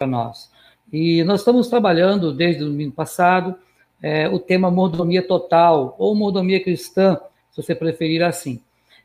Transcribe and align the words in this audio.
para 0.00 0.06
nós. 0.06 0.50
E 0.90 1.22
nós 1.24 1.40
estamos 1.40 1.68
trabalhando 1.68 2.32
desde 2.32 2.62
o 2.64 2.66
domingo 2.66 2.94
passado 2.94 3.54
é, 4.02 4.26
o 4.30 4.38
tema 4.38 4.70
mordomia 4.70 5.22
total, 5.22 5.94
ou 5.98 6.14
mordomia 6.14 6.62
cristã, 6.62 7.20
se 7.50 7.62
você 7.62 7.74
preferir 7.74 8.22
assim. 8.22 8.62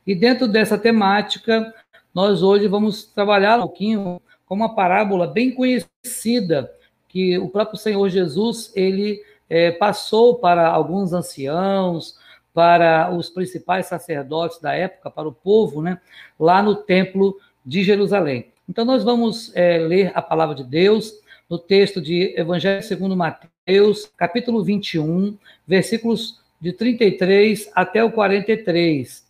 E 0.08 0.16
dentro 0.16 0.48
dessa 0.48 0.78
temática, 0.78 1.74
nós 2.14 2.42
hoje 2.42 2.66
vamos 2.70 3.04
trabalhar 3.04 3.58
um 3.58 3.64
pouquinho 3.64 4.22
com 4.46 4.56
uma 4.56 4.74
parábola 4.74 5.28
bem 5.28 5.52
conhecida, 5.52 6.72
que 7.10 7.38
o 7.38 7.50
próprio 7.50 7.78
Senhor 7.78 8.08
Jesus, 8.08 8.72
ele 8.74 9.22
é, 9.50 9.72
passou 9.72 10.36
para 10.36 10.66
alguns 10.70 11.12
anciãos, 11.12 12.18
para 12.54 13.14
os 13.14 13.30
principais 13.30 13.88
sacerdotes 13.88 14.62
da 14.62 14.74
época, 14.74 15.12
para 15.12 15.28
o 15.28 15.34
povo, 15.34 15.82
né, 15.82 16.00
lá 16.40 16.64
no 16.64 16.74
templo 16.74 17.38
de 17.66 17.84
Jerusalém. 17.84 18.55
Então, 18.68 18.84
nós 18.84 19.04
vamos 19.04 19.56
é, 19.56 19.78
ler 19.78 20.12
a 20.16 20.22
palavra 20.22 20.56
de 20.56 20.64
Deus 20.64 21.14
no 21.50 21.60
texto 21.60 22.02
de 22.02 22.34
Evangelho 22.36 22.82
segundo 22.82 23.16
Mateus, 23.16 24.12
capítulo 24.18 24.64
21, 24.64 25.38
versículos 25.68 26.42
de 26.60 26.74
33 26.74 27.72
até 27.76 28.04
o 28.04 28.12
43. 28.12 29.24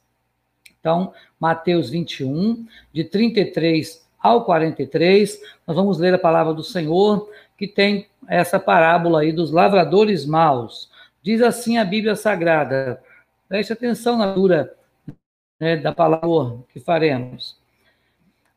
Então, 0.80 1.14
Mateus 1.40 1.90
21, 1.90 2.66
de 2.94 3.04
33 3.04 4.06
ao 4.20 4.46
43, 4.46 5.42
nós 5.68 5.76
vamos 5.76 6.00
ler 6.00 6.14
a 6.14 6.20
palavra 6.20 6.54
do 6.54 6.64
Senhor, 6.64 7.30
que 7.58 7.68
tem 7.68 8.08
essa 8.28 8.60
parábola 8.60 9.22
aí 9.22 9.34
dos 9.34 9.52
lavradores 9.52 10.26
maus. 10.26 10.90
Diz 11.22 11.42
assim 11.42 11.78
a 11.78 11.84
Bíblia 11.84 12.16
Sagrada. 12.16 13.02
Preste 13.50 13.74
atenção 13.74 14.18
na 14.18 14.34
dura 14.34 14.74
né, 15.60 15.76
da 15.76 15.92
palavra 15.92 16.60
que 16.72 16.80
faremos. 16.80 17.58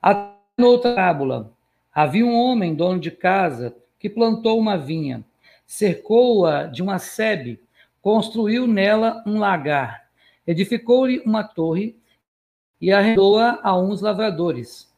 A 0.00 0.37
outra 0.66 0.94
parábola, 0.94 1.52
Havia 2.00 2.24
um 2.24 2.32
homem, 2.32 2.76
dono 2.76 3.00
de 3.00 3.10
casa, 3.10 3.74
que 3.98 4.08
plantou 4.08 4.56
uma 4.56 4.78
vinha, 4.78 5.24
cercou-a 5.66 6.62
de 6.62 6.80
uma 6.80 7.00
sebe, 7.00 7.60
construiu 8.00 8.68
nela 8.68 9.20
um 9.26 9.40
lagar, 9.40 10.08
edificou-lhe 10.46 11.20
uma 11.26 11.42
torre 11.42 11.96
e 12.80 12.92
arrendou-a 12.92 13.58
a 13.64 13.76
uns 13.76 14.00
lavradores. 14.00 14.88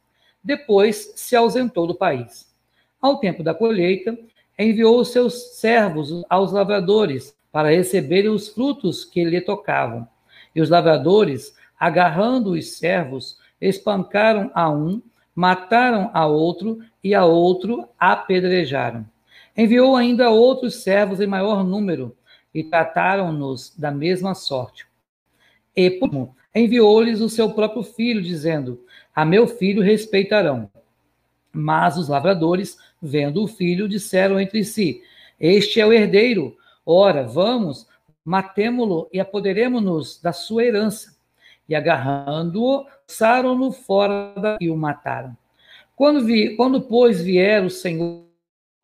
Depois 0.43 1.11
se 1.15 1.35
ausentou 1.35 1.87
do 1.87 1.95
país. 1.95 2.53
Ao 3.01 3.17
tempo 3.17 3.41
da 3.41 3.55
colheita, 3.55 4.15
enviou 4.59 5.03
seus 5.03 5.55
servos 5.55 6.23
aos 6.29 6.51
lavradores 6.51 7.35
para 7.51 7.69
receberem 7.69 8.29
os 8.29 8.47
frutos 8.47 9.03
que 9.03 9.23
lhe 9.23 9.41
tocavam. 9.41 10.07
E 10.53 10.61
os 10.61 10.69
lavradores, 10.69 11.55
agarrando 11.79 12.51
os 12.51 12.77
servos, 12.77 13.39
espancaram 13.59 14.51
a 14.53 14.69
um 14.69 15.01
mataram 15.35 16.09
a 16.13 16.25
outro 16.25 16.79
e 17.03 17.13
a 17.15 17.25
outro 17.25 17.87
apedrejaram. 17.97 19.05
Enviou 19.55 19.95
ainda 19.95 20.29
outros 20.29 20.83
servos 20.83 21.19
em 21.19 21.27
maior 21.27 21.63
número 21.63 22.15
e 22.53 22.63
trataram-nos 22.63 23.75
da 23.77 23.91
mesma 23.91 24.33
sorte. 24.33 24.85
E, 25.75 25.89
por 25.89 26.09
enviou-lhes 26.53 27.21
o 27.21 27.29
seu 27.29 27.51
próprio 27.51 27.83
filho, 27.83 28.21
dizendo: 28.21 28.83
A 29.15 29.23
meu 29.25 29.47
filho 29.47 29.81
respeitarão. 29.81 30.69
Mas 31.51 31.97
os 31.97 32.07
lavradores, 32.07 32.77
vendo 33.01 33.43
o 33.43 33.47
filho, 33.47 33.87
disseram 33.87 34.39
entre 34.39 34.63
si: 34.63 35.01
Este 35.39 35.79
é 35.79 35.85
o 35.85 35.93
herdeiro. 35.93 36.55
Ora, 36.85 37.23
vamos, 37.23 37.87
matemo-lo 38.23 39.09
e 39.11 39.19
apoderemos-nos 39.19 40.19
da 40.21 40.33
sua 40.33 40.63
herança 40.63 41.15
e 41.67 41.75
agarrando-o, 41.75 42.85
lançaram-no 43.11 43.71
fora 43.73 44.57
e 44.61 44.69
o 44.69 44.77
mataram. 44.77 45.35
Quando, 45.95 46.23
vi, 46.23 46.55
quando, 46.55 46.81
pois, 46.81 47.21
vier 47.21 47.63
o 47.63 47.69
Senhor 47.69 48.23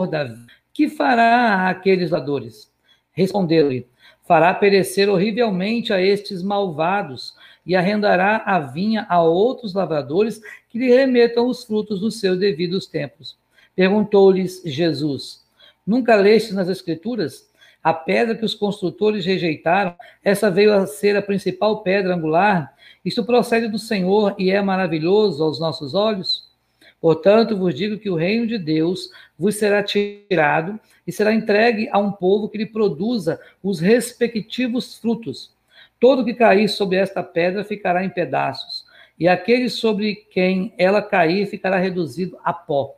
Davi, 0.09 0.45
que 0.73 0.89
fará 0.89 1.70
aqueles 1.70 2.11
ladores? 2.11 2.70
Respondeu-lhe: 3.14 3.88
Fará 4.23 4.53
perecer 4.53 5.09
horrivelmente 5.09 5.94
a 5.94 6.02
estes 6.02 6.44
malvados 6.44 7.33
e 7.65 7.76
arrendará 7.76 8.43
a 8.45 8.60
vinha 8.60 9.05
a 9.10 9.23
outros 9.23 9.73
lavradores 9.73 10.42
que 10.70 10.77
lhe 10.77 10.89
remetam 10.89 11.48
os 11.48 11.64
frutos 11.64 12.02
dos 12.02 12.20
seus 12.20 12.38
devidos 12.38 12.86
tempos. 12.86 13.38
Perguntou-lhes 13.76 14.61
Jesus: 14.65 15.45
Nunca 15.86 16.15
leste 16.15 16.54
nas 16.54 16.67
Escrituras? 16.67 17.46
A 17.87 17.93
pedra 17.93 18.36
que 18.36 18.43
os 18.43 18.53
construtores 18.53 19.25
rejeitaram, 19.25 19.95
essa 20.21 20.52
veio 20.52 20.73
a 20.73 20.86
ser 20.86 21.15
a 21.15 21.21
principal 21.21 21.83
pedra 21.83 22.14
angular. 22.14 22.75
Isto 23.05 23.23
procede 23.23 23.70
do 23.70 23.80
Senhor 23.80 24.36
e 24.37 24.52
é 24.52 24.61
maravilhoso 24.61 25.42
aos 25.42 25.58
nossos 25.58 25.93
olhos. 25.93 26.52
Portanto, 26.99 27.55
vos 27.55 27.73
digo 27.73 27.97
que 27.97 28.09
o 28.09 28.15
reino 28.17 28.45
de 28.45 28.58
Deus 28.58 29.09
vos 29.39 29.55
será 29.55 29.81
tirado 29.81 30.77
e 31.08 31.14
será 31.14 31.33
entregue 31.33 31.87
a 31.89 31.97
um 31.97 32.11
povo 32.11 32.49
que 32.49 32.58
lhe 32.58 32.65
produza 32.65 33.39
os 33.64 33.80
respectivos 33.80 34.97
frutos. 34.97 35.53
Todo 35.97 36.26
que 36.26 36.33
cair 36.33 36.67
sobre 36.67 36.97
esta 36.97 37.23
pedra 37.23 37.64
ficará 37.64 38.03
em 38.03 38.09
pedaços, 38.09 38.86
e 39.17 39.30
aquele 39.30 39.70
sobre 39.70 40.14
quem 40.30 40.73
ela 40.77 41.02
cair 41.02 41.47
ficará 41.47 41.77
reduzido 41.77 42.37
a 42.43 42.52
pó. 42.52 42.96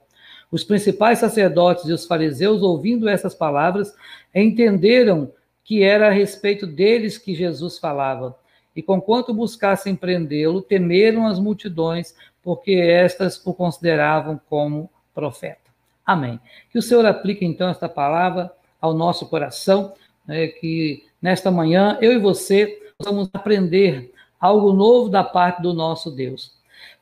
Os 0.51 0.63
principais 0.63 1.19
sacerdotes 1.19 1.85
e 1.85 1.93
os 1.93 2.05
fariseus, 2.05 2.61
ouvindo 2.61 3.07
essas 3.07 3.35
palavras, 3.35 3.93
entenderam 4.33 5.31
que 5.63 5.83
era 5.83 6.07
a 6.07 6.11
respeito 6.11 6.65
deles 6.65 7.17
que 7.17 7.35
Jesus 7.35 7.77
falava. 7.77 8.35
E 8.75 8.81
conquanto 8.81 9.33
buscassem 9.33 9.95
prendê-lo, 9.95 10.61
temeram 10.61 11.27
as 11.27 11.39
multidões, 11.39 12.15
porque 12.41 12.71
estas 12.71 13.45
o 13.45 13.53
consideravam 13.53 14.39
como 14.49 14.89
profeta. 15.13 15.69
Amém. 16.05 16.39
Que 16.71 16.79
o 16.79 16.81
Senhor 16.81 17.05
aplique 17.05 17.45
então 17.45 17.69
esta 17.69 17.87
palavra 17.87 18.51
ao 18.81 18.93
nosso 18.93 19.27
coração, 19.27 19.93
né, 20.25 20.47
que 20.47 21.05
nesta 21.21 21.51
manhã 21.51 21.97
eu 22.01 22.11
e 22.13 22.17
você 22.17 22.81
vamos 22.99 23.29
aprender 23.33 24.11
algo 24.39 24.73
novo 24.73 25.09
da 25.09 25.23
parte 25.23 25.61
do 25.61 25.73
nosso 25.73 26.09
Deus. 26.09 26.57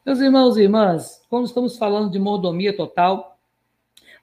Meus 0.05 0.19
irmãos 0.19 0.57
e 0.57 0.63
irmãs, 0.63 1.21
quando 1.29 1.45
estamos 1.45 1.77
falando 1.77 2.11
de 2.11 2.19
mordomia 2.19 2.75
total, 2.75 3.36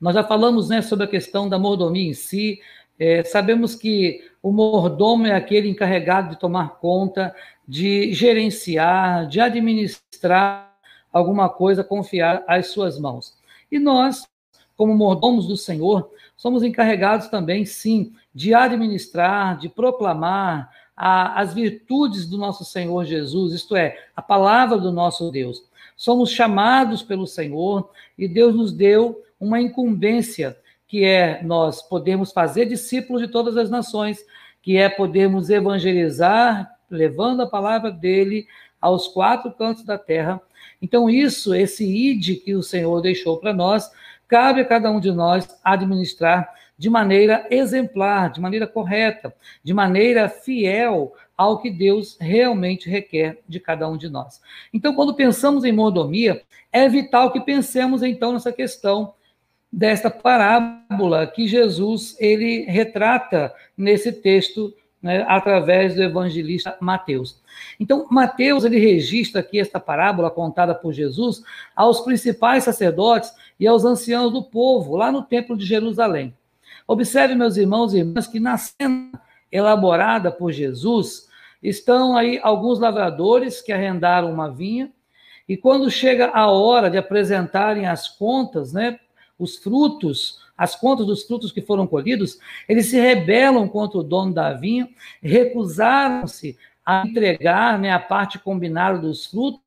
nós 0.00 0.14
já 0.14 0.24
falamos 0.24 0.68
né, 0.68 0.82
sobre 0.82 1.04
a 1.04 1.08
questão 1.08 1.48
da 1.48 1.58
mordomia 1.58 2.10
em 2.10 2.14
si. 2.14 2.60
É, 2.98 3.24
sabemos 3.24 3.74
que 3.74 4.20
o 4.42 4.52
mordomo 4.52 5.26
é 5.26 5.34
aquele 5.34 5.68
encarregado 5.68 6.30
de 6.30 6.38
tomar 6.38 6.76
conta, 6.78 7.34
de 7.66 8.12
gerenciar, 8.12 9.26
de 9.26 9.40
administrar 9.40 10.74
alguma 11.12 11.48
coisa, 11.48 11.82
confiar 11.82 12.44
às 12.46 12.68
suas 12.68 12.98
mãos. 12.98 13.34
E 13.70 13.78
nós, 13.78 14.26
como 14.76 14.94
mordomos 14.94 15.46
do 15.46 15.56
Senhor, 15.56 16.10
somos 16.36 16.62
encarregados 16.62 17.28
também, 17.28 17.64
sim, 17.64 18.12
de 18.34 18.52
administrar, 18.52 19.56
de 19.58 19.68
proclamar 19.68 20.70
a, 20.96 21.40
as 21.40 21.54
virtudes 21.54 22.26
do 22.26 22.36
nosso 22.36 22.64
Senhor 22.64 23.04
Jesus, 23.04 23.52
isto 23.52 23.76
é, 23.76 23.98
a 24.14 24.22
palavra 24.22 24.78
do 24.78 24.92
nosso 24.92 25.30
Deus. 25.30 25.64
Somos 25.96 26.30
chamados 26.30 27.02
pelo 27.02 27.26
Senhor 27.26 27.88
e 28.18 28.26
Deus 28.26 28.54
nos 28.54 28.72
deu 28.72 29.22
uma 29.44 29.60
incumbência, 29.60 30.56
que 30.86 31.04
é 31.04 31.42
nós 31.42 31.82
podemos 31.82 32.32
fazer 32.32 32.66
discípulos 32.66 33.20
de 33.20 33.28
todas 33.28 33.56
as 33.56 33.68
nações, 33.68 34.24
que 34.62 34.76
é 34.76 34.88
podermos 34.88 35.50
evangelizar, 35.50 36.70
levando 36.90 37.42
a 37.42 37.46
palavra 37.46 37.90
dele 37.90 38.46
aos 38.80 39.06
quatro 39.08 39.52
cantos 39.52 39.84
da 39.84 39.98
terra. 39.98 40.40
Então, 40.80 41.10
isso, 41.10 41.54
esse 41.54 41.84
id 41.84 42.42
que 42.42 42.54
o 42.54 42.62
Senhor 42.62 43.00
deixou 43.00 43.38
para 43.38 43.52
nós, 43.52 43.90
cabe 44.26 44.60
a 44.60 44.64
cada 44.64 44.90
um 44.90 45.00
de 45.00 45.12
nós 45.12 45.58
administrar 45.62 46.48
de 46.76 46.90
maneira 46.90 47.46
exemplar, 47.50 48.32
de 48.32 48.40
maneira 48.40 48.66
correta, 48.66 49.34
de 49.62 49.72
maneira 49.72 50.28
fiel 50.28 51.14
ao 51.36 51.60
que 51.60 51.70
Deus 51.70 52.16
realmente 52.20 52.88
requer 52.88 53.40
de 53.48 53.60
cada 53.60 53.88
um 53.88 53.96
de 53.96 54.08
nós. 54.08 54.40
Então, 54.72 54.94
quando 54.94 55.14
pensamos 55.14 55.64
em 55.64 55.72
mordomia, 55.72 56.42
é 56.72 56.88
vital 56.88 57.32
que 57.32 57.40
pensemos 57.40 58.02
então 58.02 58.32
nessa 58.32 58.52
questão 58.52 59.14
desta 59.74 60.08
parábola 60.08 61.26
que 61.26 61.48
Jesus 61.48 62.16
ele 62.20 62.62
retrata 62.62 63.52
nesse 63.76 64.12
texto 64.12 64.72
né, 65.02 65.24
através 65.28 65.96
do 65.96 66.02
evangelista 66.02 66.76
Mateus. 66.80 67.42
Então, 67.78 68.06
Mateus 68.08 68.64
ele 68.64 68.78
registra 68.78 69.40
aqui 69.40 69.58
esta 69.58 69.80
parábola 69.80 70.30
contada 70.30 70.76
por 70.76 70.92
Jesus 70.92 71.42
aos 71.74 72.00
principais 72.02 72.62
sacerdotes 72.62 73.32
e 73.58 73.66
aos 73.66 73.84
anciãos 73.84 74.32
do 74.32 74.44
povo, 74.44 74.94
lá 74.96 75.10
no 75.10 75.22
templo 75.22 75.56
de 75.56 75.66
Jerusalém. 75.66 76.32
Observe, 76.86 77.34
meus 77.34 77.56
irmãos 77.56 77.94
e 77.94 77.98
irmãs, 77.98 78.28
que 78.28 78.38
na 78.38 78.56
cena 78.56 79.10
elaborada 79.50 80.30
por 80.30 80.52
Jesus 80.52 81.28
estão 81.60 82.16
aí 82.16 82.38
alguns 82.40 82.78
lavradores 82.78 83.60
que 83.60 83.72
arrendaram 83.72 84.32
uma 84.32 84.52
vinha, 84.52 84.92
e 85.48 85.56
quando 85.56 85.90
chega 85.90 86.28
a 86.28 86.48
hora 86.48 86.88
de 86.88 86.96
apresentarem 86.96 87.86
as 87.86 88.08
contas, 88.08 88.72
né, 88.72 89.00
os 89.38 89.56
frutos, 89.56 90.40
as 90.56 90.76
contas 90.76 91.06
dos 91.06 91.24
frutos 91.24 91.50
que 91.50 91.60
foram 91.60 91.86
colhidos, 91.86 92.38
eles 92.68 92.86
se 92.86 92.98
rebelam 92.98 93.68
contra 93.68 93.98
o 93.98 94.02
dono 94.02 94.32
da 94.32 94.52
vinha, 94.52 94.88
recusaram-se 95.22 96.56
a 96.84 97.06
entregar 97.06 97.78
né, 97.78 97.90
a 97.90 97.98
parte 97.98 98.38
combinada 98.38 98.98
dos 98.98 99.26
frutos, 99.26 99.64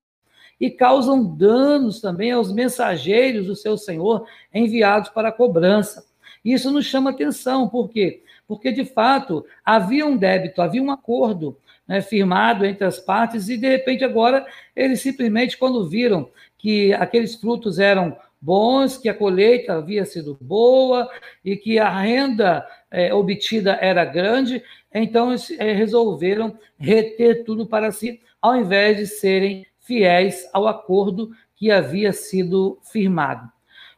e 0.60 0.70
causam 0.70 1.24
danos 1.24 2.02
também 2.02 2.32
aos 2.32 2.52
mensageiros 2.52 3.46
do 3.46 3.56
seu 3.56 3.78
senhor 3.78 4.28
enviados 4.54 5.10
para 5.10 5.30
a 5.30 5.32
cobrança. 5.32 6.06
Isso 6.44 6.72
nos 6.72 6.86
chama 6.86 7.12
atenção, 7.12 7.68
por 7.68 7.90
quê? 7.90 8.24
Porque, 8.48 8.72
de 8.72 8.86
fato, 8.86 9.46
havia 9.64 10.06
um 10.06 10.18
débito, 10.18 10.62
havia 10.62 10.82
um 10.82 10.92
acordo 10.92 11.58
né, 11.88 12.02
firmado 12.02 12.66
entre 12.66 12.86
as 12.86 13.00
partes, 13.00 13.50
e, 13.50 13.58
de 13.58 13.68
repente, 13.68 14.04
agora, 14.04 14.46
eles 14.76 15.02
simplesmente, 15.02 15.58
quando 15.58 15.88
viram 15.88 16.30
que 16.58 16.94
aqueles 16.94 17.36
frutos 17.36 17.78
eram 17.78 18.18
bons, 18.40 18.98
que 18.98 19.10
a 19.10 19.14
colheita 19.14 19.74
havia 19.74 20.06
sido 20.06 20.38
boa 20.40 21.10
e 21.44 21.56
que 21.56 21.80
a 21.80 21.90
renda 21.90 22.68
é, 22.92 23.14
obtida 23.14 23.78
era 23.82 24.06
grande, 24.06 24.64
então 24.94 25.30
eles 25.30 25.52
é, 25.52 25.74
resolveram 25.74 26.58
reter 26.78 27.44
tudo 27.44 27.66
para 27.66 27.92
si, 27.92 28.22
ao 28.42 28.56
invés 28.56 28.98
de 28.98 29.08
serem 29.08 29.66
fiéis 29.80 30.50
ao 30.54 30.68
acordo 30.68 31.32
que 31.56 31.72
havia 31.72 32.14
sido 32.14 32.78
firmado. 32.84 33.50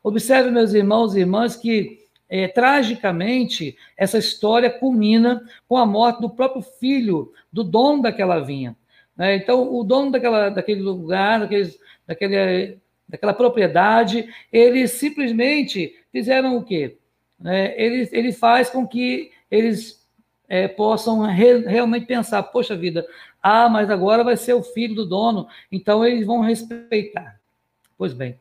Observe, 0.01 0.49
meus 0.49 0.73
irmãos 0.73 1.15
e 1.15 1.19
irmãs, 1.19 1.55
que 1.55 1.99
é, 2.29 2.47
tragicamente 2.47 3.75
essa 3.97 4.17
história 4.17 4.69
culmina 4.69 5.43
com 5.67 5.75
a 5.75 5.85
morte 5.85 6.21
do 6.21 6.29
próprio 6.29 6.61
filho 6.61 7.33
do 7.51 7.63
dono 7.63 8.03
daquela 8.03 8.39
vinha. 8.39 8.77
Né? 9.17 9.35
Então, 9.35 9.75
o 9.75 9.83
dono 9.83 10.11
daquela, 10.11 10.49
daquele 10.49 10.81
lugar, 10.81 11.41
daquele, 11.41 11.75
daquele, 12.07 12.77
daquela 13.09 13.33
propriedade, 13.33 14.29
eles 14.53 14.91
simplesmente 14.91 15.95
fizeram 16.11 16.55
o 16.55 16.63
quê? 16.63 16.97
É, 17.43 17.83
ele, 17.83 18.07
ele 18.11 18.31
faz 18.31 18.69
com 18.69 18.87
que 18.87 19.31
eles 19.49 20.07
é, 20.47 20.67
possam 20.67 21.21
re, 21.21 21.59
realmente 21.59 22.05
pensar: 22.05 22.43
poxa 22.43 22.75
vida, 22.75 23.05
ah, 23.41 23.67
mas 23.67 23.89
agora 23.89 24.23
vai 24.23 24.37
ser 24.37 24.53
o 24.53 24.61
filho 24.61 24.93
do 24.93 25.05
dono, 25.05 25.47
então 25.71 26.05
eles 26.05 26.25
vão 26.25 26.41
respeitar. 26.41 27.39
Pois 27.97 28.13
bem, 28.13 28.39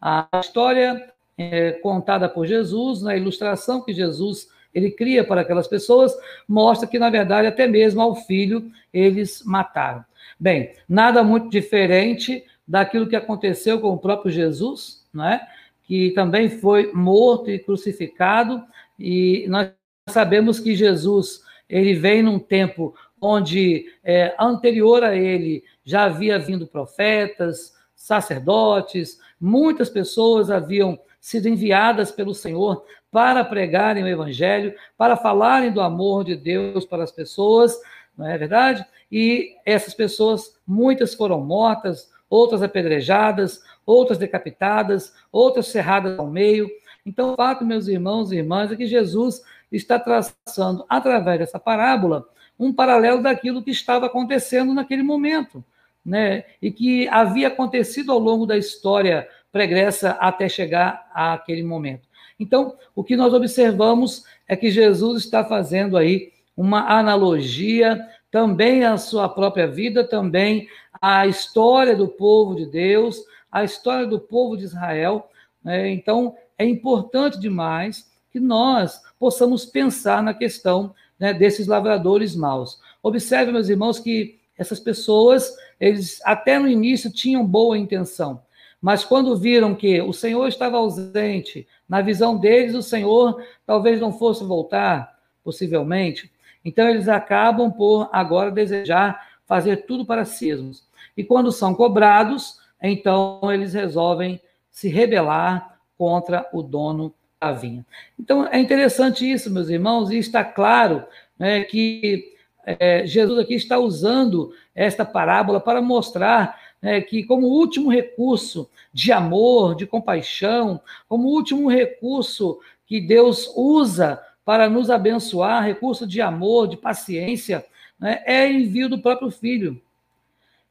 a 0.00 0.28
história 0.40 1.10
é, 1.38 1.72
contada 1.72 2.28
por 2.28 2.46
Jesus, 2.46 3.02
na 3.02 3.16
ilustração 3.16 3.82
que 3.82 3.92
Jesus 3.92 4.48
ele 4.74 4.90
cria 4.90 5.24
para 5.24 5.40
aquelas 5.40 5.66
pessoas, 5.66 6.14
mostra 6.46 6.86
que, 6.86 6.98
na 6.98 7.08
verdade, 7.08 7.46
até 7.46 7.66
mesmo 7.66 8.02
ao 8.02 8.14
filho 8.14 8.70
eles 8.92 9.42
mataram. 9.42 10.04
Bem, 10.38 10.74
nada 10.86 11.24
muito 11.24 11.48
diferente 11.48 12.44
daquilo 12.66 13.06
que 13.06 13.16
aconteceu 13.16 13.80
com 13.80 13.90
o 13.90 13.98
próprio 13.98 14.30
Jesus, 14.30 15.06
não 15.12 15.24
é? 15.24 15.46
que 15.84 16.10
também 16.10 16.48
foi 16.48 16.92
morto 16.92 17.48
e 17.48 17.58
crucificado, 17.58 18.62
e 18.98 19.46
nós 19.48 19.70
sabemos 20.08 20.58
que 20.58 20.74
Jesus 20.74 21.42
ele 21.68 21.94
vem 21.94 22.22
num 22.22 22.38
tempo 22.38 22.94
onde 23.20 23.86
é, 24.04 24.34
anterior 24.38 25.02
a 25.04 25.14
ele 25.14 25.64
já 25.84 26.04
havia 26.04 26.38
vindo 26.38 26.66
profetas, 26.66 27.74
sacerdotes, 27.94 29.18
muitas 29.40 29.88
pessoas 29.88 30.50
haviam 30.50 30.98
sido 31.20 31.48
enviadas 31.48 32.10
pelo 32.12 32.34
Senhor 32.34 32.84
para 33.10 33.44
pregarem 33.44 34.04
o 34.04 34.08
Evangelho, 34.08 34.74
para 34.96 35.16
falarem 35.16 35.72
do 35.72 35.80
amor 35.80 36.24
de 36.24 36.36
Deus 36.36 36.84
para 36.84 37.02
as 37.02 37.10
pessoas, 37.10 37.76
não 38.16 38.28
é 38.28 38.36
verdade? 38.36 38.84
E 39.10 39.56
essas 39.64 39.94
pessoas, 39.94 40.58
muitas 40.66 41.14
foram 41.14 41.40
mortas, 41.40 42.10
outras 42.28 42.62
apedrejadas, 42.62 43.60
outras 43.84 44.18
decapitadas, 44.18 45.14
outras 45.30 45.68
cerradas 45.68 46.18
ao 46.18 46.26
meio. 46.26 46.68
Então, 47.04 47.32
o 47.32 47.36
fato, 47.36 47.64
meus 47.64 47.86
irmãos 47.88 48.32
e 48.32 48.36
irmãs, 48.36 48.72
é 48.72 48.76
que 48.76 48.86
Jesus 48.86 49.42
está 49.70 49.98
traçando, 49.98 50.84
através 50.88 51.38
dessa 51.38 51.58
parábola, 51.58 52.28
um 52.58 52.72
paralelo 52.72 53.22
daquilo 53.22 53.62
que 53.62 53.70
estava 53.70 54.06
acontecendo 54.06 54.72
naquele 54.74 55.02
momento, 55.02 55.64
né? 56.04 56.44
E 56.60 56.70
que 56.70 57.08
havia 57.08 57.48
acontecido 57.48 58.10
ao 58.10 58.18
longo 58.18 58.46
da 58.46 58.56
história 58.56 59.28
pregressa 59.52 60.10
até 60.12 60.48
chegar 60.48 61.08
àquele 61.14 61.62
momento. 61.62 62.06
Então, 62.38 62.76
o 62.94 63.02
que 63.02 63.16
nós 63.16 63.32
observamos 63.32 64.24
é 64.46 64.56
que 64.56 64.70
Jesus 64.70 65.24
está 65.24 65.44
fazendo 65.44 65.96
aí 65.96 66.32
uma 66.56 66.98
analogia 66.98 68.00
também 68.30 68.84
à 68.84 68.96
sua 68.98 69.28
própria 69.28 69.66
vida, 69.66 70.04
também 70.04 70.68
à 71.00 71.26
história 71.26 71.94
do 71.94 72.08
povo 72.08 72.54
de 72.54 72.66
Deus, 72.66 73.22
à 73.50 73.64
história 73.64 74.06
do 74.06 74.18
povo 74.18 74.56
de 74.56 74.64
Israel. 74.64 75.28
Né? 75.62 75.90
Então, 75.90 76.34
é 76.58 76.64
importante 76.64 77.38
demais 77.38 78.10
que 78.30 78.40
nós 78.40 79.00
possamos 79.18 79.64
pensar 79.64 80.22
na 80.22 80.34
questão 80.34 80.94
né, 81.18 81.32
desses 81.32 81.66
lavradores 81.66 82.36
maus. 82.36 82.80
Observe, 83.02 83.52
meus 83.52 83.68
irmãos, 83.68 83.98
que 83.98 84.38
essas 84.58 84.80
pessoas, 84.80 85.56
eles 85.78 86.20
até 86.24 86.58
no 86.58 86.68
início 86.68 87.10
tinham 87.10 87.46
boa 87.46 87.76
intenção, 87.76 88.42
mas 88.80 89.04
quando 89.04 89.36
viram 89.36 89.74
que 89.74 90.00
o 90.00 90.12
Senhor 90.12 90.46
estava 90.48 90.76
ausente, 90.76 91.66
na 91.88 92.00
visão 92.00 92.36
deles, 92.36 92.74
o 92.74 92.82
Senhor 92.82 93.42
talvez 93.66 94.00
não 94.00 94.12
fosse 94.12 94.44
voltar, 94.44 95.18
possivelmente, 95.42 96.30
então 96.64 96.88
eles 96.88 97.08
acabam 97.08 97.70
por 97.70 98.08
agora 98.12 98.50
desejar 98.50 99.35
fazer 99.46 99.86
tudo 99.86 100.04
para 100.04 100.24
si 100.24 100.46
mesmos. 100.46 100.84
E 101.16 101.24
quando 101.24 101.50
são 101.50 101.74
cobrados, 101.74 102.60
então 102.82 103.40
eles 103.52 103.72
resolvem 103.72 104.40
se 104.70 104.88
rebelar 104.88 105.78
contra 105.96 106.46
o 106.52 106.62
dono 106.62 107.14
da 107.40 107.52
vinha. 107.52 107.84
Então 108.18 108.46
é 108.46 108.58
interessante 108.58 109.30
isso, 109.30 109.50
meus 109.50 109.68
irmãos, 109.68 110.10
e 110.10 110.18
está 110.18 110.44
claro 110.44 111.04
né, 111.38 111.62
que 111.64 112.34
é, 112.64 113.06
Jesus 113.06 113.38
aqui 113.38 113.54
está 113.54 113.78
usando 113.78 114.52
esta 114.74 115.04
parábola 115.04 115.60
para 115.60 115.80
mostrar 115.80 116.60
né, 116.82 117.00
que, 117.00 117.22
como 117.24 117.46
último 117.46 117.90
recurso 117.90 118.68
de 118.92 119.12
amor, 119.12 119.74
de 119.74 119.86
compaixão, 119.86 120.80
como 121.08 121.28
último 121.28 121.70
recurso 121.70 122.58
que 122.86 123.00
Deus 123.00 123.52
usa 123.56 124.20
para 124.44 124.68
nos 124.68 124.90
abençoar, 124.90 125.64
recurso 125.64 126.06
de 126.06 126.20
amor, 126.20 126.68
de 126.68 126.76
paciência, 126.76 127.64
né, 127.98 128.22
é 128.26 128.50
envio 128.50 128.88
do 128.88 128.98
próprio 128.98 129.30
Filho. 129.30 129.80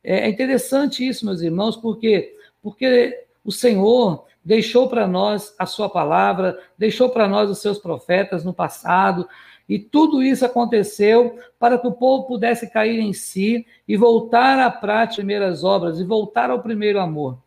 É, 0.03 0.21
é 0.21 0.29
interessante 0.29 1.07
isso, 1.07 1.25
meus 1.25 1.41
irmãos, 1.41 1.75
porque 1.75 2.35
porque 2.61 3.25
o 3.43 3.51
Senhor 3.51 4.25
deixou 4.43 4.89
para 4.89 5.05
nós 5.07 5.53
a 5.59 5.67
sua 5.67 5.87
palavra, 5.87 6.59
deixou 6.75 7.09
para 7.09 7.27
nós 7.27 7.47
os 7.47 7.59
seus 7.59 7.77
profetas 7.77 8.43
no 8.43 8.53
passado, 8.55 9.29
e 9.69 9.77
tudo 9.77 10.23
isso 10.23 10.43
aconteceu 10.43 11.39
para 11.59 11.77
que 11.77 11.85
o 11.85 11.91
povo 11.91 12.25
pudesse 12.25 12.71
cair 12.71 12.99
em 12.99 13.13
si 13.13 13.67
e 13.87 13.95
voltar 13.95 14.59
à 14.59 14.71
prática 14.71 15.05
das 15.05 15.15
primeiras 15.15 15.63
obras, 15.63 15.99
e 15.99 16.03
voltar 16.03 16.49
ao 16.49 16.61
primeiro 16.61 16.99
amor. 16.99 17.37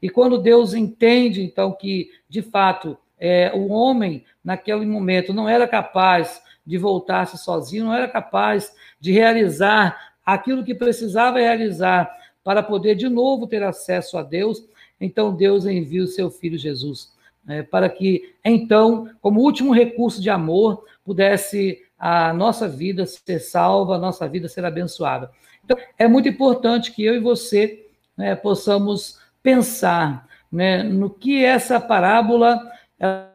E 0.00 0.08
quando 0.08 0.38
Deus 0.38 0.74
entende, 0.74 1.42
então, 1.42 1.72
que, 1.72 2.10
de 2.28 2.40
fato, 2.40 2.96
é, 3.18 3.50
o 3.54 3.68
homem, 3.68 4.24
naquele 4.44 4.86
momento, 4.86 5.32
não 5.32 5.48
era 5.48 5.66
capaz 5.66 6.40
de 6.64 6.78
voltar-se 6.78 7.38
sozinho, 7.38 7.86
não 7.86 7.94
era 7.94 8.08
capaz 8.08 8.74
de 9.00 9.12
realizar 9.12 10.12
aquilo 10.24 10.64
que 10.64 10.74
precisava 10.74 11.38
realizar 11.38 12.10
para 12.44 12.62
poder 12.62 12.94
de 12.94 13.08
novo 13.08 13.46
ter 13.46 13.62
acesso 13.62 14.16
a 14.18 14.22
Deus, 14.22 14.64
então 15.00 15.34
Deus 15.34 15.66
envia 15.66 16.02
o 16.02 16.08
seu 16.08 16.30
filho 16.30 16.58
Jesus, 16.58 17.12
né, 17.44 17.62
para 17.62 17.88
que, 17.88 18.34
então, 18.44 19.10
como 19.20 19.40
último 19.40 19.72
recurso 19.72 20.20
de 20.20 20.30
amor, 20.30 20.84
pudesse 21.04 21.82
a 21.98 22.32
nossa 22.32 22.68
vida 22.68 23.06
ser 23.06 23.38
salva, 23.40 23.96
a 23.96 23.98
nossa 23.98 24.28
vida 24.28 24.48
ser 24.48 24.64
abençoada. 24.64 25.30
Então, 25.64 25.76
é 25.98 26.08
muito 26.08 26.28
importante 26.28 26.92
que 26.92 27.04
eu 27.04 27.14
e 27.14 27.20
você 27.20 27.86
né, 28.16 28.34
possamos 28.34 29.20
pensar 29.42 30.26
né, 30.50 30.82
no 30.82 31.08
que 31.08 31.44
essa 31.44 31.80
parábola 31.80 32.60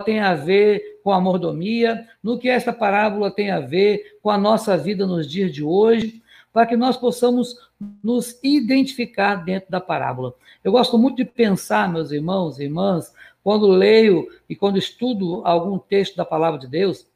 tem 0.06 0.20
a 0.20 0.34
ver 0.34 0.97
com 1.08 1.14
a 1.14 1.22
mordomia, 1.22 2.06
no 2.22 2.38
que 2.38 2.50
essa 2.50 2.74
parábola 2.74 3.32
tem 3.32 3.50
a 3.50 3.62
ver 3.62 4.18
com 4.22 4.30
a 4.30 4.38
nossa 4.38 4.76
vida 4.76 5.08
nos 5.08 5.26
dias 5.26 5.54
de 5.54 5.64
hoje, 5.64 6.22
para 6.52 6.66
que 6.66 6.76
nós 6.76 6.98
possamos 6.98 7.56
nos 8.04 8.38
identificar 8.44 9.36
dentro 9.36 9.72
da 9.72 9.80
parábola. 9.80 10.34
Eu 10.62 10.74
gosto 10.74 10.98
muito 10.98 11.16
de 11.16 11.24
pensar, 11.24 11.90
meus 11.90 12.12
irmãos 12.12 12.60
e 12.60 12.66
irmãs, 12.66 13.14
quando 13.42 13.68
leio 13.68 14.28
e 14.50 14.56
quando 14.56 14.78
estudo 14.78 15.44
algum 15.46 15.80
texto 15.80 16.18
da 16.18 16.26
palavra 16.26 16.60
de 16.60 16.68
Deus, 16.68 17.08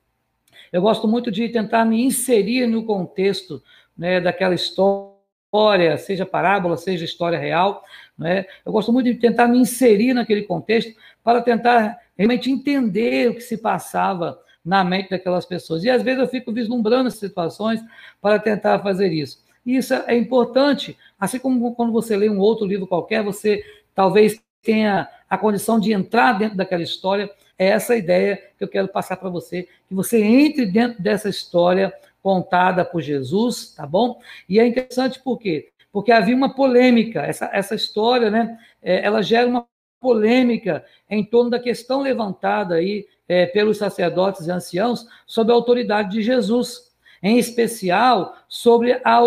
eu 0.71 0.81
gosto 0.81 1.05
muito 1.05 1.29
de 1.29 1.50
tentar 1.50 1.83
me 1.83 2.01
inserir 2.01 2.67
no 2.67 2.86
contexto 2.86 3.62
né, 3.98 4.21
daquela 4.21 4.55
história, 4.55 5.98
seja 5.98 6.25
parábola, 6.25 6.77
seja 6.77 7.03
história 7.03 7.38
real. 7.38 7.83
Né? 8.17 8.45
Eu 8.65 8.71
gosto 8.71 8.93
muito 8.93 9.12
de 9.12 9.15
tentar 9.15 9.50
me 9.50 9.57
inserir 9.57 10.13
naquele 10.13 10.43
contexto 10.43 10.98
para 11.21 11.41
tentar 11.41 12.00
realmente 12.22 12.51
entender 12.51 13.30
o 13.30 13.36
que 13.36 13.42
se 13.42 13.58
passava 13.58 14.40
na 14.63 14.84
mente 14.84 15.10
daquelas 15.10 15.46
pessoas. 15.46 15.84
E 15.84 15.90
às 15.90 16.04
vezes 16.04 16.20
eu 16.20 16.28
fico 16.28 16.51
vislumbrando 16.51 17.08
as 17.08 17.16
situações 17.16 17.82
para 18.22 18.40
tentar 18.40 18.80
fazer 18.80 19.12
isso. 19.12 19.44
E 19.66 19.75
isso 19.78 19.94
é 19.94 20.16
importante, 20.16 20.98
assim 21.20 21.40
como 21.40 21.74
quando 21.74 21.92
você 21.92 22.16
lê 22.16 22.30
um 22.30 22.40
outro 22.40 22.66
livro 22.66 22.88
qualquer, 22.88 23.24
você 23.24 23.63
talvez 23.94 24.42
tenha 24.62 25.08
a 25.30 25.38
condição 25.38 25.80
de 25.80 25.92
entrar 25.92 26.34
dentro 26.34 26.58
daquela 26.58 26.84
história 26.84 27.30
é 27.58 27.68
essa 27.68 27.96
ideia 27.96 28.42
que 28.58 28.63
eu 28.63 28.68
quero 28.68 28.88
passar 28.88 29.18
para 29.18 29.30
você, 29.30 29.68
que 29.88 29.94
você 29.94 30.20
entre 30.24 30.66
dentro 30.66 31.01
dessa 31.01 31.30
história 31.30 31.94
contada 32.22 32.84
por 32.84 33.01
Jesus, 33.01 33.75
tá 33.75 33.86
bom? 33.86 34.20
E 34.50 34.60
é 34.60 34.66
interessante 34.66 35.20
por 35.20 35.38
quê? 35.38 35.70
Porque 35.92 36.12
havia 36.12 36.36
uma 36.36 36.56
polêmica, 36.56 37.22
essa, 37.22 37.50
essa 37.54 37.75
história, 37.75 38.32
né, 38.32 38.58
é, 38.82 39.06
ela 39.06 39.22
gera 39.22 39.48
uma 39.48 39.68
polêmica 40.01 40.84
em 41.10 41.24
torno 41.24 41.51
da 41.51 41.60
questão 41.60 42.01
levantada 42.01 42.75
aí 42.75 43.08
é, 43.29 43.46
pelos 43.46 43.77
sacerdotes 43.77 44.48
e 44.48 44.51
anciãos 44.51 45.08
sobre 45.25 45.53
a 45.53 45.55
autoridade 45.55 46.12
de 46.12 46.24
Jesus, 46.24 46.91
em 47.24 47.38
especial 47.38 48.36
sobre 48.50 49.00
a 49.05 49.22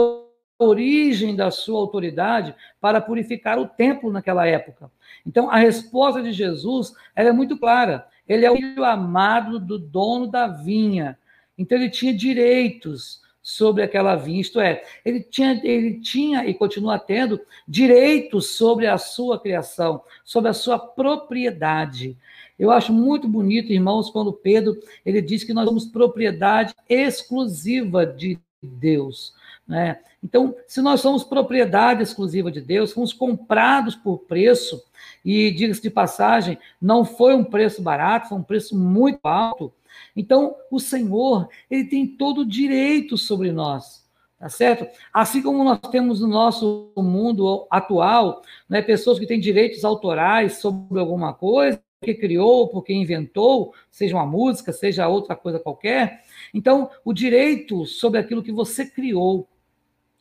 origem 0.58 1.34
da 1.34 1.50
sua 1.50 1.78
autoridade 1.78 2.54
para 2.80 3.00
purificar 3.00 3.58
o 3.58 3.68
templo 3.68 4.12
naquela 4.12 4.46
época. 4.46 4.90
Então, 5.24 5.48
a 5.50 5.56
resposta 5.56 6.22
de 6.22 6.32
Jesus 6.32 6.92
é 7.14 7.30
muito 7.32 7.56
clara. 7.56 8.06
Ele 8.28 8.44
é 8.44 8.50
o 8.50 8.56
filho 8.56 8.84
amado 8.84 9.58
do 9.58 9.78
dono 9.78 10.26
da 10.26 10.46
vinha. 10.46 11.18
Então, 11.56 11.78
ele 11.78 11.88
tinha 11.88 12.14
direitos 12.14 13.22
sobre 13.44 13.82
aquela 13.82 14.16
vinha, 14.16 14.40
isto 14.40 14.58
é, 14.58 14.82
ele 15.04 15.20
tinha, 15.20 15.60
ele 15.62 16.00
tinha 16.00 16.46
e 16.46 16.54
continua 16.54 16.98
tendo 16.98 17.38
direitos 17.68 18.56
sobre 18.56 18.86
a 18.86 18.96
sua 18.96 19.38
criação, 19.38 20.02
sobre 20.24 20.48
a 20.48 20.54
sua 20.54 20.78
propriedade. 20.78 22.16
Eu 22.58 22.70
acho 22.70 22.90
muito 22.90 23.28
bonito, 23.28 23.70
irmãos, 23.70 24.08
quando 24.08 24.32
Pedro 24.32 24.74
ele 25.04 25.20
diz 25.20 25.44
que 25.44 25.52
nós 25.52 25.68
somos 25.68 25.84
propriedade 25.84 26.74
exclusiva 26.88 28.06
de 28.06 28.38
Deus. 28.62 29.34
Né? 29.68 30.00
Então, 30.22 30.56
se 30.66 30.80
nós 30.80 31.02
somos 31.02 31.22
propriedade 31.22 32.02
exclusiva 32.02 32.50
de 32.50 32.62
Deus, 32.62 32.92
fomos 32.92 33.12
comprados 33.12 33.94
por 33.94 34.20
preço, 34.20 34.82
e 35.22 35.50
diga-se 35.50 35.82
de 35.82 35.90
passagem, 35.90 36.58
não 36.80 37.04
foi 37.04 37.34
um 37.34 37.44
preço 37.44 37.82
barato, 37.82 38.28
foi 38.28 38.38
um 38.38 38.42
preço 38.42 38.76
muito 38.76 39.20
alto. 39.22 39.72
Então, 40.16 40.56
o 40.70 40.78
Senhor, 40.78 41.48
ele 41.70 41.84
tem 41.84 42.06
todo 42.06 42.42
o 42.42 42.46
direito 42.46 43.18
sobre 43.18 43.50
nós, 43.52 44.08
tá 44.38 44.48
certo? 44.48 44.86
Assim 45.12 45.42
como 45.42 45.64
nós 45.64 45.78
temos 45.90 46.20
no 46.20 46.28
nosso 46.28 46.92
mundo 46.96 47.66
atual, 47.70 48.42
né, 48.68 48.82
pessoas 48.82 49.18
que 49.18 49.26
têm 49.26 49.40
direitos 49.40 49.84
autorais 49.84 50.58
sobre 50.58 51.00
alguma 51.00 51.32
coisa, 51.34 51.82
porque 52.00 52.14
criou, 52.14 52.68
porque 52.68 52.92
inventou, 52.92 53.74
seja 53.90 54.14
uma 54.14 54.26
música, 54.26 54.72
seja 54.72 55.08
outra 55.08 55.34
coisa 55.34 55.58
qualquer. 55.58 56.22
Então, 56.52 56.90
o 57.02 57.14
direito 57.14 57.86
sobre 57.86 58.20
aquilo 58.20 58.42
que 58.42 58.52
você 58.52 58.84
criou, 58.84 59.48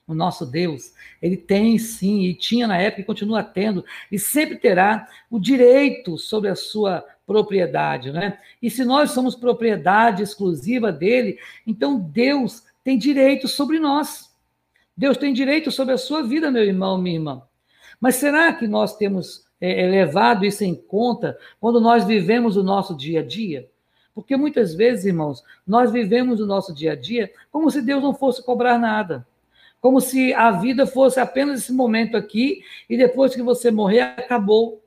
o 0.07 0.13
nosso 0.13 0.45
Deus, 0.45 0.93
ele 1.21 1.37
tem 1.37 1.77
sim, 1.77 2.23
e 2.23 2.33
tinha 2.33 2.67
na 2.67 2.77
época 2.77 3.01
e 3.01 3.05
continua 3.05 3.43
tendo, 3.43 3.85
e 4.11 4.19
sempre 4.19 4.57
terá 4.57 5.07
o 5.29 5.39
direito 5.39 6.17
sobre 6.17 6.49
a 6.49 6.55
sua 6.55 7.05
propriedade, 7.25 8.11
né? 8.11 8.39
E 8.61 8.69
se 8.69 8.83
nós 8.83 9.11
somos 9.11 9.35
propriedade 9.35 10.23
exclusiva 10.23 10.91
dele, 10.91 11.39
então 11.65 11.99
Deus 11.99 12.63
tem 12.83 12.97
direito 12.97 13.47
sobre 13.47 13.79
nós. 13.79 14.31
Deus 14.95 15.17
tem 15.17 15.33
direito 15.33 15.71
sobre 15.71 15.93
a 15.93 15.97
sua 15.97 16.21
vida, 16.21 16.51
meu 16.51 16.63
irmão, 16.63 16.97
minha 16.97 17.15
irmã. 17.15 17.41
Mas 17.99 18.15
será 18.15 18.53
que 18.53 18.67
nós 18.67 18.95
temos 18.97 19.45
é, 19.59 19.85
é 19.85 19.87
levado 19.87 20.45
isso 20.45 20.63
em 20.63 20.75
conta 20.75 21.37
quando 21.59 21.79
nós 21.79 22.05
vivemos 22.05 22.57
o 22.57 22.63
nosso 22.63 22.95
dia 22.95 23.21
a 23.21 23.25
dia? 23.25 23.69
Porque 24.13 24.35
muitas 24.37 24.75
vezes, 24.75 25.05
irmãos, 25.05 25.43
nós 25.65 25.91
vivemos 25.91 26.39
o 26.39 26.45
nosso 26.45 26.73
dia 26.73 26.91
a 26.91 26.95
dia 26.95 27.31
como 27.51 27.71
se 27.71 27.81
Deus 27.81 28.03
não 28.03 28.13
fosse 28.13 28.43
cobrar 28.43 28.77
nada 28.77 29.25
como 29.83 29.99
se 29.99 30.33
a 30.33 30.49
vida 30.49 30.87
fosse 30.87 31.19
apenas 31.19 31.59
esse 31.59 31.73
momento 31.73 32.15
aqui 32.15 32.63
e 32.89 32.95
depois 32.95 33.35
que 33.35 33.41
você 33.41 33.69
morrer, 33.69 33.99
acabou. 33.99 34.81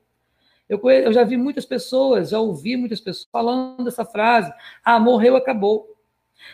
Eu, 0.69 0.79
eu 0.89 1.13
já 1.13 1.23
vi 1.23 1.37
muitas 1.37 1.65
pessoas, 1.65 2.29
já 2.29 2.39
ouvi 2.39 2.75
muitas 2.75 2.99
pessoas 2.99 3.27
falando 3.31 3.87
essa 3.87 4.03
frase: 4.03 4.51
ah, 4.83 4.99
morreu, 4.99 5.35
acabou. 5.35 5.95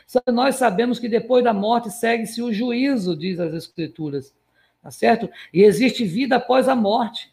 Só 0.07 0.21
nós 0.27 0.55
sabemos 0.55 0.99
que 0.99 1.09
depois 1.09 1.43
da 1.43 1.53
morte 1.53 1.91
segue-se 1.91 2.41
o 2.41 2.53
juízo, 2.53 3.15
diz 3.15 3.39
as 3.39 3.53
Escrituras, 3.53 4.33
tá 4.81 4.91
certo? 4.91 5.29
E 5.53 5.63
existe 5.63 6.05
vida 6.05 6.37
após 6.37 6.67
a 6.67 6.75
morte. 6.75 7.31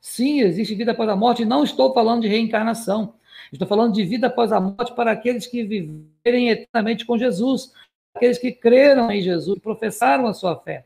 Sim, 0.00 0.40
existe 0.40 0.74
vida 0.74 0.92
após 0.92 1.08
a 1.08 1.16
morte, 1.16 1.44
não 1.44 1.62
estou 1.62 1.92
falando 1.92 2.22
de 2.22 2.28
reencarnação. 2.28 3.14
Estou 3.52 3.66
falando 3.66 3.92
de 3.94 4.04
vida 4.04 4.28
após 4.28 4.52
a 4.52 4.60
morte 4.60 4.94
para 4.94 5.10
aqueles 5.10 5.46
que 5.46 5.64
viverem 5.64 6.50
eternamente 6.50 7.04
com 7.04 7.18
Jesus, 7.18 7.72
aqueles 8.14 8.38
que 8.38 8.52
creram 8.52 9.10
em 9.10 9.20
Jesus 9.20 9.58
professaram 9.58 10.26
a 10.26 10.34
sua 10.34 10.56
fé. 10.56 10.84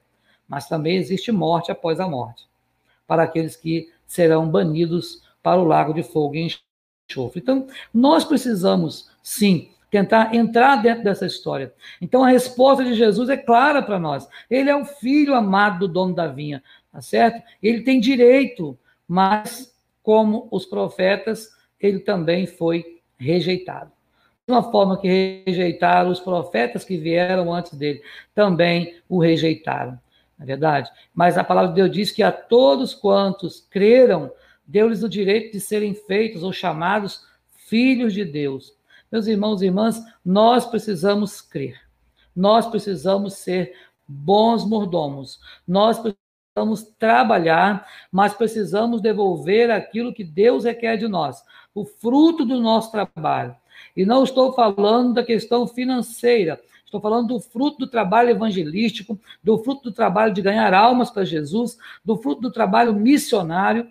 Mas 0.48 0.68
também 0.68 0.96
existe 0.96 1.30
morte 1.30 1.70
após 1.70 2.00
a 2.00 2.08
morte, 2.08 2.46
para 3.06 3.22
aqueles 3.22 3.56
que 3.56 3.92
serão 4.14 4.48
banidos 4.48 5.22
para 5.42 5.60
o 5.60 5.64
lago 5.64 5.92
de 5.92 6.04
fogo 6.04 6.36
e 6.36 6.48
enxofre. 7.10 7.40
Então, 7.40 7.66
nós 7.92 8.24
precisamos, 8.24 9.10
sim, 9.22 9.70
tentar 9.90 10.34
entrar 10.34 10.76
dentro 10.76 11.02
dessa 11.02 11.26
história. 11.26 11.74
Então, 12.00 12.22
a 12.22 12.28
resposta 12.28 12.84
de 12.84 12.94
Jesus 12.94 13.28
é 13.28 13.36
clara 13.36 13.82
para 13.82 13.98
nós. 13.98 14.28
Ele 14.48 14.70
é 14.70 14.76
o 14.76 14.84
filho 14.84 15.34
amado 15.34 15.80
do 15.80 15.92
dono 15.92 16.14
da 16.14 16.28
vinha, 16.28 16.62
tá 16.92 17.00
certo? 17.00 17.42
Ele 17.60 17.82
tem 17.82 17.98
direito, 17.98 18.78
mas, 19.08 19.74
como 20.00 20.46
os 20.50 20.64
profetas, 20.64 21.50
ele 21.80 21.98
também 21.98 22.46
foi 22.46 23.00
rejeitado 23.18 23.94
mesma 24.46 24.70
forma 24.70 25.00
que 25.00 25.42
rejeitaram 25.46 26.10
os 26.10 26.20
profetas 26.20 26.84
que 26.84 26.98
vieram 26.98 27.52
antes 27.52 27.72
dele, 27.74 28.02
também 28.34 28.96
o 29.08 29.18
rejeitaram. 29.18 29.98
É 30.44 30.46
verdade? 30.46 30.90
Mas 31.14 31.38
a 31.38 31.42
palavra 31.42 31.70
de 31.70 31.76
Deus 31.76 31.90
diz 31.90 32.10
que 32.10 32.22
a 32.22 32.30
todos 32.30 32.94
quantos 32.94 33.66
creram, 33.70 34.30
deu-lhes 34.66 35.02
o 35.02 35.08
direito 35.08 35.52
de 35.52 35.60
serem 35.60 35.94
feitos 35.94 36.42
ou 36.42 36.52
chamados 36.52 37.26
filhos 37.50 38.12
de 38.12 38.26
Deus. 38.26 38.74
Meus 39.10 39.26
irmãos 39.26 39.62
e 39.62 39.66
irmãs, 39.66 40.04
nós 40.22 40.66
precisamos 40.66 41.40
crer. 41.40 41.80
Nós 42.36 42.66
precisamos 42.66 43.34
ser 43.34 43.74
bons 44.06 44.66
mordomos. 44.66 45.40
Nós 45.66 45.98
precisamos 45.98 46.82
trabalhar, 46.98 47.88
mas 48.12 48.34
precisamos 48.34 49.00
devolver 49.00 49.70
aquilo 49.70 50.12
que 50.12 50.22
Deus 50.22 50.64
requer 50.64 50.98
de 50.98 51.08
nós, 51.08 51.42
o 51.74 51.86
fruto 51.86 52.44
do 52.44 52.60
nosso 52.60 52.92
trabalho. 52.92 53.56
E 53.96 54.04
não 54.04 54.24
estou 54.24 54.52
falando 54.52 55.14
da 55.14 55.24
questão 55.24 55.66
financeira, 55.66 56.60
estou 56.84 57.00
falando 57.00 57.28
do 57.28 57.40
fruto 57.40 57.78
do 57.78 57.86
trabalho 57.86 58.30
evangelístico, 58.30 59.18
do 59.42 59.58
fruto 59.58 59.84
do 59.84 59.92
trabalho 59.92 60.32
de 60.32 60.42
ganhar 60.42 60.72
almas 60.72 61.10
para 61.10 61.24
Jesus, 61.24 61.76
do 62.04 62.16
fruto 62.16 62.40
do 62.40 62.50
trabalho 62.50 62.94
missionário. 62.94 63.88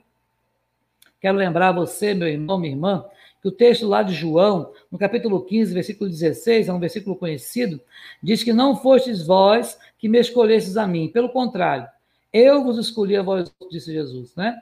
Quero 1.20 1.38
lembrar 1.38 1.72
você, 1.72 2.14
meu 2.14 2.28
irmão, 2.28 2.58
minha 2.58 2.74
irmã, 2.74 3.06
que 3.42 3.48
o 3.48 3.52
texto 3.52 3.86
lá 3.86 4.04
de 4.04 4.14
João, 4.14 4.72
no 4.90 4.98
capítulo 4.98 5.44
15, 5.44 5.74
versículo 5.74 6.10
16, 6.10 6.70
é 6.70 6.74
um 6.74 6.80
versículo 6.80 7.16
conhecido, 7.16 7.82
diz 8.22 8.42
que 8.44 8.54
não 8.54 8.78
fostes 8.78 9.26
vós 9.26 9.78
que 9.98 10.08
me 10.08 10.20
escolhestes 10.20 10.78
a 10.78 10.88
mim, 10.88 11.10
pelo 11.10 11.30
contrário, 11.30 11.88
eu 12.32 12.64
vos 12.64 12.78
escolhi 12.78 13.16
a 13.16 13.22
vós, 13.22 13.54
disse 13.70 13.92
Jesus, 13.92 14.36
né? 14.36 14.60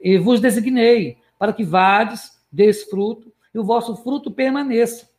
E 0.00 0.16
vos 0.16 0.40
designei 0.40 1.18
para 1.38 1.52
que 1.52 1.62
vades, 1.62 2.40
des 2.50 2.84
fruto, 2.84 3.32
e 3.52 3.58
o 3.58 3.64
vosso 3.64 3.96
fruto 3.96 4.30
permaneça. 4.30 5.10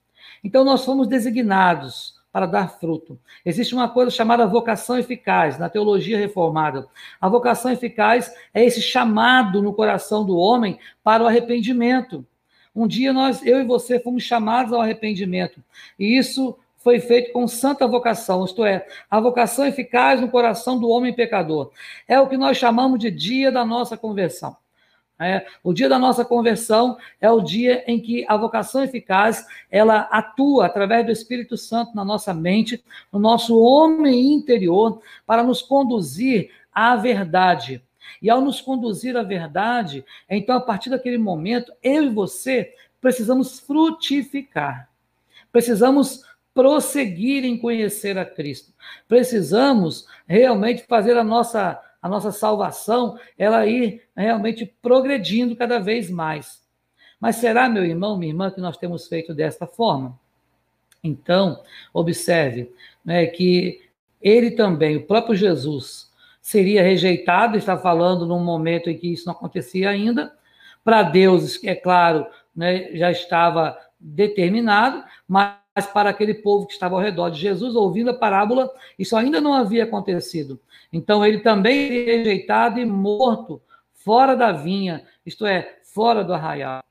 Então, 0.44 0.63
nós 0.63 0.84
fomos 0.84 1.08
designados 1.08 2.21
para 2.31 2.45
dar 2.45 2.79
fruto. 2.79 3.19
Existe 3.45 3.73
uma 3.73 3.89
coisa 3.89 4.09
chamada 4.09 4.47
vocação 4.47 4.97
eficaz 4.97 5.57
na 5.57 5.69
teologia 5.69 6.17
reformada. 6.17 6.88
A 7.19 7.27
vocação 7.27 7.71
eficaz 7.71 8.33
é 8.53 8.63
esse 8.63 8.81
chamado 8.81 9.61
no 9.61 9.73
coração 9.73 10.25
do 10.25 10.38
homem 10.38 10.79
para 11.03 11.23
o 11.23 11.27
arrependimento. 11.27 12.25
Um 12.75 12.88
dia 12.88 13.11
nós, 13.11 13.45
eu 13.45 13.59
e 13.59 13.65
você, 13.65 14.00
fomos 14.00 14.23
chamados 14.23 14.71
ao 14.71 14.81
arrependimento. 14.81 15.61
E 16.00 16.17
isso 16.17 16.57
foi 16.77 17.00
feito 17.00 17.31
com 17.31 17.47
santa 17.47 17.88
vocação, 17.88 18.43
isto 18.43 18.65
é, 18.65 18.88
a 19.09 19.19
vocação 19.19 19.67
eficaz 19.67 20.19
no 20.19 20.29
coração 20.29 20.79
do 20.79 20.89
homem 20.89 21.13
pecador. 21.13 21.71
É 22.07 22.19
o 22.19 22.27
que 22.27 22.38
nós 22.38 22.57
chamamos 22.57 23.00
de 23.00 23.11
dia 23.11 23.51
da 23.51 23.63
nossa 23.63 23.95
conversão. 23.95 24.55
É, 25.22 25.46
o 25.63 25.72
dia 25.72 25.88
da 25.88 26.00
nossa 26.00 26.25
conversão 26.25 26.98
é 27.20 27.30
o 27.30 27.42
dia 27.42 27.84
em 27.86 28.00
que 28.00 28.25
a 28.28 28.36
vocação 28.36 28.84
eficaz 28.84 29.46
ela 29.70 30.00
atua 30.12 30.66
através 30.66 31.06
do 31.06 31.12
Espírito 31.12 31.56
Santo 31.56 31.96
na 31.96 32.04
nossa 32.04 32.34
mente, 32.34 32.84
no 33.12 33.20
nosso 33.20 33.60
homem 33.60 34.34
interior, 34.34 35.00
para 35.28 35.44
nos 35.44 35.62
conduzir 35.62 36.50
à 36.74 36.96
verdade. 36.96 37.84
E 38.20 38.30
ao 38.30 38.42
nos 38.42 38.62
conduzir 38.62 39.16
à 39.16 39.22
verdade, 39.22 40.04
então 40.28 40.56
a 40.56 40.62
partir 40.62 40.90
daquele 40.90 41.18
momento, 41.20 41.72
eu 41.84 42.06
e 42.06 42.10
você 42.10 42.74
precisamos 43.00 43.60
frutificar. 43.60 44.90
Precisamos 45.51 46.24
prosseguir 46.54 47.46
em 47.46 47.58
conhecer 47.58 48.18
a 48.18 48.25
Cristo. 48.25 48.74
Precisamos 49.08 50.08
realmente 50.28 50.84
fazer 50.88 51.18
a 51.18 51.24
nossa 51.24 51.80
a 52.01 52.10
nossa 52.10 52.31
salvação, 52.31 53.20
ela 53.38 53.65
ir 53.67 54.03
realmente 54.15 54.65
progredindo 54.81 55.55
cada 55.55 55.79
vez 55.79 56.10
mais. 56.10 56.62
Mas 57.20 57.36
será, 57.36 57.70
meu 57.70 57.86
irmão, 57.86 58.17
minha 58.17 58.31
irmã, 58.31 58.50
que 58.50 58.60
nós 58.60 58.77
temos 58.77 59.08
feito 59.08 59.34
desta 59.34 59.67
forma? 59.67 60.20
Então, 61.03 61.62
observe 61.93 62.72
né, 63.05 63.27
que 63.27 63.81
ele 64.22 64.51
também, 64.51 64.98
o 64.98 65.05
próprio 65.05 65.36
Jesus, 65.36 66.12
seria 66.41 66.81
rejeitado, 66.81 67.58
está 67.58 67.77
falando 67.77 68.25
num 68.25 68.43
momento 68.43 68.89
em 68.89 68.98
que 68.98 69.13
isso 69.13 69.27
não 69.27 69.34
acontecia 69.34 69.89
ainda. 69.89 70.34
Para 70.84 71.03
Deus, 71.03 71.63
é 71.63 71.75
claro, 71.75 72.25
né, 72.55 72.96
já 72.96 73.12
estava 73.12 73.77
determinado, 74.00 75.03
mas 75.27 75.61
para 75.88 76.09
aquele 76.09 76.33
povo 76.33 76.65
que 76.65 76.73
estava 76.73 76.95
ao 76.95 77.01
redor 77.01 77.29
de 77.29 77.39
Jesus, 77.39 77.75
ouvindo 77.75 78.11
a 78.11 78.13
parábola, 78.13 78.71
isso 78.97 79.15
ainda 79.15 79.39
não 79.39 79.53
havia 79.53 79.83
acontecido. 79.83 80.59
Então 80.91 81.25
ele 81.25 81.39
também 81.39 81.88
seria 81.88 82.17
rejeitado 82.17 82.79
e 82.79 82.85
morto 82.85 83.61
fora 83.93 84.35
da 84.35 84.51
vinha, 84.51 85.05
isto 85.25 85.45
é, 85.45 85.79
fora 85.83 86.23
do 86.23 86.33
arraial. 86.33 86.83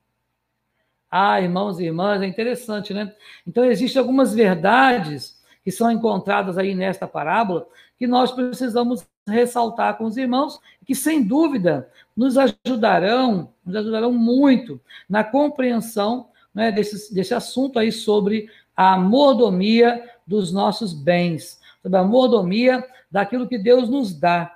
Ah, 1.11 1.41
irmãos 1.41 1.81
e 1.81 1.85
irmãs, 1.85 2.23
é 2.23 2.27
interessante, 2.27 2.95
né? 2.95 3.13
Então 3.47 3.65
existem 3.65 3.99
algumas 3.99 4.33
verdades 4.33 5.41
que 5.65 5.71
são 5.71 5.91
encontradas 5.91 6.57
aí 6.57 6.75
nesta 6.75 7.07
parábola 7.07 7.67
que 7.99 8.07
nós 8.07 8.31
precisamos 8.31 9.07
ressaltar 9.27 9.99
com 9.99 10.05
os 10.05 10.17
irmãos, 10.17 10.59
que 10.87 10.95
sem 10.95 11.23
dúvida 11.23 11.91
nos 12.17 12.37
ajudarão, 12.39 13.53
nos 13.65 13.77
ajudarão 13.77 14.13
muito 14.13 14.81
na 15.09 15.23
compreensão 15.23 16.29
né, 16.55 16.73
desse, 16.73 17.13
desse 17.15 17.35
assunto 17.35 17.79
aí 17.79 17.93
sobre 17.93 18.49
a 18.83 18.97
mordomia 18.97 20.03
dos 20.27 20.51
nossos 20.51 20.95
bens, 20.95 21.61
sobre 21.83 21.99
a 21.99 22.03
mordomia 22.03 22.83
daquilo 23.11 23.47
que 23.47 23.59
Deus 23.59 23.91
nos 23.91 24.19
dá. 24.19 24.51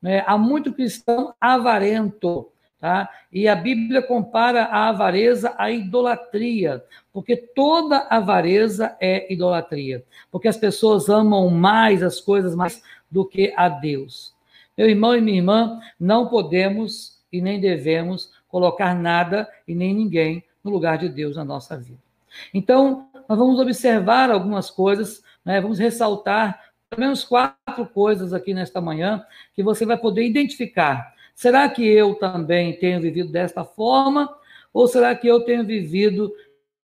Né? 0.00 0.24
Há 0.26 0.38
muito 0.38 0.72
cristão 0.72 1.34
avarento, 1.38 2.48
tá? 2.80 3.10
E 3.30 3.46
a 3.46 3.54
Bíblia 3.54 4.00
compara 4.00 4.64
a 4.64 4.88
avareza 4.88 5.54
à 5.58 5.70
idolatria, 5.70 6.82
porque 7.12 7.36
toda 7.36 8.06
avareza 8.08 8.96
é 8.98 9.30
idolatria, 9.30 10.02
porque 10.30 10.48
as 10.48 10.56
pessoas 10.56 11.10
amam 11.10 11.50
mais 11.50 12.02
as 12.02 12.22
coisas 12.22 12.54
mais 12.54 12.82
do 13.10 13.22
que 13.22 13.52
a 13.54 13.68
Deus. 13.68 14.34
Meu 14.78 14.88
irmão 14.88 15.14
e 15.14 15.20
minha 15.20 15.36
irmã, 15.36 15.78
não 16.00 16.26
podemos 16.26 17.18
e 17.30 17.42
nem 17.42 17.60
devemos 17.60 18.32
colocar 18.48 18.94
nada 18.94 19.46
e 19.66 19.74
nem 19.74 19.92
ninguém 19.92 20.42
no 20.64 20.70
lugar 20.70 20.96
de 20.96 21.10
Deus 21.10 21.36
na 21.36 21.44
nossa 21.44 21.76
vida. 21.76 22.08
Então, 22.52 23.07
nós 23.28 23.38
vamos 23.38 23.60
observar 23.60 24.30
algumas 24.30 24.70
coisas, 24.70 25.22
né? 25.44 25.60
vamos 25.60 25.78
ressaltar 25.78 26.68
pelo 26.88 27.02
menos 27.02 27.22
quatro 27.22 27.86
coisas 27.86 28.32
aqui 28.32 28.54
nesta 28.54 28.80
manhã 28.80 29.22
que 29.52 29.62
você 29.62 29.84
vai 29.84 29.98
poder 29.98 30.24
identificar. 30.24 31.14
Será 31.34 31.68
que 31.68 31.86
eu 31.86 32.14
também 32.14 32.78
tenho 32.78 33.00
vivido 33.00 33.30
desta 33.30 33.64
forma? 33.64 34.34
Ou 34.72 34.88
será 34.88 35.14
que 35.14 35.26
eu 35.26 35.40
tenho 35.40 35.64
vivido 35.64 36.32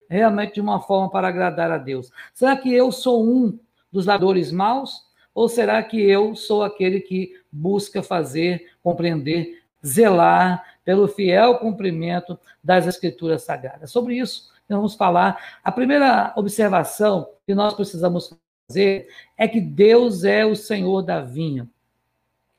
realmente 0.08 0.56
de 0.56 0.62
uma 0.62 0.80
forma 0.80 1.10
para 1.10 1.28
agradar 1.28 1.72
a 1.72 1.78
Deus? 1.78 2.12
Será 2.34 2.56
que 2.56 2.72
eu 2.72 2.92
sou 2.92 3.28
um 3.28 3.60
dos 3.92 4.06
ladores 4.06 4.52
maus? 4.52 5.08
Ou 5.34 5.50
será 5.50 5.82
que 5.84 6.00
eu 6.00 6.36
sou 6.36 6.64
aquele 6.64 7.00
que 7.02 7.34
busca 7.52 8.04
fazer, 8.04 8.72
compreender, 8.84 9.62
zelar 9.86 10.64
pelo 10.86 11.08
fiel 11.08 11.58
cumprimento 11.58 12.40
das 12.64 12.88
Escrituras 12.88 13.44
Sagradas? 13.44 13.92
Sobre 13.92 14.18
isso, 14.18 14.52
vamos 14.76 14.96
falar. 14.96 15.60
A 15.64 15.72
primeira 15.72 16.34
observação 16.36 17.30
que 17.46 17.56
nós 17.56 17.74
precisamos 17.74 18.36
fazer 18.68 19.08
é 19.38 19.48
que 19.48 19.62
Deus 19.62 20.24
é 20.24 20.46
o 20.46 20.56
Senhor 20.56 21.02
da 21.02 21.22
vinha. 21.22 21.68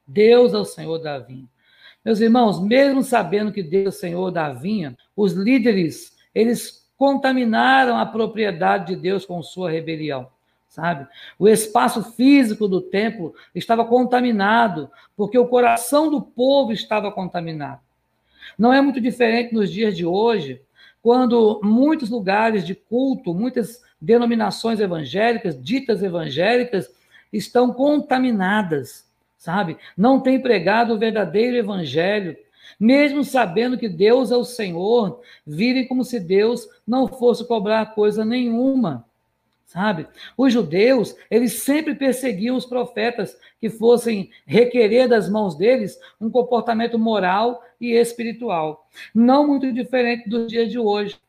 Deus 0.07 0.55
é 0.55 0.59
o 0.59 0.65
Senhor 0.65 0.99
da 0.99 1.19
vinha. 1.19 1.47
Meus 2.05 2.21
irmãos, 2.21 2.61
mesmo 2.61 3.03
sabendo 3.03 3.53
que 3.53 3.62
Deus 3.62 3.87
é 3.87 3.88
o 3.88 3.93
Senhor 3.93 4.31
da 4.31 4.53
vinha, 4.53 4.97
os 5.15 5.33
líderes, 5.33 6.17
eles 6.35 6.88
contaminaram 6.97 7.99
a 7.99 8.07
propriedade 8.07 8.95
de 8.95 8.97
Deus 8.97 9.27
com 9.27 9.43
sua 9.43 9.71
rebelião 9.71 10.31
sabe? 10.69 11.09
O 11.38 11.49
espaço 11.49 12.12
físico 12.12 12.69
do 12.69 12.81
templo 12.81 13.35
estava 13.55 13.85
contaminado, 13.85 14.91
porque 15.17 15.38
o 15.38 15.49
coração 15.49 16.11
do 16.11 16.21
povo 16.23 16.73
estava 16.73 17.11
contaminado. 17.11 17.81
Não 18.57 18.73
é 18.73 18.81
muito 18.81 19.00
diferente 19.00 19.55
nos 19.55 19.71
dias 19.71 19.97
de 19.97 20.07
hoje, 20.07 20.62
quando 21.09 21.59
muitos 21.65 22.11
lugares 22.11 22.67
de 22.67 22.75
culto, 22.75 23.33
muitas 23.33 23.83
denominações 23.99 24.79
evangélicas, 24.79 25.59
ditas 25.59 26.03
evangélicas, 26.03 26.87
estão 27.33 27.73
contaminadas, 27.73 29.07
sabe? 29.38 29.79
Não 29.97 30.21
tem 30.21 30.38
pregado 30.38 30.93
o 30.93 30.99
verdadeiro 30.99 31.57
evangelho, 31.57 32.37
mesmo 32.79 33.25
sabendo 33.25 33.79
que 33.79 33.88
Deus 33.88 34.31
é 34.31 34.37
o 34.37 34.45
Senhor, 34.45 35.23
virem 35.47 35.88
como 35.88 36.05
se 36.05 36.21
Deus 36.21 36.69
não 36.87 37.09
fosse 37.09 37.49
cobrar 37.49 37.95
coisa 37.95 38.23
nenhuma 38.23 39.08
sabe? 39.69 40.09
Os 40.35 40.51
judeus, 40.51 41.15
eles 41.31 41.61
sempre 41.61 41.95
perseguiam 41.95 42.57
os 42.57 42.65
profetas 42.65 43.37
que 43.61 43.69
fossem 43.69 44.31
requerer 44.47 45.07
das 45.07 45.28
mãos 45.28 45.57
deles 45.57 45.99
um 46.19 46.31
comportamento 46.31 46.99
moral 46.99 47.63
e 47.78 47.93
espiritual. 47.93 48.89
Não 49.15 49.47
muito 49.47 49.71
diferente 49.71 50.28
dos 50.28 50.49
dias 50.49 50.71
de 50.71 50.78
hoje. 50.78 51.21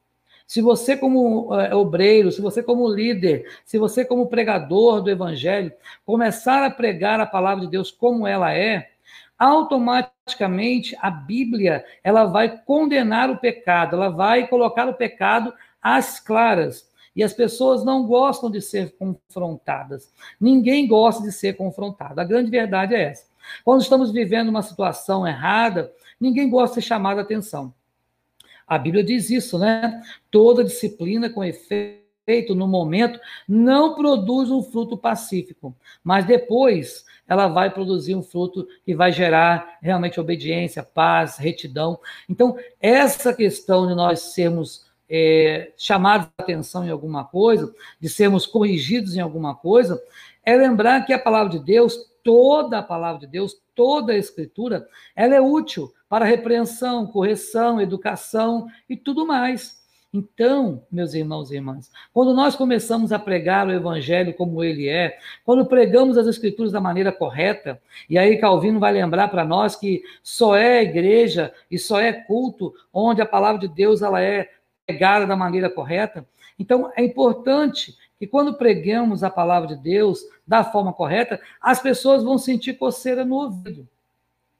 Se 0.47 0.62
você, 0.62 0.95
como 0.95 1.54
uh, 1.54 1.75
obreiro, 1.75 2.32
se 2.32 2.41
você, 2.41 2.63
como 2.63 2.88
líder, 2.88 3.45
se 3.65 3.78
você, 3.78 4.06
como 4.06 4.28
pregador 4.28 5.02
do 5.02 5.12
evangelho, 5.12 5.71
começar 6.06 6.65
a 6.65 6.71
pregar 6.71 7.19
a 7.19 7.25
palavra 7.25 7.65
de 7.65 7.71
Deus 7.71 7.91
como 7.91 8.25
ela 8.25 8.54
é, 8.54 8.89
automaticamente 9.38 10.95
a 11.02 11.12
Bíblia 11.12 11.84
ela 12.04 12.25
vai 12.25 12.58
condenar 12.63 13.30
o 13.30 13.38
pecado, 13.38 13.95
ela 13.97 14.10
vai 14.10 14.47
colocar 14.47 14.88
o 14.88 14.93
pecado 14.93 15.54
às 15.82 16.19
claras. 16.21 16.88
E 17.15 17.24
as 17.24 17.34
pessoas 17.34 17.84
não 17.84 18.06
gostam 18.06 18.50
de 18.50 18.62
ser 18.62 18.95
confrontadas. 18.98 20.12
Ninguém 20.39 20.88
gosta 20.88 21.24
de 21.24 21.32
ser 21.32 21.54
confrontado. 21.54 22.19
A 22.19 22.24
grande 22.24 22.50
verdade 22.50 22.95
é 22.95 23.04
essa. 23.04 23.28
Quando 23.63 23.82
estamos 23.82 24.12
vivendo 24.12 24.50
uma 24.50 24.62
situação 24.62 25.28
errada, 25.28 25.91
ninguém 26.19 26.50
gosta 26.50 26.76
de 26.76 26.82
ser 26.82 26.88
chamado 26.88 27.19
a 27.19 27.22
atenção. 27.22 27.74
A 28.67 28.78
Bíblia 28.78 29.04
diz 29.04 29.30
isso, 29.30 29.58
né? 29.58 30.02
Toda 30.30 30.63
disciplina 30.63 31.30
com 31.30 31.43
efeito 31.43 32.54
no 32.54 32.67
momento 32.67 33.19
não 33.48 33.95
produz 33.95 34.52
um 34.52 34.62
fruto 34.62 34.95
pacífico, 34.95 35.76
mas 36.04 36.26
depois 36.26 37.04
ela 37.28 37.48
vai 37.48 37.72
produzir 37.72 38.13
um 38.13 38.22
fruto 38.22 38.67
que 38.86 38.93
vai 38.93 39.12
gerar 39.12 39.78
realmente 39.82 40.19
obediência, 40.19 40.84
paz, 40.84 41.38
retidão. 41.38 42.00
Então, 42.30 42.56
essa 42.80 43.34
questão 43.34 43.88
de 43.88 43.95
nós 43.95 44.19
sermos 44.34 44.88
é, 45.10 45.72
chamados 45.78 46.28
a 46.38 46.43
atenção 46.43 46.86
em 46.86 46.91
alguma 46.91 47.26
coisa, 47.26 47.74
de 48.00 48.08
sermos 48.08 48.45
corrigidos 48.45 49.15
em 49.15 49.22
alguma 49.22 49.56
coisa, 49.56 50.02
é 50.45 50.56
lembrar 50.56 51.06
que 51.06 51.13
a 51.13 51.19
palavra 51.19 51.58
de 51.58 51.60
Deus, 51.60 51.98
toda 52.24 52.80
a 52.80 52.84
palavra 52.84 53.22
de 53.22 53.28
Deus, 53.28 53.60
toda 53.76 54.13
a 54.13 54.17
Escritura, 54.17 54.88
ela 55.15 55.36
é 55.36 55.41
útil 55.41 55.91
para 56.08 56.26
repreensão, 56.26 57.08
correção, 57.08 57.82
educação 57.82 58.67
e 58.89 58.95
tudo 58.95 59.26
mais. 59.26 59.80
Então, 60.12 60.82
meus 60.91 61.13
irmãos 61.13 61.52
e 61.52 61.56
irmãs, 61.56 61.91
quando 62.12 62.34
nós 62.34 62.56
começamos 62.56 63.12
a 63.12 63.19
pregar 63.19 63.67
o 63.67 63.72
Evangelho 63.72 64.34
como 64.34 64.63
ele 64.63 64.88
é, 64.88 65.19
quando 65.45 65.67
pregamos 65.67 66.17
as 66.17 66.26
Escrituras 66.26 66.72
da 66.72 66.82
maneira 66.82 67.12
correta, 67.12 67.80
e 68.10 68.17
aí 68.17 68.38
Calvino 68.38 68.80
vai 68.80 68.91
lembrar 68.91 69.28
para 69.28 69.45
nós 69.45 69.76
que 69.76 70.02
só 70.24 70.56
é 70.56 70.82
igreja 70.82 71.54
e 71.69 71.78
só 71.78 72.00
é 72.00 72.12
culto 72.12 72.74
onde 72.91 73.22
a 73.22 73.26
palavra 73.26 73.62
de 73.62 73.67
Deus 73.67 74.02
ela 74.02 74.19
é 74.19 74.50
pregada 74.89 75.28
da 75.28 75.36
maneira 75.36 75.69
correta. 75.69 76.25
Então, 76.58 76.91
é 76.95 77.04
importante 77.04 77.95
que 78.17 78.25
quando 78.25 78.56
pregamos 78.56 79.23
a 79.23 79.30
palavra 79.30 79.67
de 79.67 79.75
Deus 79.75 80.23
da 80.45 80.63
forma 80.63 80.91
correta, 80.91 81.39
as 81.62 81.80
pessoas 81.80 82.23
vão 82.23 82.39
sentir 82.39 82.73
coceira 82.73 83.23
no 83.23 83.36
ouvido. 83.36 83.88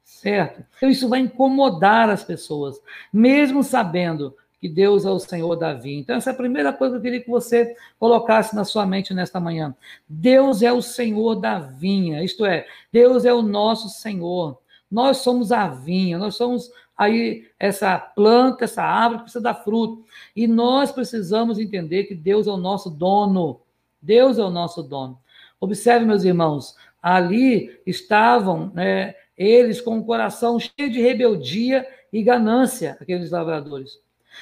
Certo? 0.04 0.64
Então, 0.76 0.88
isso 0.88 1.08
vai 1.08 1.20
incomodar 1.20 2.08
as 2.08 2.22
pessoas, 2.22 2.80
mesmo 3.12 3.62
sabendo 3.64 4.34
que 4.60 4.68
Deus 4.68 5.04
é 5.04 5.10
o 5.10 5.18
Senhor 5.18 5.56
da 5.56 5.74
vida. 5.74 6.00
Então, 6.00 6.16
essa 6.16 6.30
é 6.30 6.32
a 6.32 6.36
primeira 6.36 6.72
coisa 6.72 6.94
que 6.94 6.98
eu 6.98 7.02
queria 7.02 7.20
que 7.20 7.30
você 7.30 7.74
colocasse 7.98 8.54
na 8.54 8.64
sua 8.64 8.86
mente 8.86 9.12
nesta 9.12 9.40
manhã. 9.40 9.74
Deus 10.08 10.62
é 10.62 10.72
o 10.72 10.82
Senhor 10.82 11.34
da 11.34 11.58
vinha, 11.58 12.22
isto 12.22 12.44
é, 12.44 12.66
Deus 12.92 13.24
é 13.24 13.32
o 13.32 13.42
nosso 13.42 13.88
Senhor. 13.88 14.58
Nós 14.90 15.18
somos 15.18 15.50
a 15.50 15.68
vinha, 15.68 16.18
nós 16.18 16.34
somos 16.34 16.70
aí 17.00 17.48
essa 17.58 17.98
planta, 17.98 18.64
essa 18.64 18.82
árvore 18.82 19.22
precisa 19.22 19.42
dar 19.42 19.54
fruto. 19.54 20.04
E 20.36 20.46
nós 20.46 20.92
precisamos 20.92 21.58
entender 21.58 22.04
que 22.04 22.14
Deus 22.14 22.46
é 22.46 22.50
o 22.50 22.58
nosso 22.58 22.90
dono. 22.90 23.62
Deus 24.02 24.38
é 24.38 24.44
o 24.44 24.50
nosso 24.50 24.82
dono. 24.82 25.18
Observe, 25.58 26.04
meus 26.04 26.24
irmãos, 26.24 26.76
ali 27.02 27.80
estavam 27.86 28.70
né, 28.74 29.14
eles 29.34 29.80
com 29.80 29.98
o 29.98 30.04
coração 30.04 30.60
cheio 30.60 30.90
de 30.90 31.00
rebeldia 31.00 31.88
e 32.12 32.22
ganância, 32.22 32.98
aqueles 33.00 33.30
lavradores. 33.30 33.98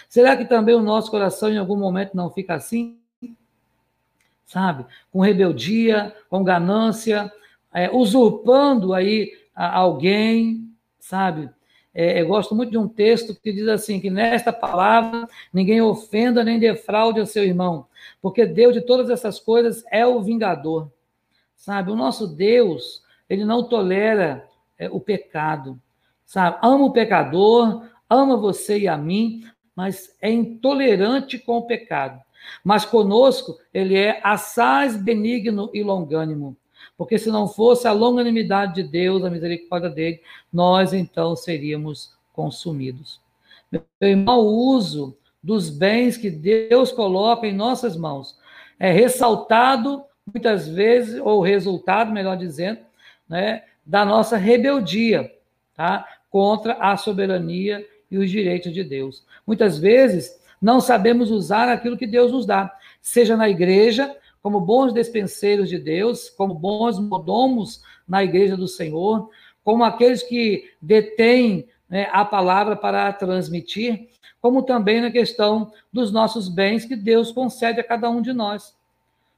Será 0.08 0.36
que 0.36 0.44
também 0.44 0.74
o 0.74 0.82
nosso 0.82 1.12
coração 1.12 1.50
em 1.50 1.58
algum 1.58 1.76
momento 1.76 2.16
não 2.16 2.28
fica 2.28 2.54
assim? 2.54 2.98
Sabe? 4.44 4.84
Com 5.12 5.20
rebeldia, 5.20 6.12
com 6.28 6.42
ganância, 6.42 7.32
é, 7.72 7.88
usurpando 7.88 8.94
aí 8.94 9.30
alguém, 9.54 10.68
sabe? 10.98 11.48
É, 12.00 12.22
eu 12.22 12.28
gosto 12.28 12.54
muito 12.54 12.70
de 12.70 12.78
um 12.78 12.86
texto 12.86 13.34
que 13.34 13.52
diz 13.52 13.66
assim: 13.66 13.98
que 13.98 14.08
nesta 14.08 14.52
palavra 14.52 15.28
ninguém 15.52 15.80
ofenda 15.80 16.44
nem 16.44 16.56
defraude 16.56 17.18
o 17.18 17.26
seu 17.26 17.42
irmão, 17.42 17.88
porque 18.22 18.46
Deus 18.46 18.72
de 18.72 18.80
todas 18.82 19.10
essas 19.10 19.40
coisas 19.40 19.82
é 19.90 20.06
o 20.06 20.22
vingador. 20.22 20.92
Sabe? 21.56 21.90
O 21.90 21.96
nosso 21.96 22.28
Deus, 22.28 23.02
ele 23.28 23.44
não 23.44 23.68
tolera 23.68 24.46
é, 24.78 24.88
o 24.88 25.00
pecado. 25.00 25.76
Sabe? 26.24 26.58
Ama 26.62 26.84
o 26.84 26.92
pecador, 26.92 27.88
ama 28.08 28.36
você 28.36 28.78
e 28.78 28.86
a 28.86 28.96
mim, 28.96 29.42
mas 29.74 30.16
é 30.22 30.30
intolerante 30.30 31.36
com 31.36 31.56
o 31.56 31.66
pecado. 31.66 32.22
Mas 32.62 32.84
conosco 32.84 33.58
ele 33.74 33.96
é 33.96 34.20
assaz 34.22 34.96
benigno 34.96 35.68
e 35.74 35.82
longânimo. 35.82 36.56
Porque 36.98 37.16
se 37.16 37.30
não 37.30 37.46
fosse 37.46 37.86
a 37.86 37.92
longanimidade 37.92 38.74
de 38.74 38.82
Deus, 38.82 39.24
a 39.24 39.30
misericórdia 39.30 39.88
dele, 39.88 40.20
nós 40.52 40.92
então 40.92 41.36
seríamos 41.36 42.12
consumidos. 42.32 43.20
Meu 43.70 43.82
irmão, 44.00 44.40
o 44.40 44.74
uso 44.74 45.16
dos 45.40 45.70
bens 45.70 46.16
que 46.16 46.28
Deus 46.28 46.90
coloca 46.90 47.46
em 47.46 47.54
nossas 47.54 47.96
mãos 47.96 48.36
é 48.80 48.90
ressaltado 48.90 50.02
muitas 50.26 50.68
vezes, 50.68 51.20
ou 51.20 51.40
resultado, 51.40 52.12
melhor 52.12 52.36
dizendo, 52.36 52.80
né, 53.28 53.62
da 53.86 54.04
nossa 54.04 54.36
rebeldia 54.36 55.32
tá, 55.74 56.06
contra 56.30 56.74
a 56.74 56.96
soberania 56.96 57.86
e 58.10 58.18
os 58.18 58.30
direitos 58.30 58.72
de 58.72 58.82
Deus. 58.82 59.24
Muitas 59.46 59.78
vezes 59.78 60.38
não 60.60 60.80
sabemos 60.80 61.30
usar 61.30 61.68
aquilo 61.68 61.96
que 61.96 62.06
Deus 62.06 62.32
nos 62.32 62.44
dá, 62.44 62.74
seja 63.00 63.36
na 63.36 63.48
igreja, 63.48 64.14
como 64.42 64.60
bons 64.60 64.92
despenseiros 64.92 65.68
de 65.68 65.78
Deus, 65.78 66.30
como 66.30 66.54
bons 66.54 66.98
modomos 66.98 67.82
na 68.06 68.22
igreja 68.24 68.56
do 68.56 68.68
Senhor, 68.68 69.30
como 69.64 69.84
aqueles 69.84 70.22
que 70.22 70.70
detêm 70.80 71.68
né, 71.88 72.08
a 72.12 72.24
palavra 72.24 72.76
para 72.76 73.12
transmitir, 73.12 74.08
como 74.40 74.62
também 74.62 75.00
na 75.00 75.10
questão 75.10 75.72
dos 75.92 76.12
nossos 76.12 76.48
bens 76.48 76.84
que 76.84 76.96
Deus 76.96 77.32
concede 77.32 77.80
a 77.80 77.84
cada 77.84 78.08
um 78.08 78.22
de 78.22 78.32
nós. 78.32 78.76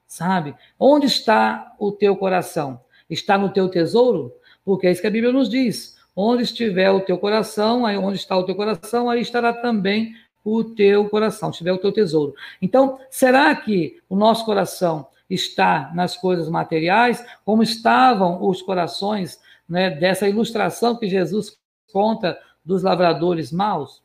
Sabe? 0.07 0.55
Onde 0.79 1.07
está 1.07 1.75
o 1.79 1.93
teu 1.93 2.17
coração? 2.17 2.81
Está 3.09 3.39
no 3.39 3.53
teu 3.53 3.69
tesouro? 3.69 4.33
Porque 4.65 4.87
é 4.87 4.91
isso 4.91 5.01
que 5.01 5.07
a 5.07 5.11
Bíblia 5.11 5.33
nos 5.33 5.49
diz. 5.49 5.99
Onde 6.15 6.43
estiver 6.43 6.91
o 6.91 7.01
teu 7.01 7.17
coração, 7.17 7.87
aí 7.87 7.97
onde 7.97 8.19
está 8.19 8.37
o 8.37 8.45
teu 8.45 8.55
coração, 8.55 9.09
aí 9.09 9.21
estará 9.21 9.53
também 9.53 10.15
o 10.45 10.65
teu 10.65 11.09
coração, 11.09 11.51
estiver 11.51 11.73
o 11.73 11.79
teu 11.79 11.93
tesouro. 11.93 12.35
Então, 12.61 12.99
será 13.11 13.55
que 13.55 14.01
o 14.09 14.17
nosso 14.17 14.45
coração 14.45 15.07
está 15.29 15.91
nas 15.95 16.17
coisas 16.17 16.49
materiais, 16.49 17.25
como 17.45 17.63
estavam 17.63 18.47
os 18.47 18.63
corações 18.63 19.41
né, 19.69 19.91
dessa 19.91 20.29
ilustração 20.29 20.97
que 20.97 21.09
Jesus 21.09 21.59
conta 21.93 22.39
dos 22.65 22.83
lavradores 22.83 23.53
maus? 23.53 24.03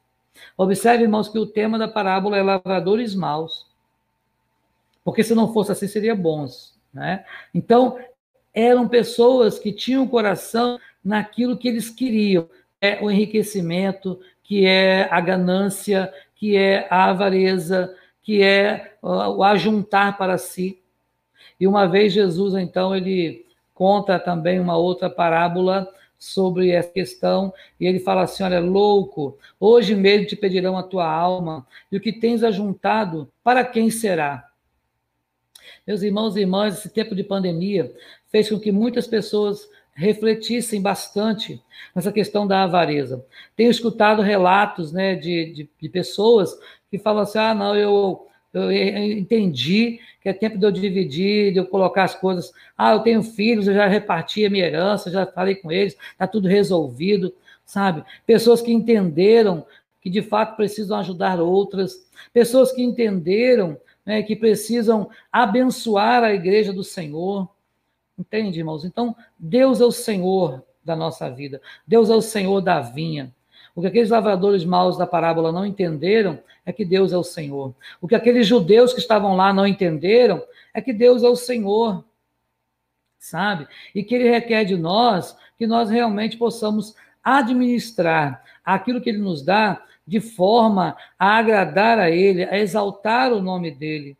Observe, 0.58 1.04
irmãos, 1.04 1.30
que 1.30 1.40
o 1.40 1.46
tema 1.46 1.78
da 1.78 1.88
parábola 1.88 2.38
é 2.38 2.44
lavradores 2.44 3.16
maus. 3.16 3.68
Porque 5.04 5.24
se 5.24 5.34
não 5.34 5.54
fosse 5.54 5.72
assim, 5.72 5.88
seria 5.88 6.16
bons. 6.16 6.78
Né? 6.94 7.24
Então, 7.54 7.98
eram 8.54 8.88
pessoas 8.88 9.60
que 9.60 9.72
tinham 9.72 10.04
o 10.04 10.10
coração 10.10 10.80
naquilo 11.04 11.58
que 11.58 11.68
eles 11.68 11.90
queriam, 11.90 12.50
é 12.82 13.04
o 13.04 13.12
enriquecimento, 13.12 14.20
que 14.44 14.66
é 14.66 15.08
a 15.12 15.20
ganância, 15.20 16.12
que 16.36 16.56
é 16.56 16.88
a 16.90 17.06
avareza, 17.06 17.96
que 18.22 18.44
é 18.44 18.98
o 19.02 19.44
ajuntar 19.44 20.18
para 20.18 20.38
si. 20.38 20.82
E 21.60 21.66
uma 21.66 21.88
vez 21.88 22.14
Jesus, 22.14 22.54
então, 22.56 22.96
ele 22.96 23.46
conta 23.74 24.20
também 24.20 24.60
uma 24.60 24.78
outra 24.78 25.10
parábola 25.10 25.88
sobre 26.18 26.72
essa 26.72 26.92
questão, 26.92 27.54
e 27.80 27.86
ele 27.86 28.00
fala 28.00 28.24
assim: 28.24 28.44
Olha, 28.44 28.60
louco, 28.60 29.38
hoje 29.60 29.94
mesmo 29.96 30.28
te 30.28 30.36
pedirão 30.36 30.78
a 30.78 30.84
tua 30.84 31.10
alma, 31.10 31.66
e 31.92 31.98
o 31.98 32.02
que 32.02 32.12
tens 32.12 32.44
ajuntado, 32.44 33.32
para 33.44 33.64
quem 33.64 33.90
será? 33.90 34.50
Meus 35.86 36.02
irmãos 36.02 36.36
e 36.36 36.42
irmãs, 36.42 36.78
esse 36.78 36.90
tempo 36.90 37.16
de 37.16 37.24
pandemia 37.24 37.94
fez 38.28 38.50
com 38.50 38.60
que 38.60 38.72
muitas 38.72 39.08
pessoas 39.08 39.70
refletissem 39.96 40.82
bastante 40.82 41.62
nessa 41.96 42.12
questão 42.12 42.46
da 42.46 42.64
avareza. 42.64 43.26
Tenho 43.56 43.72
escutado 43.72 44.22
relatos 44.22 44.92
né, 44.92 45.16
de, 45.16 45.54
de, 45.54 45.70
de 45.82 45.90
pessoas 45.90 46.58
que 46.92 47.00
falam 47.00 47.24
assim: 47.24 47.40
ah, 47.40 47.54
não, 47.54 47.76
eu, 47.76 48.28
eu 48.54 48.72
entendi 48.72 50.00
que 50.22 50.30
é 50.30 50.34
tempo 50.34 50.58
de 50.58 50.66
eu 50.66 50.72
dividir, 50.72 51.54
de 51.54 51.60
eu 51.60 51.66
colocar 51.66 52.04
as 52.04 52.14
coisas. 52.14 52.52
Ah, 52.78 52.92
eu 52.92 53.00
tenho 53.00 53.24
filhos, 53.24 53.68
eu 53.68 53.74
já 53.74 53.88
reparti 53.88 54.46
a 54.46 54.50
minha 54.50 54.66
herança, 54.66 55.10
já 55.10 55.26
falei 55.26 55.56
com 55.56 55.72
eles, 55.72 55.98
está 56.12 56.28
tudo 56.28 56.48
resolvido, 56.48 57.34
sabe? 57.66 58.04
Pessoas 58.26 58.62
que 58.62 58.72
entenderam 58.72 59.66
que 60.02 60.10
de 60.10 60.22
fato 60.22 60.56
precisam 60.56 61.00
ajudar 61.00 61.40
outras, 61.40 62.08
pessoas 62.32 62.72
que 62.72 62.84
entenderam 62.84 63.78
né, 64.06 64.22
que 64.22 64.36
precisam 64.36 65.10
abençoar 65.32 66.24
a 66.24 66.34
igreja 66.34 66.72
do 66.72 66.84
Senhor. 66.84 67.50
Entende, 68.18 68.60
irmãos? 68.60 68.86
Então, 68.86 69.16
Deus 69.38 69.82
é 69.82 69.86
o 69.86 69.92
Senhor 69.92 70.64
da 70.84 70.96
nossa 70.96 71.30
vida. 71.30 71.62
Deus 71.86 72.10
é 72.10 72.16
o 72.16 72.22
Senhor 72.22 72.62
da 72.62 72.80
vinha. 72.80 73.34
O 73.76 73.82
que 73.82 73.88
aqueles 73.88 74.10
lavradores 74.10 74.64
maus 74.64 74.98
da 74.98 75.06
parábola 75.06 75.52
não 75.52 75.66
entenderam 75.66 76.40
é 76.66 76.72
que 76.72 76.86
Deus 76.86 77.12
é 77.12 77.18
o 77.18 77.24
Senhor. 77.24 77.76
O 78.00 78.08
que 78.08 78.16
aqueles 78.16 78.48
judeus 78.48 78.94
que 78.94 79.00
estavam 79.00 79.36
lá 79.36 79.52
não 79.52 79.68
entenderam 79.68 80.42
é 80.74 80.82
que 80.82 80.94
Deus 80.94 81.24
é 81.24 81.28
o 81.28 81.36
Senhor. 81.36 82.06
Sabe? 83.20 83.68
E 83.94 84.04
que 84.04 84.16
ele 84.16 84.30
requer 84.30 84.64
de 84.64 84.78
nós 84.78 85.38
que 85.58 85.68
nós 85.68 85.90
realmente 85.90 86.38
possamos 86.38 86.96
administrar 87.24 88.44
aquilo 88.64 89.02
que 89.02 89.10
ele 89.10 89.18
nos 89.18 89.42
dá 89.42 89.84
de 90.08 90.20
forma 90.20 90.96
a 91.18 91.38
agradar 91.38 91.98
a 91.98 92.10
ele, 92.10 92.44
a 92.44 92.58
exaltar 92.58 93.34
o 93.34 93.42
nome 93.42 93.72
dele. 93.72 94.16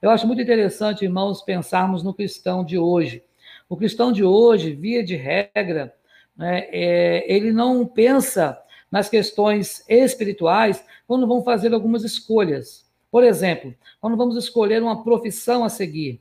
Eu 0.00 0.08
acho 0.08 0.26
muito 0.26 0.40
interessante, 0.40 1.04
irmãos, 1.04 1.42
pensarmos 1.42 2.02
no 2.02 2.14
cristão 2.14 2.64
de 2.64 2.78
hoje. 2.78 3.22
O 3.68 3.76
cristão 3.76 4.10
de 4.10 4.24
hoje, 4.24 4.72
via 4.72 5.04
de 5.04 5.14
regra, 5.14 5.94
né, 6.34 6.66
é, 6.70 7.30
ele 7.30 7.52
não 7.52 7.86
pensa 7.86 8.58
nas 8.90 9.10
questões 9.10 9.84
espirituais 9.86 10.82
quando 11.06 11.26
vão 11.26 11.44
fazer 11.44 11.74
algumas 11.74 12.02
escolhas. 12.02 12.88
Por 13.10 13.22
exemplo, 13.22 13.74
quando 14.00 14.16
vamos 14.16 14.36
escolher 14.36 14.82
uma 14.82 15.04
profissão 15.04 15.64
a 15.64 15.68
seguir. 15.68 16.20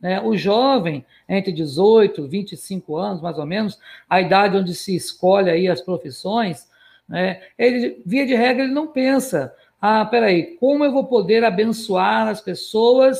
Né, 0.00 0.20
o 0.20 0.36
jovem, 0.36 1.04
entre 1.28 1.50
18 1.50 2.24
e 2.24 2.28
25 2.28 2.96
anos, 2.96 3.20
mais 3.20 3.38
ou 3.38 3.44
menos, 3.44 3.76
a 4.08 4.20
idade 4.20 4.56
onde 4.56 4.72
se 4.72 4.94
escolhe 4.94 5.50
aí 5.50 5.68
as 5.68 5.80
profissões, 5.80 6.70
né, 7.08 7.42
ele, 7.58 8.00
via 8.06 8.24
de 8.24 8.36
regra, 8.36 8.62
ele 8.62 8.72
não 8.72 8.86
pensa 8.86 9.52
ah, 9.80 10.04
peraí, 10.04 10.56
como 10.56 10.84
eu 10.84 10.92
vou 10.92 11.04
poder 11.04 11.42
abençoar 11.44 12.28
as 12.28 12.40
pessoas, 12.40 13.18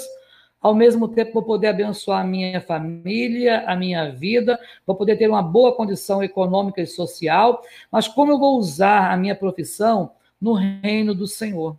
ao 0.61 0.75
mesmo 0.75 1.09
tempo 1.09 1.33
vou 1.33 1.43
poder 1.43 1.69
abençoar 1.69 2.21
a 2.21 2.27
minha 2.27 2.61
família, 2.61 3.65
a 3.67 3.75
minha 3.75 4.11
vida, 4.11 4.61
vou 4.87 4.95
poder 4.95 5.17
ter 5.17 5.29
uma 5.29 5.43
boa 5.43 5.75
condição 5.75 6.23
econômica 6.23 6.83
e 6.83 6.87
social, 6.87 7.63
mas 7.91 8.07
como 8.07 8.33
eu 8.33 8.39
vou 8.39 8.59
usar 8.59 9.11
a 9.11 9.17
minha 9.17 9.35
profissão 9.35 10.13
no 10.41 10.53
reino 10.53 11.15
do 11.15 11.27
Senhor? 11.27 11.79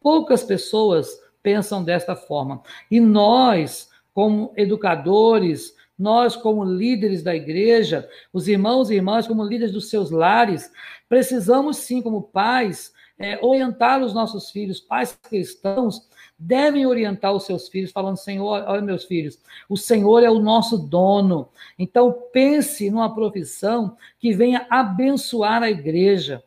Poucas 0.00 0.42
pessoas 0.42 1.20
pensam 1.42 1.84
desta 1.84 2.16
forma. 2.16 2.62
E 2.90 2.98
nós, 3.00 3.90
como 4.14 4.52
educadores, 4.56 5.74
nós, 5.98 6.34
como 6.34 6.64
líderes 6.64 7.22
da 7.22 7.36
igreja, 7.36 8.08
os 8.32 8.48
irmãos 8.48 8.90
e 8.90 8.94
irmãs, 8.94 9.26
como 9.26 9.44
líderes 9.44 9.72
dos 9.72 9.90
seus 9.90 10.10
lares, 10.10 10.72
precisamos 11.06 11.76
sim, 11.76 12.00
como 12.00 12.22
pais, 12.22 12.94
é, 13.20 13.38
orientar 13.44 14.02
os 14.02 14.14
nossos 14.14 14.50
filhos, 14.50 14.80
pais 14.80 15.14
cristãos, 15.14 16.08
devem 16.38 16.86
orientar 16.86 17.34
os 17.34 17.44
seus 17.44 17.68
filhos, 17.68 17.92
falando: 17.92 18.16
Senhor, 18.16 18.64
olha, 18.66 18.80
meus 18.80 19.04
filhos, 19.04 19.38
o 19.68 19.76
Senhor 19.76 20.22
é 20.24 20.30
o 20.30 20.40
nosso 20.40 20.78
dono. 20.78 21.50
Então, 21.78 22.10
pense 22.32 22.90
numa 22.90 23.14
profissão 23.14 23.94
que 24.18 24.32
venha 24.32 24.66
abençoar 24.70 25.62
a 25.62 25.70
igreja. 25.70 26.42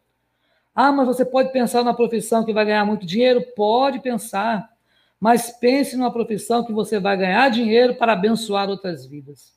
Ah, 0.74 0.92
mas 0.92 1.06
você 1.06 1.24
pode 1.24 1.52
pensar 1.54 1.84
numa 1.84 1.96
profissão 1.96 2.44
que 2.44 2.52
vai 2.52 2.66
ganhar 2.66 2.84
muito 2.84 3.06
dinheiro? 3.06 3.46
Pode 3.56 4.00
pensar. 4.00 4.68
Mas 5.20 5.52
pense 5.52 5.96
numa 5.96 6.12
profissão 6.12 6.66
que 6.66 6.74
você 6.74 7.00
vai 7.00 7.16
ganhar 7.16 7.50
dinheiro 7.50 7.94
para 7.96 8.14
abençoar 8.14 8.68
outras 8.68 9.06
vidas. 9.06 9.54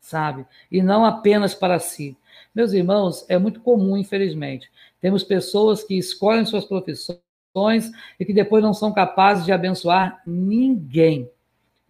Sabe? 0.00 0.46
E 0.70 0.80
não 0.80 1.04
apenas 1.04 1.52
para 1.52 1.80
si. 1.80 2.16
Meus 2.54 2.72
irmãos, 2.72 3.26
é 3.28 3.36
muito 3.36 3.60
comum, 3.60 3.96
infelizmente. 3.96 4.70
Temos 5.04 5.22
pessoas 5.22 5.84
que 5.84 5.98
escolhem 5.98 6.46
suas 6.46 6.64
profissões 6.64 7.92
e 8.18 8.24
que 8.24 8.32
depois 8.32 8.62
não 8.62 8.72
são 8.72 8.90
capazes 8.90 9.44
de 9.44 9.52
abençoar 9.52 10.22
ninguém. 10.26 11.30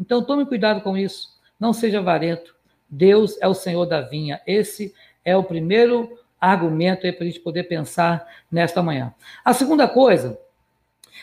Então, 0.00 0.24
tome 0.24 0.44
cuidado 0.44 0.80
com 0.80 0.98
isso. 0.98 1.28
Não 1.56 1.72
seja 1.72 2.00
avarento. 2.00 2.56
Deus 2.90 3.38
é 3.40 3.46
o 3.46 3.54
Senhor 3.54 3.86
da 3.86 4.00
vinha. 4.00 4.42
Esse 4.44 4.92
é 5.24 5.36
o 5.36 5.44
primeiro 5.44 6.18
argumento 6.40 7.02
para 7.02 7.22
a 7.22 7.26
gente 7.26 7.38
poder 7.38 7.68
pensar 7.68 8.26
nesta 8.50 8.82
manhã. 8.82 9.14
A 9.44 9.54
segunda 9.54 9.86
coisa, 9.86 10.36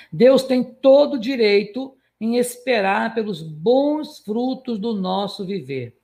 Deus 0.09 0.43
tem 0.43 0.63
todo 0.63 1.15
o 1.15 1.19
direito 1.19 1.93
em 2.21 2.37
esperar 2.37 3.13
pelos 3.13 3.41
bons 3.41 4.19
frutos 4.19 4.79
do 4.79 4.93
nosso 4.93 5.45
viver. 5.45 5.97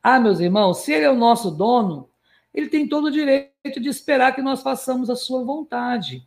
Ah, 0.00 0.20
meus 0.20 0.38
irmãos, 0.38 0.78
se 0.78 0.92
Ele 0.92 1.06
é 1.06 1.10
o 1.10 1.16
nosso 1.16 1.50
dono, 1.50 2.08
ele 2.54 2.68
tem 2.68 2.88
todo 2.88 3.06
o 3.06 3.10
direito 3.10 3.80
de 3.80 3.88
esperar 3.88 4.34
que 4.34 4.40
nós 4.40 4.62
façamos 4.62 5.10
a 5.10 5.16
sua 5.16 5.42
vontade, 5.42 6.26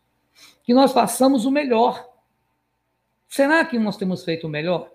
que 0.63 0.73
nós 0.73 0.91
façamos 0.91 1.45
o 1.45 1.51
melhor. 1.51 2.05
Será 3.27 3.63
que 3.63 3.79
nós 3.79 3.95
temos 3.95 4.23
feito 4.25 4.45
o 4.45 4.49
melhor? 4.49 4.91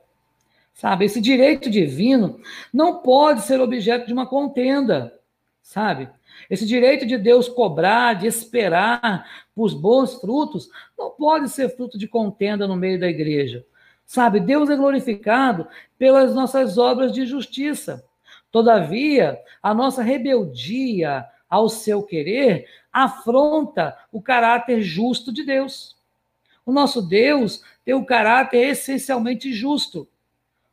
Sabe, 0.74 1.04
esse 1.04 1.20
direito 1.20 1.70
divino 1.70 2.40
não 2.72 3.02
pode 3.02 3.42
ser 3.42 3.60
objeto 3.60 4.06
de 4.06 4.12
uma 4.12 4.26
contenda. 4.26 5.18
sabe? 5.62 6.08
Esse 6.50 6.66
direito 6.66 7.06
de 7.06 7.16
Deus 7.16 7.48
cobrar, 7.48 8.14
de 8.14 8.26
esperar 8.26 9.26
por 9.54 9.74
bons 9.74 10.14
frutos, 10.20 10.68
não 10.98 11.10
pode 11.10 11.48
ser 11.48 11.74
fruto 11.76 11.98
de 11.98 12.08
contenda 12.08 12.66
no 12.66 12.76
meio 12.76 12.98
da 12.98 13.08
igreja. 13.08 13.64
Sabe, 14.04 14.40
Deus 14.40 14.68
é 14.68 14.76
glorificado 14.76 15.66
pelas 15.98 16.34
nossas 16.34 16.76
obras 16.76 17.12
de 17.12 17.24
justiça. 17.24 18.04
Todavia, 18.52 19.40
a 19.62 19.72
nossa 19.72 20.02
rebeldia 20.02 21.26
ao 21.48 21.70
seu 21.70 22.02
querer 22.02 22.68
afronta 22.92 23.96
o 24.12 24.20
caráter 24.20 24.82
justo 24.82 25.32
de 25.32 25.42
Deus. 25.42 25.96
O 26.64 26.70
nosso 26.70 27.00
Deus 27.00 27.62
tem 27.84 27.94
o 27.94 28.04
caráter 28.04 28.58
essencialmente 28.58 29.52
justo, 29.52 30.06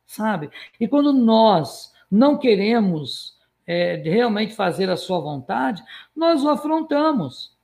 sabe? 0.06 0.50
E 0.78 0.86
quando 0.86 1.12
nós 1.12 1.92
não 2.10 2.36
queremos 2.36 3.38
é, 3.66 3.96
realmente 4.04 4.54
fazer 4.54 4.90
a 4.90 4.96
sua 4.96 5.18
vontade, 5.18 5.82
nós 6.14 6.44
o 6.44 6.50
afrontamos. 6.50 7.56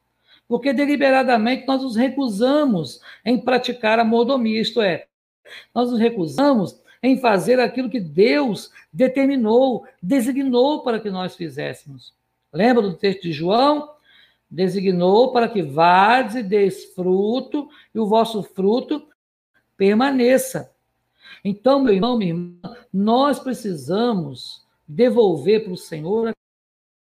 Porque 0.49 0.73
deliberadamente 0.73 1.67
nós 1.67 1.83
nos 1.83 1.95
recusamos 1.95 3.01
em 3.25 3.39
praticar 3.39 3.99
a 3.99 4.05
mordomia, 4.05 4.63
isto 4.63 4.81
é, 4.81 5.07
nós 5.75 5.91
nos 5.91 6.01
recusamos 6.01 6.81
em 7.03 7.19
fazer 7.19 7.61
aquilo 7.61 7.91
que 7.91 8.01
Deus 8.01 8.71
determinou, 8.93 9.87
designou 10.03 10.83
para 10.83 11.01
que 11.01 11.11
nós 11.11 11.37
fizéssemos. 11.37 12.15
Lembra 12.53 12.83
do 12.83 12.95
texto 12.95 13.23
de 13.23 13.33
João? 13.33 13.91
Designou 14.51 15.33
para 15.33 15.49
que 15.49 15.63
vades 15.63 16.37
e 16.37 16.43
deis 16.43 16.85
fruto, 16.95 17.69
e 17.95 17.99
o 17.99 18.07
vosso 18.07 18.43
fruto 18.43 19.07
permaneça. 19.77 20.73
Então, 21.45 21.81
meu 21.81 21.95
irmão, 21.95 22.17
minha 22.17 22.31
irmã, 22.31 22.77
nós 22.93 23.39
precisamos 23.39 24.65
devolver 24.87 25.65
para 25.65 25.73
o 25.73 25.77
Senhor 25.77 26.33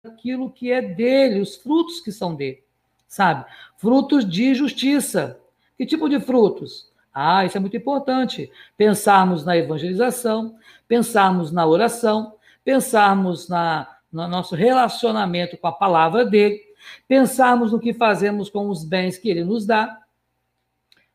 aquilo 0.02 0.50
que 0.50 0.70
é 0.70 0.82
dele, 0.82 1.40
os 1.40 1.56
frutos 1.56 2.00
que 2.00 2.12
são 2.12 2.34
dele, 2.34 2.62
sabe? 3.06 3.44
Frutos 3.76 4.28
de 4.28 4.54
justiça. 4.54 5.40
Que 5.76 5.84
tipo 5.84 6.08
de 6.08 6.20
frutos? 6.20 6.90
Ah, 7.14 7.44
isso 7.44 7.56
é 7.56 7.60
muito 7.60 7.76
importante. 7.76 8.50
Pensarmos 8.76 9.44
na 9.44 9.56
evangelização, 9.56 10.56
pensarmos 10.88 11.52
na 11.52 11.64
oração, 11.64 12.34
pensarmos 12.64 13.48
na, 13.48 13.88
no 14.12 14.26
nosso 14.26 14.56
relacionamento 14.56 15.56
com 15.56 15.68
a 15.68 15.72
palavra 15.72 16.24
dele, 16.24 16.60
pensarmos 17.06 17.70
no 17.70 17.78
que 17.78 17.94
fazemos 17.94 18.50
com 18.50 18.68
os 18.68 18.84
bens 18.84 19.16
que 19.16 19.30
ele 19.30 19.44
nos 19.44 19.64
dá. 19.64 20.00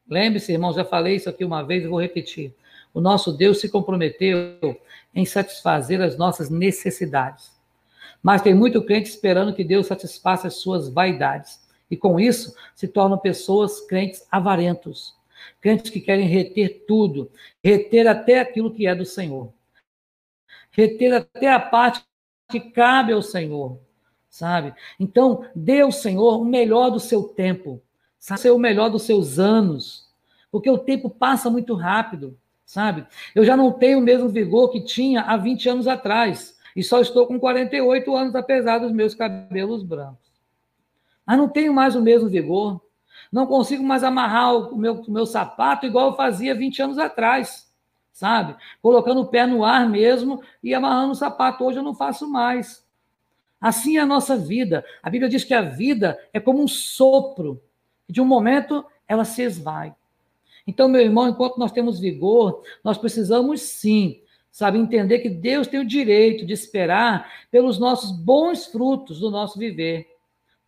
Lembre-se, 0.09 0.53
irmão, 0.53 0.73
já 0.73 0.85
falei 0.85 1.15
isso 1.15 1.29
aqui 1.29 1.43
uma 1.43 1.63
vez 1.63 1.83
e 1.83 1.87
vou 1.87 2.01
repetir. 2.01 2.55
O 2.93 3.01
nosso 3.01 3.31
Deus 3.31 3.59
se 3.59 3.69
comprometeu 3.69 4.79
em 5.13 5.25
satisfazer 5.25 6.01
as 6.01 6.17
nossas 6.17 6.49
necessidades. 6.49 7.51
Mas 8.23 8.41
tem 8.41 8.53
muito 8.53 8.81
crente 8.83 9.09
esperando 9.09 9.53
que 9.53 9.63
Deus 9.63 9.87
satisfaça 9.87 10.47
as 10.47 10.55
suas 10.55 10.89
vaidades. 10.89 11.59
E 11.91 11.97
com 11.97 12.19
isso 12.19 12.55
se 12.75 12.87
tornam 12.87 13.17
pessoas 13.17 13.81
crentes 13.81 14.25
avarentos, 14.31 15.15
crentes 15.61 15.89
que 15.91 15.99
querem 15.99 16.27
reter 16.27 16.85
tudo, 16.87 17.31
reter 17.63 18.07
até 18.07 18.39
aquilo 18.39 18.73
que 18.73 18.87
é 18.87 18.95
do 18.95 19.05
Senhor, 19.05 19.53
reter 20.71 21.13
até 21.13 21.51
a 21.51 21.59
parte 21.59 22.03
que 22.49 22.59
cabe 22.59 23.13
ao 23.13 23.21
Senhor, 23.21 23.79
sabe? 24.29 24.73
Então, 24.99 25.45
dê 25.55 25.81
ao 25.81 25.91
Senhor 25.91 26.39
o 26.39 26.45
melhor 26.45 26.89
do 26.89 26.99
seu 26.99 27.23
tempo, 27.23 27.81
sabe? 28.17 28.49
o 28.49 28.57
melhor 28.57 28.89
dos 28.89 29.03
seus 29.03 29.39
anos, 29.39 30.09
porque 30.51 30.69
o 30.69 30.77
tempo 30.77 31.09
passa 31.09 31.49
muito 31.49 31.73
rápido 31.75 32.37
sabe? 32.69 33.03
Eu 33.33 33.43
já 33.43 33.57
não 33.57 33.71
tenho 33.71 33.97
o 33.97 34.01
mesmo 34.01 34.29
vigor 34.29 34.69
que 34.69 34.79
tinha 34.79 35.21
há 35.21 35.35
20 35.35 35.69
anos 35.69 35.87
atrás. 35.87 36.55
E 36.75 36.83
só 36.83 37.01
estou 37.01 37.25
com 37.25 37.39
48 37.39 38.15
anos, 38.15 38.35
apesar 38.35 38.77
dos 38.77 38.91
meus 38.91 39.15
cabelos 39.15 39.81
brancos. 39.81 40.29
Mas 41.25 41.35
não 41.35 41.49
tenho 41.49 41.73
mais 41.73 41.95
o 41.95 42.01
mesmo 42.01 42.29
vigor. 42.29 42.79
Não 43.31 43.45
consigo 43.45 43.83
mais 43.83 44.03
amarrar 44.03 44.55
o 44.55 44.77
meu, 44.77 44.95
o 45.01 45.11
meu 45.11 45.25
sapato 45.25 45.85
igual 45.85 46.07
eu 46.07 46.15
fazia 46.15 46.55
20 46.55 46.81
anos 46.81 46.97
atrás, 46.97 47.71
sabe? 48.11 48.55
Colocando 48.81 49.21
o 49.21 49.27
pé 49.27 49.45
no 49.45 49.63
ar 49.63 49.87
mesmo 49.87 50.41
e 50.63 50.73
amarrando 50.73 51.11
o 51.11 51.15
sapato. 51.15 51.63
Hoje 51.63 51.77
eu 51.77 51.83
não 51.83 51.93
faço 51.93 52.29
mais. 52.29 52.85
Assim 53.61 53.97
é 53.97 54.01
a 54.01 54.05
nossa 54.05 54.37
vida. 54.37 54.83
A 55.03 55.09
Bíblia 55.09 55.29
diz 55.29 55.43
que 55.43 55.53
a 55.53 55.61
vida 55.61 56.19
é 56.33 56.39
como 56.39 56.63
um 56.63 56.67
sopro. 56.67 57.61
De 58.07 58.19
um 58.19 58.25
momento 58.25 58.83
ela 59.07 59.25
se 59.25 59.43
esvai. 59.43 59.93
Então, 60.65 60.87
meu 60.87 61.01
irmão, 61.01 61.27
enquanto 61.27 61.57
nós 61.57 61.71
temos 61.71 61.99
vigor, 61.99 62.61
nós 62.83 62.95
precisamos 62.95 63.61
sim, 63.61 64.21
sabe, 64.51 64.77
entender 64.77 65.17
que 65.19 65.29
Deus 65.29 65.67
tem 65.67 65.79
o 65.79 65.85
direito 65.85 66.45
de 66.45 66.53
esperar 66.53 67.27
pelos 67.49 67.79
nossos 67.79 68.11
bons 68.11 68.67
frutos 68.67 69.19
do 69.19 69.31
nosso 69.31 69.57
viver. 69.57 70.07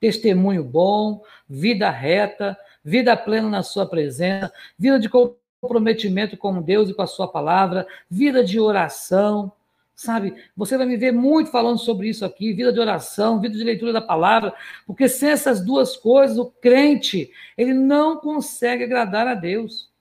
Testemunho 0.02 0.64
bom, 0.64 1.24
vida 1.48 1.88
reta, 1.92 2.58
vida 2.84 3.16
plena 3.16 3.48
na 3.48 3.62
sua 3.62 3.86
presença, 3.86 4.52
vida 4.78 5.00
de 5.00 5.08
comprometimento 5.08 6.36
com 6.36 6.60
Deus 6.60 6.90
e 6.90 6.94
com 6.96 7.04
a 7.04 7.08
sua 7.08 7.28
palavra, 7.28 7.86
vida 8.10 8.44
de 8.44 8.60
oração, 8.60 9.52
sabe? 9.96 10.34
Você 10.58 10.76
vai 10.76 10.88
me 10.88 10.98
ver 10.98 11.12
muito 11.12 11.52
falando 11.52 11.78
sobre 11.78 12.10
isso 12.10 12.26
aqui, 12.26 12.52
vida 12.52 12.74
de 12.74 12.80
oração, 12.80 13.40
vida 13.40 13.56
de 13.56 13.64
leitura 13.64 13.94
da 13.94 14.02
palavra, 14.02 14.56
porque 14.88 15.08
sem 15.08 15.30
essas 15.30 15.64
duas 15.64 15.96
coisas, 15.96 16.40
o 16.40 16.48
crente, 16.48 17.32
ele 17.56 17.76
não 17.76 18.18
consegue 18.18 18.84
agradar 18.84 19.28
a 19.28 19.36
Deus. 19.36 19.92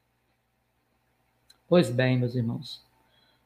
Pois 1.69 1.91
bem, 1.91 2.19
meus 2.19 2.35
irmãos, 2.35 2.83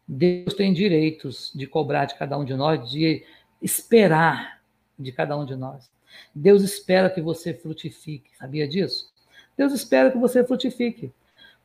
Deus 0.07 0.55
tem 0.55 0.73
direitos 0.73 1.51
de 1.53 1.67
cobrar 1.67 2.05
de 2.05 2.15
cada 2.15 2.39
um 2.39 2.45
de 2.45 2.55
nós, 2.55 2.89
de 2.89 3.25
esperar 3.61 4.63
de 4.97 5.11
cada 5.11 5.37
um 5.37 5.45
de 5.45 5.57
nós. 5.57 5.94
Deus 6.35 6.63
espera 6.63 7.11
que 7.11 7.21
você 7.21 7.55
frutifique, 7.55 8.31
sabia 8.37 8.67
disso? 8.67 9.13
Deus 9.57 9.73
espera 9.73 10.11
que 10.11 10.19
você 10.19 10.45
frutifique, 10.45 11.13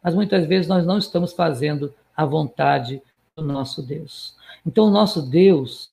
mas 0.01 0.13
muitas 0.13 0.45
vezes 0.45 0.67
nós 0.67 0.85
não 0.85 0.97
estamos 0.97 1.33
fazendo 1.33 1.93
a 2.15 2.25
vontade 2.25 3.01
do 3.35 3.43
nosso 3.43 3.81
Deus. 3.81 4.35
Então, 4.65 4.85
o 4.85 4.91
nosso 4.91 5.21
Deus, 5.21 5.89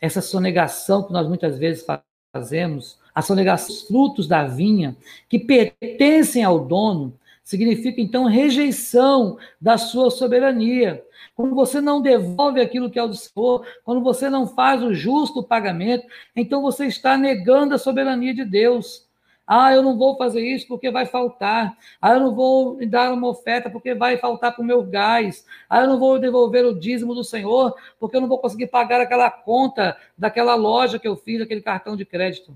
essa 0.00 0.20
sonegação 0.20 1.02
que 1.02 1.12
nós 1.12 1.26
muitas 1.26 1.58
vezes 1.58 1.86
fazemos, 2.34 2.98
a 3.14 3.22
sonegação 3.22 3.68
dos 3.68 3.82
frutos 3.82 4.26
da 4.26 4.46
vinha, 4.46 4.96
que 5.28 5.38
pertencem 5.38 6.42
ao 6.42 6.64
dono, 6.64 7.12
significa 7.42 8.00
então 8.00 8.24
rejeição 8.24 9.36
da 9.60 9.76
sua 9.76 10.10
soberania. 10.10 11.04
Quando 11.34 11.54
você 11.54 11.80
não 11.80 12.00
devolve 12.00 12.60
aquilo 12.60 12.90
que 12.90 12.98
é 12.98 13.06
do 13.06 13.14
Senhor, 13.14 13.66
quando 13.84 14.02
você 14.02 14.28
não 14.28 14.46
faz 14.46 14.82
o 14.82 14.94
justo 14.94 15.42
pagamento, 15.42 16.06
então 16.36 16.62
você 16.62 16.86
está 16.86 17.16
negando 17.16 17.74
a 17.74 17.78
soberania 17.78 18.34
de 18.34 18.44
Deus. 18.44 19.08
Ah, 19.46 19.72
eu 19.72 19.82
não 19.82 19.98
vou 19.98 20.16
fazer 20.16 20.40
isso 20.40 20.68
porque 20.68 20.90
vai 20.90 21.04
faltar. 21.04 21.76
Ah, 22.00 22.12
eu 22.12 22.20
não 22.20 22.34
vou 22.34 22.78
dar 22.86 23.12
uma 23.12 23.28
oferta 23.28 23.68
porque 23.68 23.94
vai 23.94 24.16
faltar 24.16 24.54
para 24.54 24.62
o 24.62 24.64
meu 24.64 24.82
gás. 24.82 25.44
Ah, 25.68 25.80
eu 25.80 25.88
não 25.88 25.98
vou 25.98 26.18
devolver 26.18 26.64
o 26.64 26.78
dízimo 26.78 27.14
do 27.14 27.24
Senhor 27.24 27.74
porque 27.98 28.16
eu 28.16 28.20
não 28.20 28.28
vou 28.28 28.38
conseguir 28.38 28.68
pagar 28.68 29.00
aquela 29.00 29.30
conta 29.30 29.96
daquela 30.16 30.54
loja 30.54 30.98
que 30.98 31.08
eu 31.08 31.16
fiz, 31.16 31.40
aquele 31.40 31.60
cartão 31.60 31.96
de 31.96 32.04
crédito. 32.04 32.54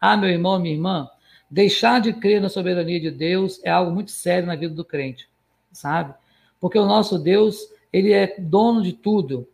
Ah, 0.00 0.16
meu 0.16 0.28
irmão, 0.28 0.58
minha 0.58 0.74
irmã, 0.74 1.08
Deixar 1.50 2.00
de 2.00 2.12
crer 2.12 2.40
na 2.40 2.48
soberania 2.48 3.00
de 3.00 3.10
Deus 3.10 3.60
é 3.64 3.70
algo 3.70 3.92
muito 3.92 4.10
sério 4.10 4.46
na 4.46 4.56
vida 4.56 4.74
do 4.74 4.84
crente, 4.84 5.28
sabe? 5.70 6.14
Porque 6.60 6.78
o 6.78 6.86
nosso 6.86 7.18
Deus, 7.18 7.68
ele 7.92 8.12
é 8.12 8.34
dono 8.38 8.82
de 8.82 8.92
tudo. 8.92 9.48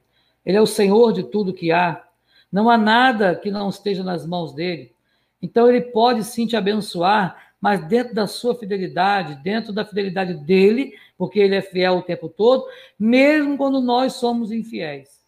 Ele 0.45 0.57
é 0.57 0.61
o 0.61 0.67
Senhor 0.67 1.13
de 1.13 1.23
tudo 1.23 1.53
que 1.53 1.71
há. 1.71 2.03
Não 2.51 2.71
há 2.71 2.79
nada 2.79 3.35
que 3.35 3.51
não 3.51 3.69
esteja 3.69 4.03
nas 4.03 4.27
mãos 4.27 4.53
dele. 4.55 4.93
Então 5.41 5.69
ele 5.69 5.81
pode 5.81 6.25
sim 6.25 6.47
te 6.47 6.57
abençoar, 6.57 7.53
mas 7.61 7.87
dentro 7.87 8.15
da 8.15 8.27
sua 8.27 8.55
fidelidade, 8.55 9.43
dentro 9.43 9.73
da 9.73 9.85
fidelidade 9.85 10.35
dele, 10.35 10.95
porque 11.19 11.39
ele 11.39 11.55
é 11.55 11.63
fiel 11.63 11.99
o 11.99 12.03
tempo 12.03 12.29
todo, 12.29 12.67
mesmo 12.99 13.57
quando 13.57 13.81
nós 13.81 14.15
somos 14.15 14.51
infiéis. 14.51 15.23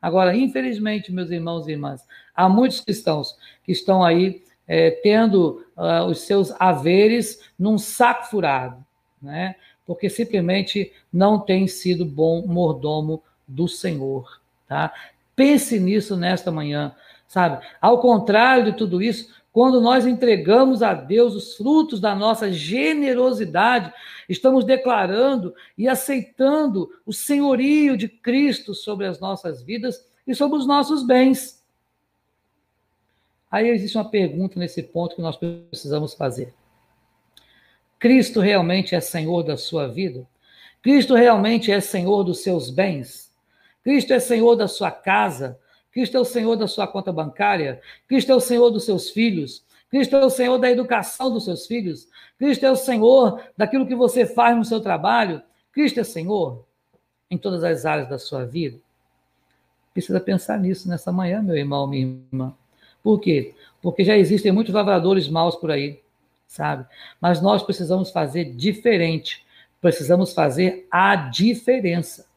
Agora, 0.00 0.36
infelizmente, 0.36 1.12
meus 1.12 1.30
irmãos 1.30 1.66
e 1.66 1.72
irmãs, 1.72 2.06
há 2.34 2.48
muitos 2.48 2.80
cristãos 2.80 3.36
que 3.64 3.72
estão 3.72 4.04
aí 4.04 4.44
é, 4.66 4.90
tendo 4.90 5.64
uh, 5.76 6.04
os 6.06 6.20
seus 6.20 6.52
haveres 6.58 7.40
num 7.58 7.78
saco 7.78 8.26
furado, 8.26 8.84
né? 9.20 9.54
porque 9.86 10.10
simplesmente 10.10 10.92
não 11.12 11.38
tem 11.38 11.68
sido 11.68 12.04
bom 12.04 12.44
mordomo 12.46 13.22
do 13.46 13.68
Senhor. 13.68 14.40
Tá? 14.68 14.92
Pense 15.34 15.78
nisso 15.78 16.16
nesta 16.16 16.50
manhã, 16.50 16.94
sabe? 17.28 17.64
Ao 17.80 18.00
contrário 18.00 18.64
de 18.64 18.72
tudo 18.72 19.00
isso, 19.00 19.34
quando 19.52 19.80
nós 19.80 20.06
entregamos 20.06 20.82
a 20.82 20.92
Deus 20.92 21.34
os 21.34 21.56
frutos 21.56 21.98
da 21.98 22.14
nossa 22.14 22.52
generosidade, 22.52 23.90
estamos 24.28 24.64
declarando 24.64 25.54
e 25.78 25.88
aceitando 25.88 26.90
o 27.06 27.12
senhorio 27.12 27.96
de 27.96 28.06
Cristo 28.06 28.74
sobre 28.74 29.06
as 29.06 29.18
nossas 29.18 29.62
vidas 29.62 30.04
e 30.26 30.34
sobre 30.34 30.58
os 30.58 30.66
nossos 30.66 31.06
bens. 31.06 31.64
Aí 33.50 33.68
existe 33.68 33.96
uma 33.96 34.08
pergunta 34.08 34.58
nesse 34.58 34.82
ponto 34.82 35.16
que 35.16 35.22
nós 35.22 35.36
precisamos 35.36 36.14
fazer. 36.14 36.52
Cristo 37.98 38.40
realmente 38.40 38.94
é 38.94 39.00
Senhor 39.00 39.42
da 39.42 39.56
sua 39.56 39.86
vida? 39.88 40.26
Cristo 40.82 41.14
realmente 41.14 41.72
é 41.72 41.80
Senhor 41.80 42.22
dos 42.24 42.42
seus 42.42 42.70
bens? 42.70 43.32
Cristo 43.82 44.12
é 44.12 44.20
Senhor 44.20 44.56
da 44.56 44.68
sua 44.68 44.90
casa? 44.90 45.58
Cristo 45.96 46.16
é 46.18 46.20
o 46.20 46.24
Senhor 46.26 46.56
da 46.56 46.68
sua 46.68 46.86
conta 46.86 47.10
bancária, 47.10 47.80
Cristo 48.06 48.30
é 48.30 48.34
o 48.34 48.40
Senhor 48.40 48.68
dos 48.68 48.84
seus 48.84 49.08
filhos, 49.08 49.64
Cristo 49.88 50.14
é 50.14 50.22
o 50.22 50.28
Senhor 50.28 50.58
da 50.58 50.70
educação 50.70 51.32
dos 51.32 51.46
seus 51.46 51.66
filhos, 51.66 52.06
Cristo 52.38 52.66
é 52.66 52.70
o 52.70 52.76
Senhor 52.76 53.42
daquilo 53.56 53.86
que 53.86 53.94
você 53.94 54.26
faz 54.26 54.54
no 54.54 54.62
seu 54.62 54.78
trabalho, 54.78 55.40
Cristo 55.72 55.98
é 55.98 56.04
Senhor 56.04 56.66
em 57.30 57.38
todas 57.38 57.64
as 57.64 57.86
áreas 57.86 58.10
da 58.10 58.18
sua 58.18 58.44
vida. 58.44 58.78
Precisa 59.94 60.20
pensar 60.20 60.58
nisso 60.60 60.86
nessa 60.86 61.10
manhã, 61.10 61.40
meu 61.40 61.56
irmão, 61.56 61.86
minha 61.86 62.20
irmã. 62.30 62.54
Por 63.06 63.20
quê? 63.20 63.54
Porque 63.80 64.02
já 64.02 64.16
existem 64.16 64.50
muitos 64.50 64.74
lavradores 64.74 65.28
maus 65.28 65.54
por 65.54 65.70
aí, 65.70 66.02
sabe? 66.44 66.84
Mas 67.20 67.40
nós 67.40 67.62
precisamos 67.62 68.10
fazer 68.10 68.46
diferente. 68.46 69.46
Precisamos 69.80 70.34
fazer 70.34 70.88
a 70.90 71.14
diferença. 71.14 72.28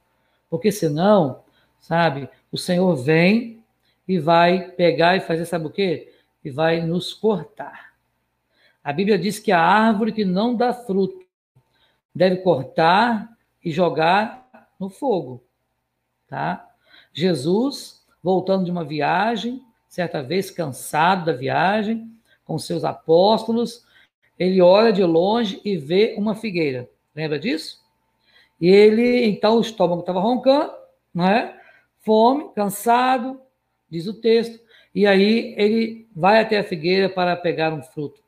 Porque 0.47 0.71
senão, 0.71 1.41
sabe, 1.79 2.29
o 2.51 2.57
Senhor 2.59 2.95
vem 2.95 3.63
e 4.07 4.19
vai 4.19 4.69
pegar 4.69 5.15
e 5.15 5.21
fazer, 5.21 5.47
sabe 5.47 5.65
o 5.65 5.71
quê? 5.71 6.13
E 6.45 6.51
vai 6.51 6.85
nos 6.85 7.15
cortar. 7.15 7.95
A 8.83 8.93
Bíblia 8.93 9.17
diz 9.17 9.39
que 9.39 9.51
a 9.51 9.59
árvore 9.59 10.11
que 10.11 10.23
não 10.23 10.53
dá 10.55 10.71
fruto 10.71 11.25
deve 12.13 12.43
cortar 12.43 13.35
e 13.65 13.71
jogar 13.71 14.47
no 14.79 14.87
fogo, 14.87 15.43
tá? 16.27 16.69
Jesus, 17.11 18.05
voltando 18.21 18.65
de 18.65 18.69
uma 18.69 18.85
viagem, 18.85 19.67
certa 19.89 20.21
vez 20.21 20.51
cansado 20.51 21.25
da 21.25 21.33
viagem, 21.33 22.09
com 22.45 22.57
seus 22.57 22.85
apóstolos, 22.85 23.85
ele 24.37 24.61
olha 24.61 24.93
de 24.93 25.03
longe 25.03 25.59
e 25.65 25.75
vê 25.75 26.15
uma 26.17 26.35
figueira. 26.35 26.89
Lembra 27.13 27.37
disso? 27.37 27.79
E 28.61 28.69
ele, 28.69 29.25
então, 29.25 29.57
o 29.57 29.61
estômago 29.61 30.01
estava 30.01 30.19
roncando, 30.19 30.71
não 31.13 31.25
é? 31.25 31.59
Fome, 31.99 32.51
cansado, 32.55 33.41
diz 33.89 34.07
o 34.07 34.13
texto, 34.13 34.59
e 34.93 35.05
aí 35.05 35.53
ele 35.57 36.07
vai 36.15 36.39
até 36.39 36.59
a 36.59 36.63
figueira 36.63 37.09
para 37.09 37.35
pegar 37.35 37.73
um 37.73 37.81
fruto. 37.81 38.21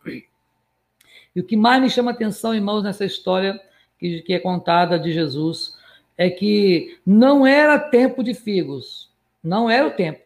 E 1.36 1.40
o 1.40 1.44
que 1.44 1.56
mais 1.56 1.82
me 1.82 1.90
chama 1.90 2.12
atenção, 2.12 2.54
irmãos, 2.54 2.84
nessa 2.84 3.06
história 3.06 3.60
que, 3.98 4.22
que 4.22 4.34
é 4.34 4.40
contada 4.40 5.00
de 5.00 5.12
Jesus, 5.12 5.78
é 6.18 6.30
que 6.30 7.00
não 7.06 7.46
era 7.46 7.80
tempo 7.80 8.24
de 8.24 8.34
figos. 8.34 9.10
Não 9.44 9.70
era 9.70 9.88
o 9.88 9.92
tempo. 9.92 10.22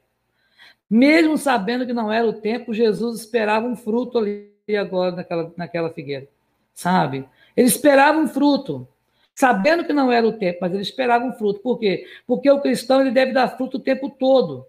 Mesmo 0.90 1.38
sabendo 1.38 1.86
que 1.86 1.94
não 1.94 2.12
era 2.12 2.26
o 2.26 2.34
tempo, 2.34 2.74
Jesus 2.74 3.22
esperava 3.22 3.66
um 3.66 3.76
fruto 3.76 4.18
ali 4.18 4.52
agora 4.80 5.16
naquela, 5.16 5.54
naquela 5.58 5.90
figueira. 5.90 6.28
Sabe? 6.74 7.28
Ele 7.56 7.68
esperava 7.68 8.20
um 8.20 8.28
fruto. 8.28 8.88
Sabendo 9.34 9.84
que 9.84 9.92
não 9.92 10.12
era 10.12 10.26
o 10.26 10.34
tempo, 10.34 10.60
mas 10.62 10.74
ele 10.74 10.82
esperava 10.82 11.26
um 11.26 11.34
fruto. 11.34 11.60
Por 11.60 11.78
quê? 11.78 12.06
Porque 12.26 12.50
o 12.50 12.62
cristão 12.62 13.02
ele 13.02 13.12
deve 13.12 13.34
dar 13.34 13.58
fruto 13.58 13.78
o 13.78 13.82
tempo 13.82 14.10
todo. 14.10 14.66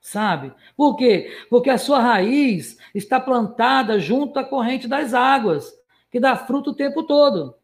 Sabe? 0.00 0.52
Por 0.76 0.96
quê? 0.96 1.32
Porque 1.48 1.70
a 1.70 1.78
sua 1.78 2.00
raiz 2.00 2.76
está 2.94 3.20
plantada 3.20 3.98
junto 3.98 4.38
à 4.38 4.44
corrente 4.44 4.88
das 4.88 5.14
águas, 5.14 5.72
que 6.10 6.20
dá 6.20 6.36
fruto 6.36 6.70
o 6.70 6.74
tempo 6.74 7.04
todo. 7.04 7.54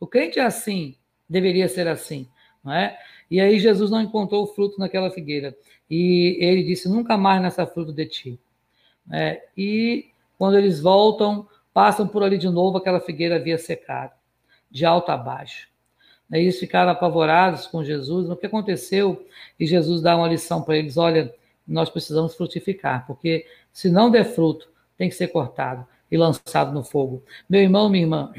O 0.00 0.06
crente 0.06 0.38
é 0.38 0.44
assim 0.44 0.98
deveria 1.28 1.68
ser 1.68 1.86
assim, 1.86 2.28
não 2.64 2.72
é? 2.72 2.98
E 3.30 3.40
aí 3.40 3.58
Jesus 3.58 3.90
não 3.90 4.00
encontrou 4.00 4.44
o 4.44 4.46
fruto 4.46 4.78
naquela 4.78 5.10
figueira. 5.10 5.56
E 5.90 6.38
ele 6.40 6.62
disse: 6.62 6.88
Nunca 6.88 7.16
mais 7.16 7.42
nessa 7.42 7.66
fruta 7.66 7.92
de 7.92 8.06
ti. 8.06 8.40
É, 9.10 9.42
e 9.56 10.06
quando 10.38 10.56
eles 10.58 10.80
voltam, 10.80 11.46
passam 11.72 12.06
por 12.06 12.22
ali 12.22 12.38
de 12.38 12.48
novo, 12.48 12.78
aquela 12.78 13.00
figueira 13.00 13.36
havia 13.36 13.58
secado, 13.58 14.12
de 14.70 14.84
alto 14.84 15.10
a 15.10 15.16
baixo. 15.16 15.68
Aí 16.30 16.42
eles 16.42 16.58
ficaram 16.58 16.90
apavorados 16.90 17.66
com 17.66 17.82
Jesus. 17.82 18.28
O 18.28 18.36
que 18.36 18.46
aconteceu? 18.46 19.26
E 19.58 19.66
Jesus 19.66 20.02
dá 20.02 20.16
uma 20.16 20.28
lição 20.28 20.62
para 20.62 20.76
eles: 20.76 20.96
Olha, 20.96 21.34
nós 21.66 21.90
precisamos 21.90 22.34
frutificar, 22.34 23.06
porque 23.06 23.46
se 23.72 23.90
não 23.90 24.10
der 24.10 24.24
fruto, 24.24 24.68
tem 24.96 25.08
que 25.08 25.14
ser 25.14 25.28
cortado 25.28 25.86
e 26.10 26.16
lançado 26.16 26.72
no 26.72 26.82
fogo. 26.82 27.22
Meu 27.48 27.60
irmão, 27.60 27.88
minha 27.88 28.04
irmã, 28.04 28.32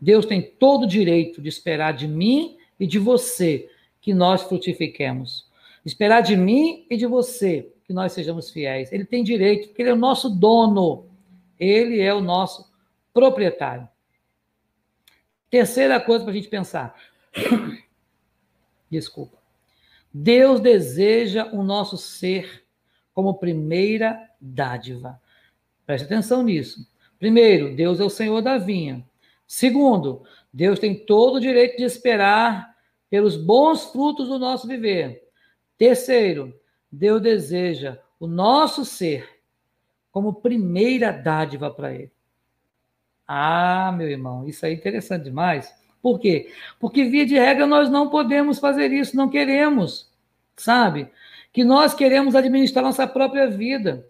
Deus 0.00 0.26
tem 0.26 0.40
todo 0.40 0.84
o 0.84 0.88
direito 0.88 1.40
de 1.40 1.48
esperar 1.48 1.92
de 1.92 2.06
mim 2.06 2.56
e 2.78 2.86
de 2.86 2.98
você 2.98 3.68
que 4.06 4.14
nós 4.14 4.44
frutifiquemos. 4.44 5.50
Esperar 5.84 6.20
de 6.20 6.36
mim 6.36 6.86
e 6.88 6.96
de 6.96 7.06
você 7.06 7.72
que 7.82 7.92
nós 7.92 8.12
sejamos 8.12 8.52
fiéis. 8.52 8.92
Ele 8.92 9.04
tem 9.04 9.24
direito, 9.24 9.66
porque 9.66 9.82
ele 9.82 9.90
é 9.90 9.94
o 9.94 9.96
nosso 9.96 10.30
dono. 10.30 11.08
Ele 11.58 12.00
é 12.00 12.14
o 12.14 12.20
nosso 12.20 12.72
proprietário. 13.12 13.88
Terceira 15.50 15.98
coisa 15.98 16.22
para 16.22 16.30
a 16.30 16.36
gente 16.36 16.46
pensar. 16.46 16.94
Desculpa. 18.88 19.38
Deus 20.14 20.60
deseja 20.60 21.46
o 21.46 21.64
nosso 21.64 21.96
ser 21.96 22.64
como 23.12 23.34
primeira 23.34 24.30
dádiva. 24.40 25.20
Preste 25.84 26.04
atenção 26.04 26.44
nisso. 26.44 26.88
Primeiro, 27.18 27.74
Deus 27.74 27.98
é 27.98 28.04
o 28.04 28.10
Senhor 28.10 28.40
da 28.40 28.56
vinha. 28.56 29.04
Segundo, 29.48 30.22
Deus 30.52 30.78
tem 30.78 30.94
todo 30.94 31.38
o 31.38 31.40
direito 31.40 31.76
de 31.76 31.82
esperar 31.82 32.75
pelos 33.16 33.34
bons 33.34 33.86
frutos 33.86 34.28
do 34.28 34.38
nosso 34.38 34.68
viver. 34.68 35.26
Terceiro, 35.78 36.54
Deus 36.92 37.22
deseja 37.22 37.98
o 38.20 38.26
nosso 38.26 38.84
ser 38.84 39.26
como 40.12 40.34
primeira 40.34 41.10
dádiva 41.12 41.70
para 41.70 41.94
Ele. 41.94 42.12
Ah, 43.26 43.90
meu 43.96 44.06
irmão, 44.06 44.46
isso 44.46 44.66
é 44.66 44.70
interessante 44.70 45.24
demais. 45.24 45.74
Por 46.02 46.20
quê? 46.20 46.52
Porque, 46.78 47.04
via 47.04 47.24
de 47.24 47.38
regra, 47.38 47.66
nós 47.66 47.88
não 47.88 48.10
podemos 48.10 48.58
fazer 48.58 48.92
isso, 48.92 49.16
não 49.16 49.30
queremos, 49.30 50.12
sabe? 50.54 51.10
Que 51.54 51.64
nós 51.64 51.94
queremos 51.94 52.34
administrar 52.34 52.84
nossa 52.84 53.06
própria 53.06 53.48
vida. 53.48 54.06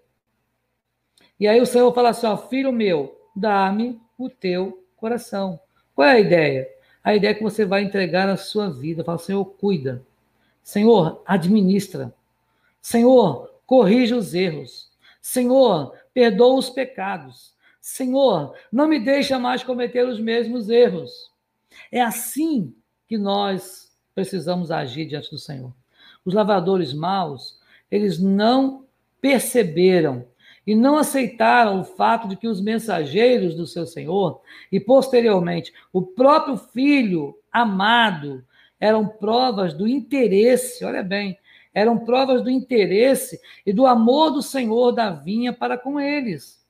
E 1.39 1.47
aí 1.47 1.61
o 1.61 1.67
Senhor 1.67 1.95
fala 1.95 2.09
assim: 2.09 2.27
ó, 2.27 2.37
filho 2.37 2.73
meu, 2.73 3.17
dá-me 3.37 4.01
o 4.19 4.29
teu 4.29 4.85
coração. 4.97 5.61
Qual 5.95 6.09
é 6.09 6.15
a 6.15 6.19
ideia? 6.19 6.76
A 7.07 7.15
ideia 7.15 7.31
é 7.31 7.35
que 7.35 7.43
você 7.45 7.65
vai 7.65 7.85
entregar 7.85 8.29
a 8.29 8.37
sua 8.37 8.69
vida. 8.69 9.05
Fala, 9.05 9.17
Senhor, 9.17 9.45
cuida. 9.45 10.03
Senhor, 10.61 11.23
administra. 11.25 12.13
Senhor, 12.83 13.49
corrija 13.65 14.17
os 14.17 14.35
erros. 14.35 14.91
Senhor, 15.23 15.95
perdoa 16.13 16.59
os 16.59 16.69
pecados. 16.69 17.55
Senhor, 17.81 18.57
não 18.73 18.89
me 18.89 18.99
deixa 18.99 19.39
mais 19.39 19.63
cometer 19.63 20.05
os 20.05 20.19
mesmos 20.19 20.69
erros. 20.69 21.31
É 21.93 22.01
assim 22.01 22.75
que 23.07 23.17
nós 23.17 23.97
precisamos 24.13 24.73
agir 24.73 25.07
diante 25.07 25.31
do 25.31 25.39
Senhor. 25.39 25.73
Os 26.25 26.35
lavradores 26.35 26.93
maus, 26.93 27.61
eles 27.89 28.19
não 28.19 28.85
perceberam 29.21 30.27
e 30.67 30.75
não 30.75 30.99
aceitaram 30.99 31.81
o 31.81 31.85
fato 31.85 32.27
de 32.27 32.37
que 32.37 32.49
os 32.49 32.61
mensageiros 32.61 33.55
do 33.55 33.67
seu 33.67 33.87
Senhor 33.87 34.41
e 34.73 34.81
posteriormente 34.81 35.73
o 35.93 36.03
próprio 36.03 36.57
filho 36.57 37.39
amado 37.53 38.45
eram 38.81 39.07
provas 39.07 39.73
do 39.73 39.87
interesse, 39.87 40.85
olha 40.85 41.03
bem, 41.03 41.39
eram 41.73 41.99
provas 41.99 42.43
do 42.43 42.51
interesse 42.51 43.41
e 43.65 43.73
do 43.73 43.87
amor 43.87 44.31
do 44.31 44.43
Senhor 44.43 44.93
da 44.93 45.11
vinha 45.11 45.53
para 45.53 45.79
com 45.79 46.01
eles. 46.01 46.65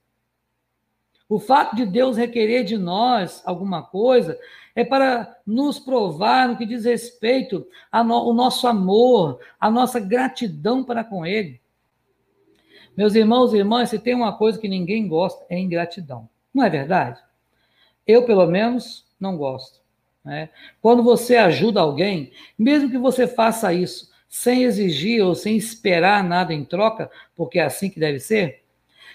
O 1.29 1.41
fato 1.41 1.75
de 1.75 1.85
Deus 1.85 2.17
requerer 2.17 2.65
de 2.65 2.79
nós 2.79 3.43
alguma 3.45 3.83
coisa 3.83 4.39
é 4.77 4.85
para 4.85 5.37
nos 5.45 5.79
provar 5.79 6.49
no 6.49 6.57
que 6.57 6.67
diz 6.67 6.85
respeito 6.85 7.67
ao 7.91 8.05
no, 8.05 8.33
nosso 8.33 8.69
amor, 8.69 9.41
a 9.59 9.71
nossa 9.71 9.99
gratidão 9.99 10.85
para 10.85 11.03
com 11.03 11.25
Ele. 11.27 11.61
Meus 12.97 13.15
irmãos 13.15 13.53
e 13.53 13.59
irmãs, 13.59 13.91
se 13.91 13.99
tem 13.99 14.15
uma 14.15 14.37
coisa 14.37 14.59
que 14.59 14.69
ninguém 14.69 15.07
gosta, 15.07 15.45
é 15.51 15.59
ingratidão. 15.59 16.29
Não 16.55 16.65
é 16.65 16.71
verdade? 16.71 17.21
Eu, 18.07 18.25
pelo 18.25 18.47
menos, 18.47 19.05
não 19.21 19.37
gosto. 19.37 19.81
Né? 20.25 20.49
Quando 20.81 21.03
você 21.03 21.37
ajuda 21.37 21.81
alguém, 21.81 22.33
mesmo 22.59 22.91
que 22.91 22.99
você 22.99 23.27
faça 23.27 23.73
isso 23.73 24.11
sem 24.29 24.63
exigir 24.63 25.23
ou 25.23 25.35
sem 25.35 25.57
esperar 25.57 26.25
nada 26.25 26.55
em 26.55 26.65
troca, 26.65 27.11
porque 27.35 27.59
é 27.59 27.65
assim 27.65 27.91
que 27.91 28.01
deve 28.01 28.19
ser, 28.19 28.65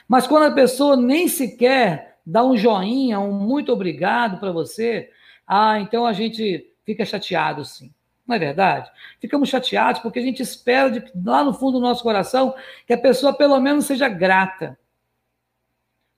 mas 0.08 0.28
quando 0.28 0.44
a 0.44 0.56
pessoa 0.56 0.96
nem 0.96 1.28
sequer 1.28 2.18
dá 2.26 2.44
um 2.44 2.56
joinha, 2.56 3.20
um 3.20 3.34
muito 3.34 3.72
obrigado 3.72 4.40
para 4.40 4.52
você, 4.52 5.10
ah, 5.46 5.80
então 5.80 6.06
a 6.06 6.14
gente 6.14 6.72
fica 6.86 7.04
chateado 7.06 7.66
sim. 7.66 7.92
Não 8.28 8.36
é 8.36 8.40
verdade? 8.40 8.90
Ficamos 9.20 9.50
chateados 9.50 10.02
porque 10.02 10.20
a 10.20 10.22
gente 10.22 10.42
espera 10.42 10.90
de, 10.90 11.04
lá 11.26 11.44
no 11.44 11.54
fundo 11.54 11.74
do 11.74 11.82
nosso 11.82 12.04
coração 12.04 12.56
que 12.86 12.94
a 12.94 12.98
pessoa 12.98 13.34
pelo 13.34 13.60
menos 13.60 13.86
seja 13.86 14.08
grata. 14.08 14.78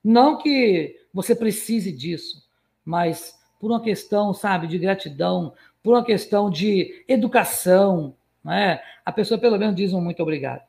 Não 0.02 0.36
que 0.38 1.00
você 1.12 1.34
precise 1.34 1.90
disso, 1.90 2.46
mas 2.84 3.38
por 3.58 3.70
uma 3.70 3.80
questão, 3.80 4.34
sabe, 4.34 4.66
de 4.66 4.78
gratidão, 4.78 5.54
por 5.82 5.94
uma 5.94 6.04
questão 6.04 6.50
de 6.50 7.04
educação, 7.08 8.14
não 8.42 8.52
é? 8.52 8.82
A 9.04 9.10
pessoa 9.10 9.40
pelo 9.40 9.58
menos 9.58 9.74
diz 9.74 9.92
um 9.92 10.00
muito 10.00 10.22
obrigado. 10.22 10.62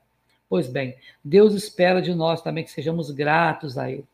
Pois 0.48 0.68
bem, 0.68 0.96
Deus 1.24 1.54
espera 1.54 2.02
de 2.02 2.14
nós 2.14 2.42
também 2.42 2.64
que 2.64 2.72
sejamos 2.72 3.12
gratos 3.12 3.78
a 3.78 3.92
Ele. 3.92 4.06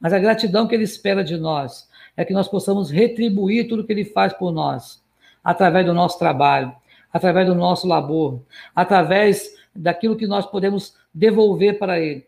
Mas 0.00 0.12
a 0.12 0.18
gratidão 0.18 0.66
que 0.66 0.74
Ele 0.74 0.84
espera 0.84 1.22
de 1.22 1.36
nós 1.36 1.88
é 2.16 2.24
que 2.24 2.32
nós 2.32 2.48
possamos 2.48 2.90
retribuir 2.90 3.68
tudo 3.68 3.84
que 3.84 3.92
Ele 3.92 4.04
faz 4.04 4.32
por 4.32 4.50
nós 4.50 5.01
através 5.42 5.86
do 5.86 5.94
nosso 5.94 6.18
trabalho, 6.18 6.74
através 7.12 7.46
do 7.46 7.54
nosso 7.54 7.86
labor, 7.86 8.42
através 8.74 9.54
daquilo 9.74 10.16
que 10.16 10.26
nós 10.26 10.46
podemos 10.46 10.96
devolver 11.12 11.78
para 11.78 12.00
Ele. 12.00 12.26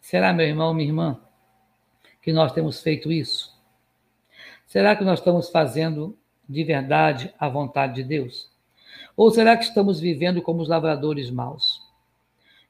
Será, 0.00 0.32
meu 0.32 0.46
irmão, 0.46 0.74
minha 0.74 0.88
irmã, 0.88 1.20
que 2.20 2.32
nós 2.32 2.52
temos 2.52 2.80
feito 2.80 3.10
isso? 3.10 3.52
Será 4.66 4.96
que 4.96 5.04
nós 5.04 5.18
estamos 5.18 5.50
fazendo 5.50 6.16
de 6.48 6.64
verdade 6.64 7.32
a 7.38 7.48
vontade 7.48 7.96
de 7.96 8.04
Deus? 8.04 8.50
Ou 9.16 9.30
será 9.30 9.56
que 9.56 9.64
estamos 9.64 10.00
vivendo 10.00 10.40
como 10.40 10.62
os 10.62 10.68
lavradores 10.68 11.30
maus? 11.30 11.82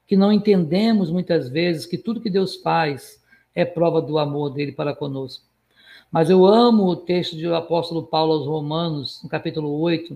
Que 0.05 0.17
não 0.17 0.31
entendemos 0.31 1.09
muitas 1.09 1.49
vezes 1.49 1.85
que 1.85 1.97
tudo 1.97 2.21
que 2.21 2.29
Deus 2.29 2.57
faz 2.57 3.23
é 3.55 3.63
prova 3.63 4.01
do 4.01 4.17
amor 4.17 4.49
dele 4.49 4.71
para 4.71 4.95
conosco. 4.95 5.45
Mas 6.13 6.29
eu 6.29 6.45
amo 6.45 6.85
o 6.85 6.95
texto 6.95 7.35
do 7.35 7.55
apóstolo 7.55 8.03
Paulo 8.03 8.33
aos 8.33 8.45
Romanos, 8.45 9.19
no 9.23 9.27
capítulo 9.27 9.79
8, 9.79 10.15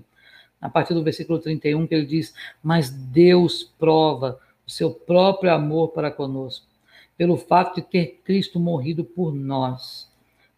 a 0.61 0.69
partir 0.69 0.93
do 0.93 1.03
versículo 1.03 1.39
31, 1.39 1.87
que 1.87 1.95
ele 1.95 2.05
diz: 2.05 2.35
Mas 2.61 2.91
Deus 2.91 3.63
prova 3.79 4.39
o 4.67 4.69
seu 4.69 4.91
próprio 4.91 5.51
amor 5.51 5.87
para 5.87 6.11
conosco, 6.11 6.67
pelo 7.17 7.35
fato 7.35 7.77
de 7.77 7.81
ter 7.81 8.21
Cristo 8.23 8.59
morrido 8.59 9.03
por 9.03 9.33
nós, 9.33 10.07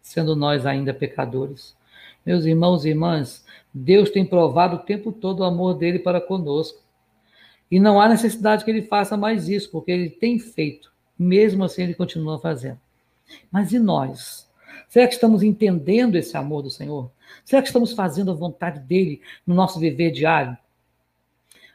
sendo 0.02 0.36
nós 0.36 0.66
ainda 0.66 0.92
pecadores. 0.92 1.74
Meus 2.24 2.44
irmãos 2.44 2.84
e 2.84 2.90
irmãs, 2.90 3.42
Deus 3.72 4.10
tem 4.10 4.26
provado 4.26 4.76
o 4.76 4.80
tempo 4.80 5.10
todo 5.10 5.40
o 5.40 5.44
amor 5.44 5.72
dele 5.72 6.00
para 6.00 6.20
conosco. 6.20 6.82
E 7.70 7.80
não 7.80 7.98
há 7.98 8.10
necessidade 8.10 8.62
que 8.62 8.70
ele 8.70 8.82
faça 8.82 9.16
mais 9.16 9.48
isso, 9.48 9.70
porque 9.70 9.90
ele 9.90 10.10
tem 10.10 10.38
feito. 10.38 10.92
Mesmo 11.18 11.64
assim, 11.64 11.84
ele 11.84 11.94
continua 11.94 12.38
fazendo. 12.38 12.78
Mas 13.50 13.72
e 13.72 13.78
nós? 13.78 14.49
Será 14.90 15.06
que 15.06 15.14
estamos 15.14 15.44
entendendo 15.44 16.16
esse 16.16 16.36
amor 16.36 16.62
do 16.62 16.70
Senhor? 16.70 17.12
Será 17.44 17.62
que 17.62 17.68
estamos 17.68 17.92
fazendo 17.92 18.32
a 18.32 18.34
vontade 18.34 18.80
dele 18.80 19.22
no 19.46 19.54
nosso 19.54 19.78
viver 19.78 20.10
diário? 20.10 20.58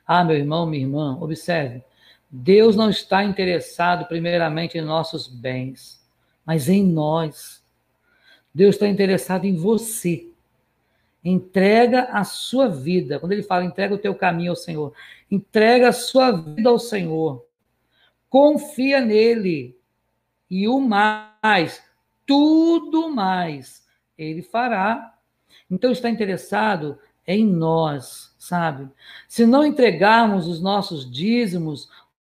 Ah, 0.06 0.22
meu 0.22 0.36
irmão, 0.36 0.66
minha 0.66 0.84
irmã, 0.84 1.18
observe. 1.22 1.82
Deus 2.30 2.76
não 2.76 2.90
está 2.90 3.24
interessado 3.24 4.06
primeiramente 4.06 4.78
em 4.78 4.82
nossos 4.82 5.30
bens, 5.30 6.06
mas 6.46 6.68
em 6.68 6.84
nós. 6.84 7.64
Deus 8.54 8.76
está 8.76 8.86
interessado 8.86 9.46
em 9.46 9.56
você. 9.56 10.28
Entrega 11.24 12.10
a 12.12 12.26
sua 12.26 12.68
vida. 12.68 13.18
Quando 13.18 13.32
ele 13.32 13.44
fala, 13.44 13.64
entrega 13.64 13.96
o 13.96 13.98
teu 13.98 14.14
caminho 14.14 14.52
ao 14.52 14.58
Senhor. 14.58 14.94
Entrega 15.32 15.88
a 15.88 15.94
sua 15.94 16.32
vida 16.32 16.68
ao 16.68 16.78
Senhor. 16.78 17.46
Confia 18.30 19.00
nele. 19.00 19.80
E 20.52 20.68
o 20.68 20.82
mais, 20.82 21.82
tudo 22.26 23.10
mais, 23.10 23.86
ele 24.18 24.42
fará. 24.42 25.18
Então 25.70 25.92
está 25.92 26.10
interessado 26.10 26.98
em 27.28 27.46
nós, 27.46 28.36
sabe? 28.38 28.90
Se 29.28 29.46
não 29.46 29.66
entregarmos 29.66 30.48
os 30.48 30.62
nossos 30.62 31.10
dízimos, 31.10 31.90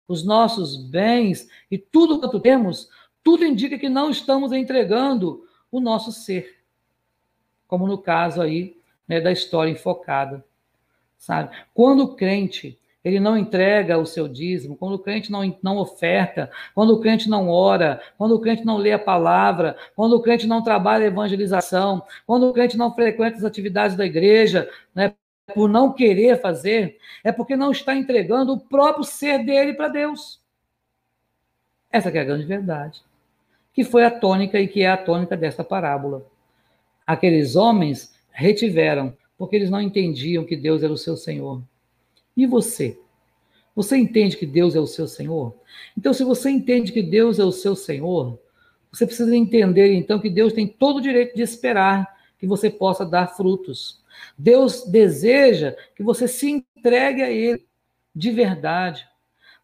os 0.07 0.25
nossos 0.25 0.77
bens 0.77 1.49
e 1.71 1.77
tudo 1.77 2.19
quanto 2.19 2.41
temos, 2.41 2.89
tudo 3.23 3.45
indica 3.45 3.79
que 3.79 3.89
não 3.89 4.11
estamos 4.11 4.53
entregando 4.53 5.47
o 5.71 5.81
nosso 5.81 6.11
ser. 6.11 6.59
Como 7.67 7.87
no 7.87 7.99
caso 7.99 8.41
aí 8.41 8.81
né, 9.07 9.21
da 9.21 9.31
história 9.31 9.71
enfocada, 9.71 10.45
sabe? 11.19 11.55
Quando 11.75 12.05
o 12.05 12.15
crente 12.15 12.79
ele 13.09 13.21
não 13.21 13.37
entrega 13.37 13.99
o 13.99 14.07
seu 14.07 14.29
dízimo, 14.29 14.77
quando 14.77 14.95
o 14.95 14.99
crente 14.99 15.33
não, 15.33 15.57
não 15.63 15.79
oferta, 15.79 16.51
quando 16.75 16.91
o 16.91 17.01
crente 17.01 17.29
não 17.29 17.49
ora, 17.49 18.01
quando 18.17 18.35
o 18.35 18.41
crente 18.41 18.65
não 18.65 18.77
lê 18.77 18.93
a 18.93 18.99
palavra, 18.99 19.77
quando 19.97 20.13
o 20.15 20.21
crente 20.21 20.47
não 20.47 20.63
trabalha 20.63 21.05
a 21.05 21.09
evangelização, 21.09 22.03
quando 22.27 22.49
o 22.49 22.53
crente 22.53 22.77
não 22.77 22.95
frequenta 22.95 23.39
as 23.39 23.45
atividades 23.45 23.97
da 23.97 24.05
igreja, 24.05 24.69
né, 24.95 25.15
por 25.55 25.69
não 25.69 25.93
querer 25.93 26.41
fazer, 26.41 26.99
é 27.25 27.33
porque 27.33 27.57
não 27.57 27.71
está 27.71 27.95
entregando 27.95 28.53
o 28.53 28.61
próprio 28.61 29.05
ser 29.05 29.45
dele 29.45 29.73
para 29.73 29.89
Deus. 29.89 30.41
Essa 31.91 32.11
é 32.11 32.21
a 32.21 32.25
grande 32.25 32.45
verdade. 32.45 33.03
Que 33.73 33.85
foi 33.85 34.05
a 34.05 34.11
tônica 34.11 34.61
e 34.61 34.69
que 34.69 34.83
é 34.83 34.91
a 34.91 34.97
tônica 34.97 35.37
desta 35.37 35.65
parábola. 35.65 36.27
Aqueles 37.07 37.57
homens 37.57 38.15
retiveram, 38.31 39.17
porque 39.39 39.57
eles 39.57 39.71
não 39.71 39.81
entendiam 39.81 40.45
que 40.45 40.57
Deus 40.57 40.83
era 40.83 40.93
o 40.93 40.99
seu 40.99 41.17
Senhor. 41.17 41.63
E 42.39 42.47
você? 42.47 42.97
Você 43.75 43.97
entende 43.97 44.37
que 44.37 44.47
Deus 44.47 44.77
é 44.77 44.81
o 44.81 44.87
seu 44.87 45.09
Senhor? 45.09 45.57
Então, 45.97 46.15
se 46.15 46.23
você 46.23 46.49
entende 46.49 46.93
que 46.93 47.03
Deus 47.03 47.41
é 47.41 47.45
o 47.45 47.51
seu 47.51 47.75
Senhor, 47.75 48.39
você 48.93 49.05
precisa 49.05 49.35
entender 49.37 49.93
então 49.93 50.21
que 50.21 50.31
Deus 50.31 50.53
tem 50.53 50.67
todo 50.67 50.99
o 50.99 51.03
direito 51.03 51.35
de 51.35 51.43
esperar 51.43 52.07
que 52.39 52.47
você 52.47 52.71
possa 52.71 53.05
dar 53.05 53.27
frutos. 53.27 54.01
Deus 54.39 54.85
deseja 54.85 55.77
que 55.97 56.03
você 56.05 56.29
se 56.29 56.49
entregue 56.49 57.23
a 57.23 57.31
Ele 57.31 57.67
de 58.15 58.31
verdade. 58.31 59.05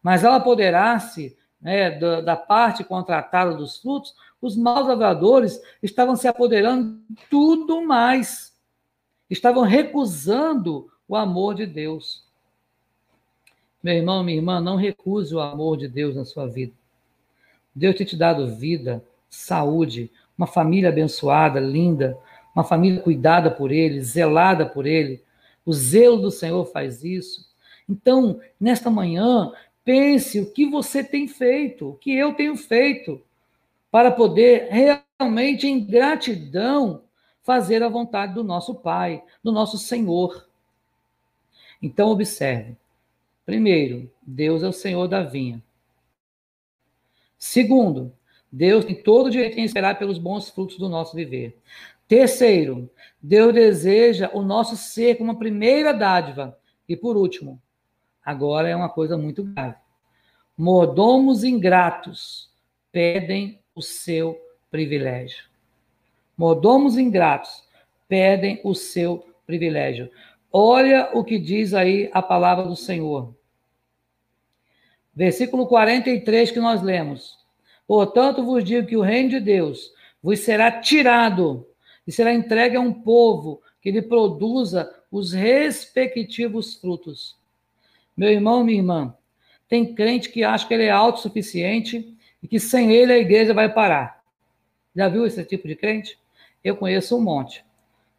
Mas 0.03 0.25
ao 0.25 0.33
apoderar-se 0.33 1.35
né, 1.61 1.91
da, 1.91 2.19
da, 2.19 2.35
parte 2.35 2.83
contratada 2.83 3.55
dos 3.55 3.77
frutos, 3.77 4.13
os 4.41 4.57
maus 4.57 4.85
lavradores 4.85 5.61
estavam 5.81 6.17
se 6.17 6.27
apoderando 6.27 6.99
tudo 7.29 7.81
mais 7.81 8.53
estavam 9.29 9.63
recusando 9.63 10.91
o 11.07 11.15
amor 11.15 11.55
de 11.55 11.65
Deus. 11.65 12.24
Meu 13.85 13.93
irmão, 13.93 14.23
minha 14.23 14.39
irmã, 14.39 14.59
não 14.59 14.77
recuse 14.77 15.35
o 15.35 15.39
amor 15.39 15.77
de 15.77 15.87
Deus 15.87 16.15
na 16.15 16.25
sua 16.25 16.47
vida. 16.47 16.73
Deus 17.75 17.95
tem 17.95 18.03
te 18.03 18.17
dado 18.17 18.55
vida, 18.55 19.05
saúde, 19.29 20.11
uma 20.35 20.47
família 20.47 20.89
abençoada, 20.89 21.59
linda, 21.59 22.17
uma 22.55 22.63
família 22.63 22.99
cuidada 22.99 23.51
por 23.51 23.71
Ele, 23.71 24.01
zelada 24.01 24.65
por 24.65 24.87
Ele. 24.87 25.21
O 25.63 25.71
zelo 25.71 26.17
do 26.17 26.31
Senhor 26.31 26.65
faz 26.65 27.03
isso. 27.03 27.47
Então, 27.87 28.41
nesta 28.59 28.89
manhã, 28.89 29.53
pense 29.83 30.39
o 30.39 30.51
que 30.51 30.65
você 30.65 31.03
tem 31.03 31.27
feito, 31.27 31.89
o 31.89 31.93
que 31.93 32.11
eu 32.11 32.33
tenho 32.33 32.57
feito, 32.57 33.21
para 33.91 34.09
poder 34.09 34.67
realmente, 34.71 35.67
em 35.67 35.79
gratidão, 35.79 37.03
fazer 37.43 37.83
a 37.83 37.89
vontade 37.89 38.33
do 38.33 38.43
nosso 38.43 38.73
Pai, 38.73 39.23
do 39.43 39.51
nosso 39.51 39.77
Senhor. 39.77 40.43
Então, 41.79 42.09
observe. 42.09 42.75
Primeiro, 43.45 44.11
Deus 44.25 44.63
é 44.63 44.67
o 44.67 44.73
Senhor 44.73 45.07
da 45.07 45.21
vinha. 45.23 45.61
Segundo, 47.37 48.11
Deus 48.51 48.85
tem 48.85 48.95
todo 48.95 49.27
o 49.27 49.29
direito 49.29 49.59
em 49.59 49.63
esperar 49.63 49.99
pelos 49.99 50.17
bons 50.17 50.49
frutos 50.49 50.77
do 50.77 50.89
nosso 50.89 51.15
viver. 51.15 51.59
Terceiro, 52.07 52.89
Deus 53.21 53.53
deseja 53.53 54.29
o 54.33 54.41
nosso 54.41 54.75
ser 54.75 55.17
como 55.17 55.31
a 55.31 55.35
primeira 55.35 55.91
dádiva. 55.91 56.57
E 56.87 56.95
por 56.95 57.17
último, 57.17 57.61
agora 58.23 58.69
é 58.69 58.75
uma 58.75 58.89
coisa 58.89 59.17
muito 59.17 59.43
grave. 59.43 59.77
Mordomos 60.57 61.43
ingratos 61.43 62.49
pedem 62.91 63.59
o 63.75 63.81
seu 63.81 64.39
privilégio. 64.71 65.45
Mordomos 66.37 66.97
ingratos 66.97 67.63
perdem 68.07 68.61
o 68.63 68.73
seu 68.73 69.27
privilégio. 69.45 70.09
Olha 70.57 71.09
o 71.13 71.21
que 71.21 71.37
diz 71.37 71.73
aí 71.73 72.09
a 72.13 72.21
palavra 72.21 72.63
do 72.63 72.77
Senhor. 72.77 73.35
Versículo 75.13 75.67
43 75.67 76.49
que 76.49 76.61
nós 76.61 76.81
lemos. 76.81 77.37
Portanto, 77.85 78.41
vos 78.41 78.63
digo 78.63 78.87
que 78.87 78.95
o 78.95 79.01
reino 79.01 79.31
de 79.31 79.41
Deus 79.41 79.91
vos 80.23 80.39
será 80.39 80.79
tirado 80.79 81.67
e 82.07 82.11
será 82.13 82.33
entregue 82.33 82.77
a 82.77 82.79
um 82.79 82.93
povo 82.93 83.61
que 83.81 83.91
lhe 83.91 84.01
produza 84.01 84.89
os 85.11 85.33
respectivos 85.33 86.75
frutos. 86.75 87.37
Meu 88.15 88.29
irmão, 88.29 88.63
minha 88.63 88.79
irmã, 88.79 89.13
tem 89.67 89.93
crente 89.93 90.29
que 90.29 90.45
acha 90.45 90.65
que 90.65 90.73
ele 90.73 90.85
é 90.85 90.89
autossuficiente 90.89 92.17
e 92.41 92.47
que 92.47 92.61
sem 92.61 92.93
ele 92.93 93.11
a 93.11 93.17
igreja 93.17 93.53
vai 93.53 93.73
parar. 93.73 94.23
Já 94.95 95.09
viu 95.09 95.25
esse 95.25 95.43
tipo 95.43 95.67
de 95.67 95.75
crente? 95.75 96.17
eu 96.63 96.77
conheço 96.77 97.17
um 97.17 97.21
monte. 97.21 97.64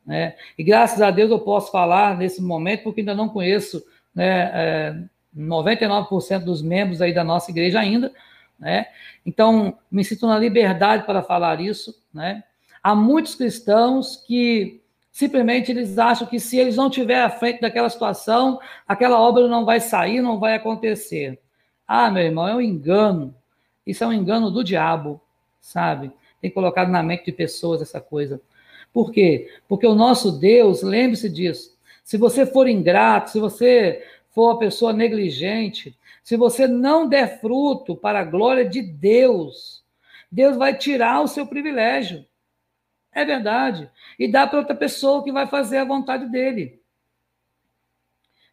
Né? 0.07 0.37
E 0.57 0.63
graças 0.63 1.01
a 1.03 1.11
Deus 1.11 1.31
eu 1.31 1.39
posso 1.39 1.71
falar 1.71 2.17
nesse 2.17 2.41
momento, 2.41 2.85
porque 2.85 3.01
ainda 3.01 3.15
não 3.15 3.29
conheço 3.29 3.85
né, 4.15 4.51
é, 4.55 4.97
99% 5.37 6.45
dos 6.45 6.63
membros 6.63 7.03
aí 7.03 7.13
da 7.13 7.25
nossa 7.25 7.51
igreja 7.51 7.81
ainda. 7.81 8.13
Né? 8.59 8.87
Então, 9.25 9.79
me 9.91 10.05
sinto 10.05 10.27
na 10.27 10.39
liberdade 10.39 11.05
para 11.05 11.23
falar 11.23 11.61
isso. 11.61 11.95
Né? 12.15 12.45
Há 12.83 12.95
muitos 12.95 13.35
cristãos 13.35 14.17
que 14.27 14.81
simplesmente 15.11 15.71
eles 15.71 15.99
acham 15.99 16.27
que 16.27 16.39
se 16.39 16.57
eles 16.59 16.77
não 16.77 16.89
estiverem 16.89 17.25
à 17.25 17.31
frente 17.31 17.61
daquela 17.61 17.91
situação, 17.91 18.61
aquela 18.87 19.21
obra 19.21 19.49
não 19.49 19.65
vai 19.65 19.81
sair, 19.81 20.21
não 20.21 20.39
vai 20.39 20.55
acontecer. 20.55 21.41
Ah, 21.87 22.11
meu 22.11 22.23
irmão, 22.23 22.47
é 22.47 22.55
um 22.55 22.61
engano. 22.61 23.35
Isso 23.87 24.05
é 24.05 24.07
um 24.07 24.13
engano 24.13 24.51
do 24.51 24.63
diabo, 24.63 25.21
sabe? 25.61 26.13
tem 26.47 26.51
colocado 26.51 26.89
na 26.91 27.03
mente 27.03 27.25
de 27.25 27.33
pessoas 27.33 27.83
essa 27.83 28.01
coisa. 28.01 28.41
Por 28.97 29.12
quê? 29.12 29.51
Porque 29.68 29.86
o 29.86 29.94
nosso 29.94 30.32
Deus, 30.32 30.80
lembre-se 30.80 31.28
disso. 31.28 31.76
Se 32.03 32.16
você 32.16 32.47
for 32.47 32.66
ingrato, 32.66 33.30
se 33.30 33.38
você 33.38 34.03
for 34.30 34.44
uma 34.44 34.59
pessoa 34.59 34.90
negligente, 34.90 35.94
se 36.24 36.34
você 36.34 36.66
não 36.66 37.07
der 37.07 37.38
fruto 37.38 37.94
para 37.94 38.20
a 38.20 38.24
glória 38.24 38.66
de 38.66 38.80
Deus, 38.80 39.84
Deus 40.32 40.57
vai 40.57 40.78
tirar 40.78 41.20
o 41.20 41.28
seu 41.28 41.47
privilégio. 41.47 42.24
É 43.12 43.22
verdade. 43.22 43.90
E 44.18 44.26
dá 44.26 44.47
para 44.47 44.61
outra 44.61 44.74
pessoa 44.74 45.22
que 45.22 45.30
vai 45.30 45.47
fazer 45.47 45.76
a 45.76 45.84
vontade 45.84 46.30
dele. 46.30 46.80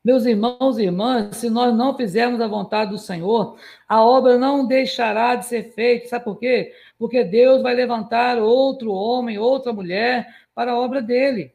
Meus 0.03 0.25
irmãos 0.25 0.77
e 0.77 0.83
irmãs, 0.83 1.37
se 1.37 1.49
nós 1.49 1.73
não 1.73 1.95
fizermos 1.95 2.41
a 2.41 2.47
vontade 2.47 2.91
do 2.91 2.97
Senhor, 2.97 3.57
a 3.87 4.03
obra 4.03 4.37
não 4.37 4.67
deixará 4.67 5.33
de 5.35 5.45
ser 5.45 5.71
feita. 5.73 6.09
Sabe 6.09 6.25
por 6.25 6.37
quê? 6.37 6.73
Porque 6.99 7.23
Deus 7.23 7.61
vai 7.61 7.73
levantar 7.73 8.37
outro 8.37 8.91
homem, 8.91 9.37
outra 9.37 9.71
mulher 9.71 10.27
para 10.53 10.73
a 10.73 10.77
obra 10.77 11.01
dele. 11.01 11.53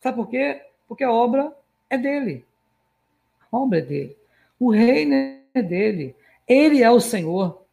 Sabe 0.00 0.16
por 0.16 0.30
quê? 0.30 0.62
Porque 0.86 1.04
a 1.04 1.12
obra 1.12 1.54
é 1.90 1.98
dele. 1.98 2.46
A 3.52 3.58
obra 3.58 3.80
é 3.80 3.82
dele. 3.82 4.16
O 4.58 4.70
reino 4.70 5.14
é 5.52 5.62
dele. 5.62 6.16
Ele 6.46 6.82
é 6.82 6.90
o 6.90 7.00
Senhor. 7.00 7.66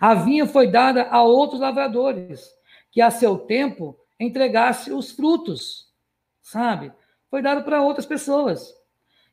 A 0.00 0.14
vinha 0.14 0.46
foi 0.46 0.70
dada 0.70 1.08
a 1.10 1.22
outros 1.22 1.60
lavradores, 1.60 2.56
que 2.90 3.02
a 3.02 3.10
seu 3.10 3.36
tempo 3.36 3.98
entregasse 4.18 4.92
os 4.92 5.10
frutos, 5.10 5.92
sabe? 6.40 6.90
Foi 7.28 7.42
dado 7.42 7.64
para 7.64 7.82
outras 7.82 8.06
pessoas. 8.06 8.81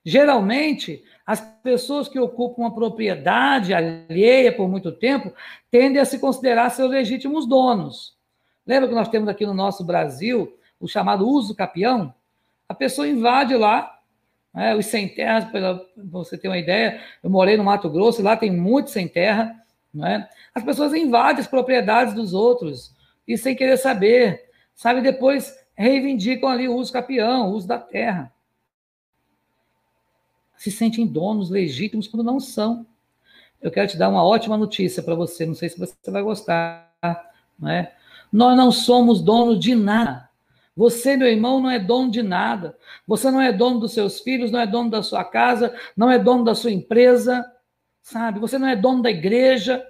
Geralmente, 0.10 1.03
as 1.24 1.39
pessoas 1.62 2.10
que 2.10 2.20
ocupam 2.20 2.64
uma 2.64 2.74
propriedade 2.74 3.76
alheia 3.76 4.51
por 4.51 4.68
muito 4.68 4.91
tempo 4.91 5.32
tendem 5.70 6.01
a 6.01 6.05
se 6.05 6.18
considerar 6.18 6.72
seus 6.72 6.89
legítimos 6.89 7.47
donos. 7.47 8.18
Lembra 8.66 8.89
que 8.89 8.95
nós 8.95 9.07
temos 9.07 9.30
aqui 9.30 9.45
no 9.45 9.53
nosso 9.53 9.84
Brasil 9.84 10.57
o 10.80 10.88
chamado 10.88 11.30
uso 11.30 11.55
capião? 11.55 12.12
A 12.68 12.74
pessoa 12.74 13.07
invade 13.07 13.55
lá, 13.55 13.99
né, 14.51 14.76
os 14.76 14.88
sem 14.88 15.07
terra, 15.07 15.45
para 15.45 15.80
você 15.95 16.39
ter 16.39 16.47
uma 16.47 16.57
ideia, 16.57 16.99
eu 17.22 17.30
morei 17.30 17.55
no 17.55 17.64
Mato 17.64 17.88
Grosso, 17.88 18.20
e 18.20 18.24
lá 18.24 18.36
tem 18.36 18.49
muito 18.49 18.89
sem 18.89 19.07
terra, 19.07 19.55
né? 19.93 20.28
as 20.55 20.64
pessoas 20.64 20.91
invadem 20.91 21.39
as 21.39 21.47
propriedades 21.47 22.16
dos 22.16 22.34
outros 22.34 22.95
e 23.28 23.38
sem 23.38 23.55
querer 23.55 23.78
saber, 23.78 24.49
sabe? 24.74 25.01
Depois 25.01 25.55
reivindicam 25.76 26.49
ali 26.49 26.68
o 26.68 26.74
uso 26.74 26.91
capião, 26.91 27.51
o 27.51 27.53
uso 27.53 27.68
da 27.68 27.78
terra 27.78 28.34
se 30.60 30.70
sentem 30.70 31.07
donos 31.07 31.49
legítimos 31.49 32.05
quando 32.05 32.22
não 32.22 32.38
são. 32.38 32.86
Eu 33.62 33.72
quero 33.72 33.88
te 33.88 33.97
dar 33.97 34.10
uma 34.10 34.26
ótima 34.26 34.57
notícia 34.57 35.01
para 35.01 35.16
você, 35.16 35.45
não 35.45 35.55
sei 35.55 35.70
se 35.70 35.80
você 35.80 35.95
vai 36.07 36.22
gostar, 36.22 36.93
não 37.57 37.70
é? 37.70 37.95
Nós 38.32 38.57
não 38.57 38.70
somos 38.70 39.22
donos 39.22 39.57
de 39.57 39.74
nada. 39.74 40.30
Você, 40.76 41.16
meu 41.16 41.30
irmão, 41.30 41.62
não 41.62 41.70
é 41.72 41.80
dono 41.80 42.12
de 42.12 42.22
nada. 42.22 42.78
Você 43.07 43.32
não 43.32 43.39
é 43.39 43.53
dono 43.53 43.80
dos 43.80 43.93
seus 43.93 44.20
filhos, 44.20 44.51
não 44.51 44.60
é 44.60 44.68
dono 44.68 44.89
da 44.89 45.01
sua 45.01 45.24
casa, 45.24 45.74
não 45.95 46.12
é 46.12 46.20
dono 46.20 46.43
da 46.43 46.53
sua 46.53 46.72
empresa, 46.72 47.45
sabe? 48.01 48.39
Você 48.39 48.57
não 48.57 48.68
é 48.68 48.76
dono 48.76 49.01
da 49.01 49.10
igreja. 49.10 49.82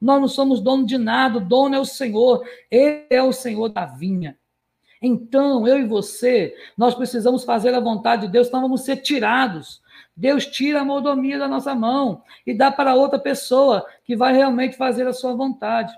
Nós 0.00 0.18
não 0.22 0.28
somos 0.28 0.62
dono 0.62 0.86
de 0.86 0.96
nada. 0.96 1.36
O 1.36 1.44
dono 1.44 1.74
é 1.74 1.78
o 1.78 1.84
Senhor. 1.84 2.42
Ele 2.70 3.06
é 3.10 3.22
o 3.22 3.32
Senhor 3.32 3.68
da 3.68 3.84
vinha. 3.84 4.38
Então, 5.02 5.66
eu 5.66 5.80
e 5.80 5.84
você, 5.84 6.54
nós 6.78 6.94
precisamos 6.94 7.44
fazer 7.44 7.74
a 7.74 7.80
vontade 7.80 8.22
de 8.22 8.32
Deus, 8.32 8.46
senão 8.46 8.62
vamos 8.62 8.82
ser 8.82 8.98
tirados. 8.98 9.81
Deus 10.16 10.46
tira 10.46 10.80
a 10.80 10.84
mordomia 10.84 11.38
da 11.38 11.48
nossa 11.48 11.74
mão 11.74 12.22
e 12.46 12.54
dá 12.54 12.70
para 12.70 12.94
outra 12.94 13.18
pessoa 13.18 13.86
que 14.04 14.14
vai 14.14 14.34
realmente 14.34 14.76
fazer 14.76 15.06
a 15.06 15.12
sua 15.12 15.34
vontade. 15.34 15.92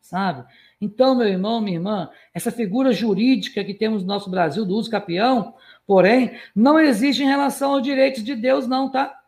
Sabe? 0.00 0.44
Então, 0.80 1.14
meu 1.14 1.26
irmão, 1.26 1.60
minha 1.60 1.76
irmã, 1.76 2.10
essa 2.32 2.50
figura 2.50 2.92
jurídica 2.92 3.64
que 3.64 3.74
temos 3.74 4.02
no 4.02 4.08
nosso 4.08 4.30
Brasil 4.30 4.64
do 4.64 4.74
uso 4.74 4.90
capião, 4.90 5.54
porém, 5.86 6.38
não 6.54 6.78
existe 6.78 7.22
em 7.22 7.26
relação 7.26 7.72
aos 7.72 7.82
direitos 7.82 8.22
de 8.22 8.34
Deus, 8.34 8.66
não, 8.66 8.90
tá? 8.90 9.18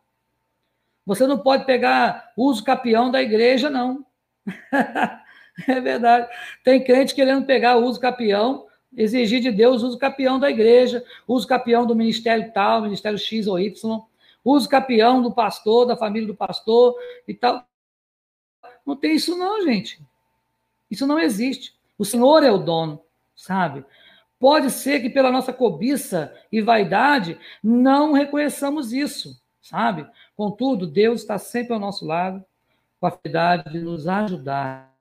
Você 1.04 1.26
não 1.26 1.38
pode 1.38 1.64
pegar 1.64 2.32
uso 2.36 2.64
capião 2.64 3.10
da 3.10 3.22
igreja, 3.22 3.70
não. 3.70 4.04
é 5.66 5.80
verdade. 5.80 6.28
Tem 6.64 6.82
crente 6.82 7.14
querendo 7.14 7.46
pegar 7.46 7.76
uso 7.76 8.00
capião 8.00 8.65
exigir 8.94 9.40
de 9.40 9.50
Deus 9.50 9.82
uso 9.82 9.98
capião 9.98 10.38
da 10.38 10.50
igreja, 10.50 11.04
uso 11.26 11.46
capião 11.46 11.86
do 11.86 11.94
ministério 11.94 12.52
tal, 12.52 12.82
ministério 12.82 13.18
X 13.18 13.46
ou 13.46 13.58
Y, 13.58 14.02
uso 14.44 14.68
capião 14.68 15.22
do 15.22 15.32
pastor, 15.32 15.86
da 15.86 15.96
família 15.96 16.26
do 16.26 16.34
pastor 16.34 16.94
e 17.26 17.34
tal. 17.34 17.66
Não 18.84 18.94
tem 18.94 19.16
isso 19.16 19.36
não, 19.36 19.62
gente. 19.64 20.00
Isso 20.90 21.06
não 21.06 21.18
existe. 21.18 21.74
O 21.98 22.04
Senhor 22.04 22.42
é 22.44 22.50
o 22.50 22.58
dono, 22.58 23.02
sabe? 23.34 23.84
Pode 24.38 24.70
ser 24.70 25.00
que 25.00 25.08
pela 25.08 25.32
nossa 25.32 25.52
cobiça 25.52 26.34
e 26.52 26.60
vaidade 26.60 27.38
não 27.62 28.12
reconheçamos 28.12 28.92
isso, 28.92 29.40
sabe? 29.62 30.06
Contudo, 30.36 30.86
Deus 30.86 31.22
está 31.22 31.38
sempre 31.38 31.72
ao 31.72 31.80
nosso 31.80 32.06
lado, 32.06 32.44
com 33.00 33.06
a 33.06 33.10
fidelidade 33.10 33.72
de 33.72 33.78
nos 33.80 34.06
ajudar, 34.06 34.94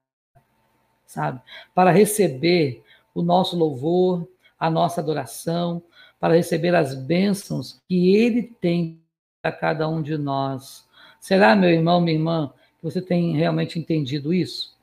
sabe? 1.06 1.42
Para 1.74 1.92
receber 1.92 2.85
o 3.16 3.24
nosso 3.24 3.58
louvor, 3.58 4.28
a 4.60 4.70
nossa 4.70 5.02
adoração, 5.02 5.82
para 6.20 6.36
receber 6.36 6.76
as 6.76 6.94
bênçãos 6.94 7.82
que 7.88 8.16
Ele 8.16 8.44
tem 8.44 9.00
para 9.42 9.52
cada 9.52 9.88
um 9.88 10.02
de 10.02 10.18
nós. 10.18 10.86
Será, 11.20 11.56
meu 11.56 11.70
irmão, 11.70 12.02
minha 12.02 12.18
irmã, 12.18 12.54
que 12.78 12.84
você 12.84 13.02
tem 13.02 13.36
realmente 13.36 13.80
entendido 13.80 14.34
isso? 14.34 14.76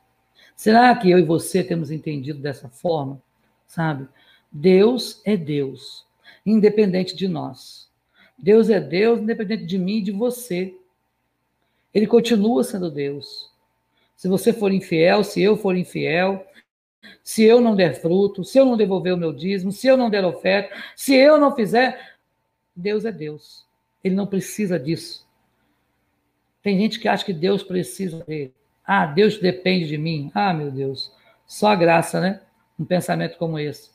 Será 0.57 0.95
que 0.97 1.11
eu 1.11 1.19
e 1.19 1.23
você 1.23 1.63
temos 1.63 1.91
entendido 1.91 2.41
dessa 2.41 2.69
forma? 2.69 3.21
Sabe? 3.67 4.09
Deus 4.51 5.21
é 5.25 5.37
Deus, 5.37 6.07
independente 6.45 7.15
de 7.15 7.29
nós. 7.29 7.91
Deus 8.39 8.71
é 8.71 8.81
Deus, 8.81 9.21
independente 9.21 9.65
de 9.65 9.79
mim 9.79 9.99
e 9.99 10.03
de 10.03 10.13
você. 10.13 10.75
Ele 11.93 12.07
continua 12.07 12.65
sendo 12.65 12.91
Deus. 12.91 13.51
Se 14.17 14.29
você 14.29 14.53
for 14.53 14.73
infiel, 14.73 15.25
se 15.25 15.43
eu 15.43 15.57
for 15.57 15.77
infiel, 15.77 16.47
se 17.23 17.45
eu 17.45 17.61
não 17.61 17.75
der 17.75 17.95
fruto, 17.95 18.45
se 18.45 18.59
eu 18.59 18.65
não 18.65 18.77
devolver 18.77 19.15
o 19.15 19.17
meu 19.17 19.33
dízimo, 19.33 19.73
se 19.73 19.87
eu 19.87 19.97
não 19.97 20.11
der 20.11 20.25
oferta, 20.25 20.75
se 20.97 21.15
eu 21.15 21.39
não 21.39 21.55
fizer, 21.55 22.17
Deus 22.75 23.05
é 23.05 23.13
Deus. 23.13 23.67
Ele 24.03 24.15
não 24.15 24.27
precisa 24.27 24.79
disso. 24.79 25.27
Tem 26.63 26.79
gente 26.79 26.99
que 26.99 27.09
acha 27.09 27.25
que 27.25 27.33
Deus 27.33 27.63
precisa 27.63 28.25
dele. 28.25 28.55
Ah, 28.85 29.07
Deus 29.07 29.39
depende 29.39 29.87
de 29.87 29.99
mim. 29.99 30.31
Ah, 30.35 30.53
meu 30.53 30.71
Deus. 30.71 31.13
Só 31.47 31.69
a 31.69 31.77
graça, 31.77 32.21
né? 32.21 32.41
Um 32.79 32.85
pensamento 32.85 33.37
como 33.37 33.59
esse. 33.59 33.91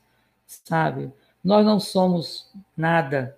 Sabe? 0.46 1.12
Nós 1.44 1.66
não 1.66 1.80
somos 1.80 2.50
nada. 2.76 3.38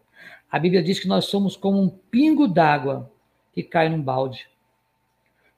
A 0.52 0.58
Bíblia 0.58 0.82
diz 0.82 1.00
que 1.00 1.08
nós 1.08 1.26
somos 1.26 1.56
como 1.56 1.80
um 1.80 1.90
pingo 1.90 2.48
d'água 2.48 3.12
que 3.54 3.64
cai 3.64 3.90
num 3.90 4.02
balde. 4.02 4.48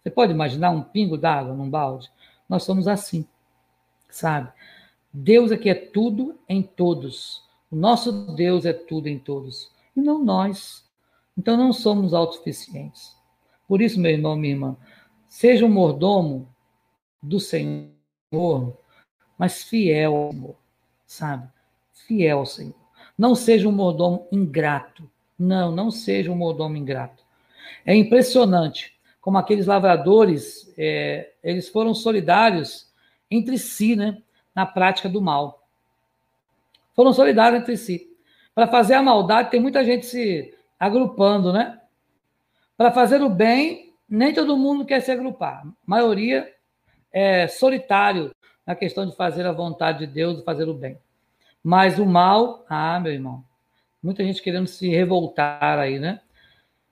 Você 0.02 0.10
pode 0.10 0.34
imaginar 0.34 0.72
um 0.72 0.82
pingo 0.82 1.18
d'água 1.18 1.54
num 1.54 1.70
balde? 1.70 2.10
Nós 2.48 2.64
somos 2.64 2.88
assim 2.88 3.26
sabe? 4.12 4.52
Deus 5.12 5.52
aqui 5.52 5.70
é 5.70 5.76
tudo 5.76 6.40
em 6.48 6.62
todos. 6.62 7.44
O 7.72 7.76
nosso 7.76 8.12
Deus 8.36 8.66
é 8.66 8.74
tudo 8.74 9.08
em 9.08 9.18
todos. 9.18 9.72
E 9.96 10.02
não 10.02 10.24
nós. 10.24 10.86
Então 11.38 11.58
não 11.58 11.74
somos 11.74 12.14
autossuficientes. 12.14 13.16
Por 13.68 13.82
isso, 13.82 14.00
meu 14.00 14.12
irmão, 14.12 14.36
minha 14.36 14.54
irmã, 14.54 14.78
seja 15.28 15.66
um 15.66 15.70
mordomo 15.70 16.48
do 17.22 17.40
Senhor, 17.40 18.78
mas 19.38 19.64
fiel 19.64 20.16
ao 20.16 20.32
Senhor, 20.32 20.56
sabe? 21.06 21.50
Fiel 21.94 22.40
ao 22.40 22.46
Senhor. 22.46 22.76
Não 23.18 23.34
seja 23.34 23.68
um 23.68 23.72
mordomo 23.72 24.28
ingrato. 24.32 25.10
Não, 25.38 25.72
não 25.72 25.90
seja 25.90 26.32
um 26.32 26.36
mordomo 26.36 26.78
ingrato. 26.78 27.24
É 27.86 27.96
impressionante 27.96 28.94
como 29.22 29.38
aqueles 29.38 29.68
lavradores, 29.68 30.74
é, 30.78 31.32
eles 31.44 31.70
foram 31.70 31.94
solidários 31.94 32.91
entre 33.32 33.58
si, 33.58 33.96
né, 33.96 34.22
na 34.54 34.66
prática 34.66 35.08
do 35.08 35.22
mal. 35.22 35.66
Foram 36.94 37.14
solidários 37.14 37.62
entre 37.62 37.78
si. 37.78 38.12
Para 38.54 38.68
fazer 38.68 38.96
a 38.96 39.02
maldade, 39.02 39.50
tem 39.50 39.62
muita 39.62 39.84
gente 39.84 40.06
se 40.06 40.54
agrupando, 40.78 41.54
né? 41.54 41.80
Para 42.76 42.92
fazer 42.92 43.22
o 43.22 43.30
bem, 43.30 43.94
nem 44.10 44.34
todo 44.34 44.58
mundo 44.58 44.86
quer 44.86 45.00
se 45.00 45.12
agrupar. 45.12 45.66
A 45.66 45.72
maioria 45.86 46.54
é 47.14 47.48
solitário 47.48 48.36
na 48.66 48.76
questão 48.76 49.06
de 49.06 49.16
fazer 49.16 49.46
a 49.46 49.52
vontade 49.52 50.00
de 50.00 50.08
Deus 50.08 50.40
e 50.40 50.44
fazer 50.44 50.68
o 50.68 50.74
bem. 50.74 50.98
Mas 51.64 51.98
o 51.98 52.06
mal, 52.06 52.66
ah, 52.68 53.00
meu 53.00 53.14
irmão, 53.14 53.44
muita 54.02 54.24
gente 54.24 54.42
querendo 54.42 54.68
se 54.68 54.90
revoltar 54.90 55.80
aí, 55.80 56.00
né? 56.00 56.20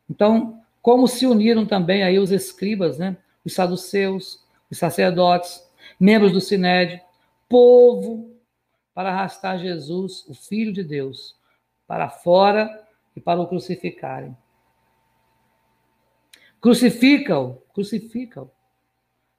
Então, 0.09 0.61
como 0.81 1.07
se 1.07 1.25
uniram 1.25 1.65
também 1.65 2.03
aí 2.03 2.19
os 2.19 2.31
escribas, 2.31 2.97
né? 2.97 3.17
Os 3.43 3.53
saduceus, 3.53 4.45
os 4.69 4.77
sacerdotes, 4.77 5.68
membros 5.99 6.31
do 6.31 6.39
Sinédrio, 6.39 7.01
povo, 7.47 8.31
para 8.93 9.09
arrastar 9.09 9.59
Jesus, 9.59 10.25
o 10.27 10.33
Filho 10.33 10.71
de 10.71 10.83
Deus, 10.83 11.35
para 11.87 12.09
fora 12.09 12.87
e 13.15 13.19
para 13.19 13.39
o 13.39 13.47
crucificarem. 13.47 14.35
Crucifica-o, 16.61 17.55
crucifica-o. 17.73 18.49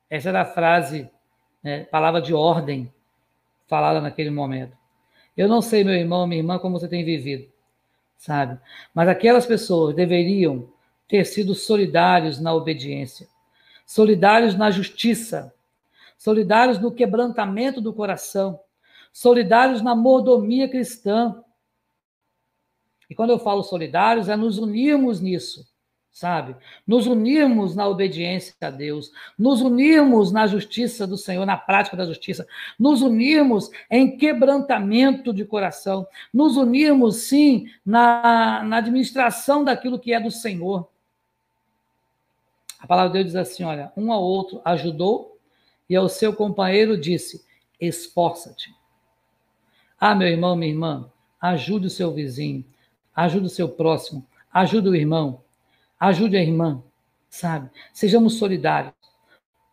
Essa 0.08 0.30
era 0.30 0.42
a 0.42 0.46
frase, 0.46 1.08
né, 1.62 1.84
palavra 1.84 2.20
de 2.20 2.34
ordem 2.34 2.92
falada 3.66 4.00
naquele 4.00 4.30
momento. 4.30 4.76
Eu 5.36 5.48
não 5.48 5.62
sei, 5.62 5.84
meu 5.84 5.94
irmão, 5.94 6.26
minha 6.26 6.40
irmã, 6.40 6.58
como 6.58 6.78
você 6.78 6.88
tem 6.88 7.04
vivido, 7.04 7.48
sabe? 8.16 8.58
Mas 8.92 9.08
aquelas 9.08 9.46
pessoas 9.46 9.94
deveriam 9.94 10.68
ter 11.06 11.24
sido 11.24 11.54
solidários 11.54 12.40
na 12.40 12.52
obediência, 12.52 13.28
solidários 13.86 14.54
na 14.54 14.70
justiça, 14.70 15.54
solidários 16.20 16.78
no 16.78 16.92
quebrantamento 16.92 17.80
do 17.80 17.94
coração, 17.94 18.60
solidários 19.10 19.80
na 19.80 19.96
mordomia 19.96 20.68
cristã. 20.68 21.42
E 23.08 23.14
quando 23.14 23.30
eu 23.30 23.38
falo 23.38 23.62
solidários, 23.62 24.28
é 24.28 24.36
nos 24.36 24.58
unirmos 24.58 25.18
nisso, 25.18 25.66
sabe? 26.12 26.54
Nos 26.86 27.06
unirmos 27.06 27.74
na 27.74 27.88
obediência 27.88 28.54
a 28.60 28.68
Deus, 28.68 29.10
nos 29.38 29.62
unirmos 29.62 30.30
na 30.30 30.46
justiça 30.46 31.06
do 31.06 31.16
Senhor, 31.16 31.46
na 31.46 31.56
prática 31.56 31.96
da 31.96 32.04
justiça, 32.04 32.46
nos 32.78 33.00
unirmos 33.00 33.70
em 33.90 34.18
quebrantamento 34.18 35.32
de 35.32 35.46
coração, 35.46 36.06
nos 36.34 36.54
unirmos, 36.58 37.16
sim, 37.28 37.66
na, 37.84 38.62
na 38.62 38.76
administração 38.76 39.64
daquilo 39.64 39.98
que 39.98 40.12
é 40.12 40.20
do 40.20 40.30
Senhor. 40.30 40.86
A 42.78 42.86
palavra 42.86 43.08
de 43.08 43.14
Deus 43.14 43.26
diz 43.28 43.36
assim: 43.36 43.64
olha, 43.64 43.90
um 43.96 44.12
ao 44.12 44.22
outro 44.22 44.60
ajudou 44.66 45.29
e 45.90 45.96
ao 45.96 46.08
seu 46.08 46.32
companheiro 46.32 46.96
disse: 46.96 47.44
esforça-te. 47.80 48.72
Ah, 49.98 50.14
meu 50.14 50.28
irmão, 50.28 50.54
minha 50.54 50.70
irmã, 50.70 51.10
ajude 51.40 51.88
o 51.88 51.90
seu 51.90 52.14
vizinho, 52.14 52.64
ajude 53.14 53.46
o 53.46 53.50
seu 53.50 53.68
próximo, 53.68 54.24
ajude 54.52 54.88
o 54.88 54.94
irmão, 54.94 55.42
ajude 55.98 56.36
a 56.36 56.42
irmã, 56.42 56.82
sabe? 57.28 57.68
Sejamos 57.92 58.38
solidários. 58.38 58.94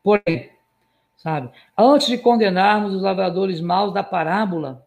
Porém, 0.04 0.52
sabe, 1.16 1.52
antes 1.78 2.08
de 2.08 2.18
condenarmos 2.18 2.96
os 2.96 3.02
lavradores 3.04 3.62
maus 3.62 3.94
da 3.94 4.04
parábola, 4.04 4.86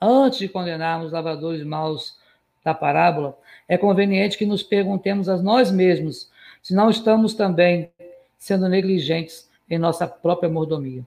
antes 0.00 0.38
de 0.38 0.48
condenarmos 0.48 1.06
os 1.06 1.12
lavradores 1.12 1.64
maus 1.64 2.18
da 2.62 2.74
parábola, 2.74 3.38
é 3.66 3.78
conveniente 3.78 4.36
que 4.36 4.44
nos 4.44 4.62
perguntemos 4.62 5.28
a 5.28 5.36
nós 5.38 5.70
mesmos 5.70 6.30
se 6.62 6.74
não 6.74 6.90
estamos 6.90 7.32
também 7.32 7.90
sendo 8.38 8.68
negligentes 8.68 9.45
em 9.68 9.78
nossa 9.78 10.06
própria 10.06 10.48
mordomia. 10.48 11.04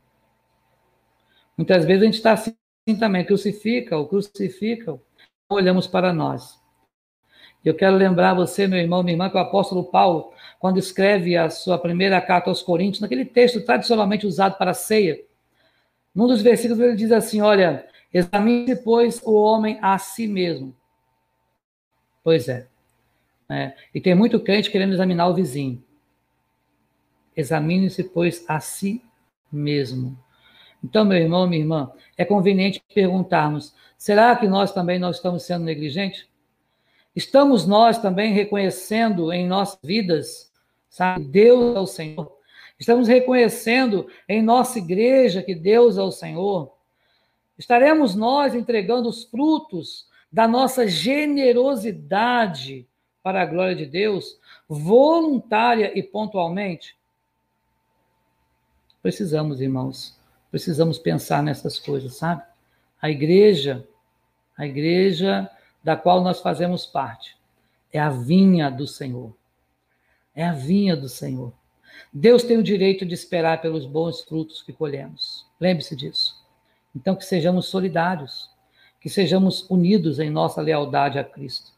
Muitas 1.57 1.85
vezes 1.85 2.03
a 2.03 2.05
gente 2.05 2.15
está 2.15 2.33
assim 2.33 2.55
também, 2.99 3.25
crucifica, 3.25 3.97
ou 3.97 4.07
crucificam, 4.07 4.99
olhamos 5.49 5.87
para 5.87 6.13
nós. 6.13 6.59
Eu 7.63 7.75
quero 7.75 7.97
lembrar 7.97 8.33
você, 8.33 8.67
meu 8.67 8.79
irmão, 8.79 9.03
minha 9.03 9.13
irmã, 9.13 9.29
que 9.29 9.35
o 9.35 9.39
apóstolo 9.39 9.83
Paulo, 9.83 10.31
quando 10.59 10.79
escreve 10.79 11.35
a 11.35 11.49
sua 11.49 11.77
primeira 11.77 12.21
carta 12.21 12.49
aos 12.49 12.61
Coríntios, 12.61 13.01
naquele 13.01 13.25
texto 13.25 13.63
tradicionalmente 13.65 14.25
usado 14.25 14.57
para 14.57 14.71
a 14.71 14.73
ceia, 14.73 15.21
num 16.15 16.27
dos 16.27 16.41
versículos 16.41 16.81
ele 16.81 16.95
diz 16.95 17.11
assim: 17.11 17.41
Olha, 17.41 17.85
examine, 18.13 18.75
pois, 18.77 19.21
o 19.23 19.33
homem 19.33 19.77
a 19.81 19.97
si 19.97 20.25
mesmo. 20.27 20.73
Pois 22.23 22.47
é. 22.47 22.67
é. 23.49 23.73
E 23.93 23.99
tem 23.99 24.15
muito 24.15 24.39
crente 24.39 24.71
querendo 24.71 24.93
examinar 24.93 25.27
o 25.27 25.33
vizinho. 25.33 25.83
Examine-se, 27.35 28.03
pois, 28.03 28.45
a 28.47 28.59
si 28.59 29.01
mesmo. 29.51 30.17
Então, 30.83 31.03
meu 31.03 31.17
irmão, 31.17 31.47
minha 31.47 31.61
irmã, 31.61 31.91
é 32.17 32.23
conveniente 32.23 32.81
perguntarmos: 32.93 33.73
será 33.97 34.35
que 34.35 34.47
nós 34.47 34.71
também 34.71 34.99
não 34.99 35.11
estamos 35.11 35.43
sendo 35.43 35.65
negligentes? 35.65 36.27
Estamos 37.15 37.65
nós 37.65 37.97
também 37.97 38.33
reconhecendo 38.33 39.33
em 39.33 39.47
nossas 39.47 39.79
vidas, 39.83 40.51
sabe, 40.89 41.25
Deus 41.25 41.75
é 41.75 41.79
o 41.79 41.87
Senhor? 41.87 42.39
Estamos 42.79 43.07
reconhecendo 43.07 44.07
em 44.27 44.41
nossa 44.41 44.77
igreja 44.77 45.43
que 45.43 45.53
Deus 45.53 45.97
é 45.97 46.01
o 46.01 46.11
Senhor? 46.11 46.73
Estaremos 47.57 48.15
nós 48.15 48.55
entregando 48.55 49.09
os 49.09 49.25
frutos 49.25 50.07
da 50.31 50.47
nossa 50.47 50.87
generosidade 50.87 52.87
para 53.21 53.41
a 53.41 53.45
glória 53.45 53.75
de 53.75 53.85
Deus, 53.85 54.39
voluntária 54.67 55.91
e 55.93 56.01
pontualmente? 56.01 56.97
Precisamos, 59.01 59.61
irmãos, 59.61 60.17
precisamos 60.51 60.99
pensar 60.99 61.41
nessas 61.41 61.79
coisas, 61.79 62.15
sabe? 62.15 62.43
A 63.01 63.09
igreja, 63.09 63.87
a 64.57 64.65
igreja 64.65 65.49
da 65.83 65.95
qual 65.95 66.21
nós 66.21 66.41
fazemos 66.41 66.85
parte, 66.85 67.37
é 67.93 67.99
a 67.99 68.09
vinha 68.09 68.69
do 68.69 68.85
Senhor. 68.85 69.33
É 70.35 70.43
a 70.43 70.53
vinha 70.53 70.95
do 70.95 71.07
Senhor. 71.07 71.53
Deus 72.11 72.43
tem 72.43 72.57
o 72.57 72.63
direito 72.63 73.05
de 73.05 73.13
esperar 73.13 73.61
pelos 73.61 73.85
bons 73.85 74.21
frutos 74.21 74.61
que 74.61 74.73
colhemos. 74.73 75.45
Lembre-se 75.59 75.95
disso. 75.95 76.35
Então, 76.95 77.15
que 77.15 77.25
sejamos 77.25 77.67
solidários, 77.67 78.49
que 78.99 79.09
sejamos 79.09 79.69
unidos 79.69 80.19
em 80.19 80.29
nossa 80.29 80.61
lealdade 80.61 81.17
a 81.19 81.23
Cristo. 81.23 81.71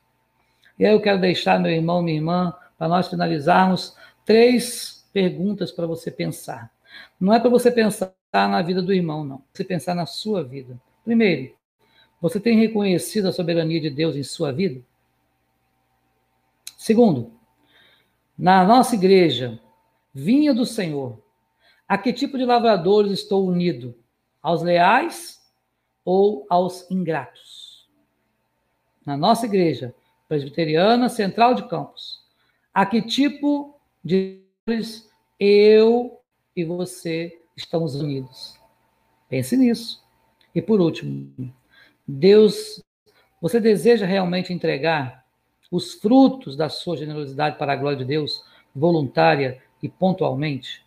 E 0.80 0.86
aí 0.86 0.94
eu 0.94 1.02
quero 1.02 1.20
deixar, 1.20 1.60
meu 1.60 1.72
irmão, 1.72 2.02
minha 2.02 2.18
irmã, 2.18 2.54
para 2.78 2.88
nós 2.88 3.08
finalizarmos, 3.08 3.96
três 4.26 5.06
perguntas 5.14 5.72
para 5.72 5.86
você 5.86 6.10
pensar. 6.10 6.72
Não 7.20 7.34
é 7.34 7.40
para 7.40 7.50
você 7.50 7.72
pensar 7.72 8.14
na 8.34 8.62
vida 8.62 8.82
do 8.82 8.94
irmão, 8.94 9.24
não. 9.24 9.44
Você 9.54 9.64
pensar 9.64 9.94
na 9.94 10.06
sua 10.06 10.44
vida. 10.44 10.80
Primeiro, 11.04 11.56
você 12.22 12.40
tem 12.40 12.58
reconhecido 12.60 13.28
a 13.28 13.32
soberania 13.32 13.82
de 13.82 13.90
Deus 13.90 14.16
em 14.16 14.24
sua 14.24 14.52
vida? 14.52 14.82
Segundo, 16.78 17.34
na 18.38 18.64
nossa 18.64 18.96
igreja, 18.96 19.60
vinha 20.14 20.54
do 20.54 20.66
Senhor, 20.66 21.22
a 21.88 21.98
que 21.98 22.14
tipo 22.14 22.38
de 22.38 22.46
lavradores 22.46 23.12
estou 23.12 23.48
unido? 23.48 23.96
Aos 24.42 24.64
leais 24.64 25.42
ou 26.06 26.46
aos 26.50 26.90
ingratos? 26.90 27.90
Na 29.06 29.18
nossa 29.18 29.46
igreja, 29.46 29.94
presbiteriana 30.28 31.10
central 31.10 31.54
de 31.54 31.68
Campos, 31.68 32.26
a 32.74 32.86
que 32.86 33.02
tipo 33.02 33.80
de 34.04 34.42
eu 35.40 36.21
e 36.62 36.66
você 36.66 37.40
estamos 37.56 37.96
unidos. 37.96 38.60
Pense 39.30 39.56
nisso. 39.58 40.04
E 40.54 40.62
por 40.62 40.82
último, 40.82 41.34
Deus, 42.08 42.82
você 43.42 43.60
deseja 43.60 44.06
realmente 44.06 44.54
entregar 44.54 45.26
os 45.72 45.94
frutos 45.94 46.56
da 46.56 46.70
sua 46.70 46.98
generosidade 46.98 47.58
para 47.58 47.74
a 47.74 47.76
glória 47.76 47.98
de 47.98 48.06
Deus, 48.06 48.44
voluntária 48.76 49.62
e 49.82 49.88
pontualmente? 49.88 50.86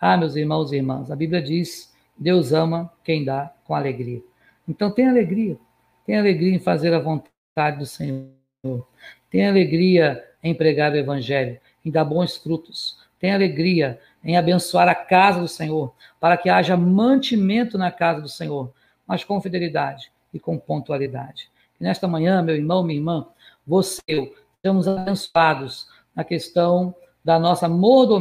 Ah, 0.00 0.16
meus 0.16 0.34
irmãos 0.34 0.72
e 0.72 0.76
irmãs, 0.76 1.10
a 1.10 1.16
Bíblia 1.16 1.42
diz: 1.42 1.92
Deus 2.16 2.52
ama 2.52 2.90
quem 3.04 3.24
dá 3.24 3.54
com 3.64 3.74
alegria. 3.74 4.22
Então, 4.66 4.90
tem 4.90 5.08
alegria. 5.08 5.58
Tem 6.06 6.18
alegria 6.18 6.54
em 6.54 6.58
fazer 6.58 6.94
a 6.94 6.98
vontade 6.98 7.78
do 7.78 7.86
Senhor. 7.86 8.30
Tem 9.30 9.46
alegria 9.46 10.24
em 10.42 10.54
pregar 10.54 10.92
o 10.92 10.96
Evangelho, 10.96 11.60
em 11.84 11.90
dar 11.90 12.04
bons 12.04 12.36
frutos. 12.36 12.98
Tem 13.18 13.32
alegria 13.32 14.00
em 14.22 14.36
abençoar 14.36 14.88
a 14.88 14.94
casa 14.94 15.40
do 15.40 15.48
Senhor, 15.48 15.92
para 16.18 16.36
que 16.36 16.48
haja 16.48 16.76
mantimento 16.76 17.78
na 17.78 17.90
casa 17.90 18.20
do 18.20 18.28
Senhor, 18.28 18.70
mas 19.06 19.24
com 19.24 19.40
fidelidade 19.40 20.12
e 20.32 20.38
com 20.38 20.58
pontualidade. 20.58 21.50
E 21.80 21.84
nesta 21.84 22.06
manhã, 22.06 22.42
meu 22.42 22.54
irmão, 22.54 22.82
minha 22.82 22.98
irmã, 22.98 23.26
você, 23.66 24.32
sejamos 24.62 24.86
abençoados 24.86 25.88
na 26.14 26.24
questão 26.24 26.94
da 27.24 27.38
nossa 27.38 27.68
mordomia 27.68 28.18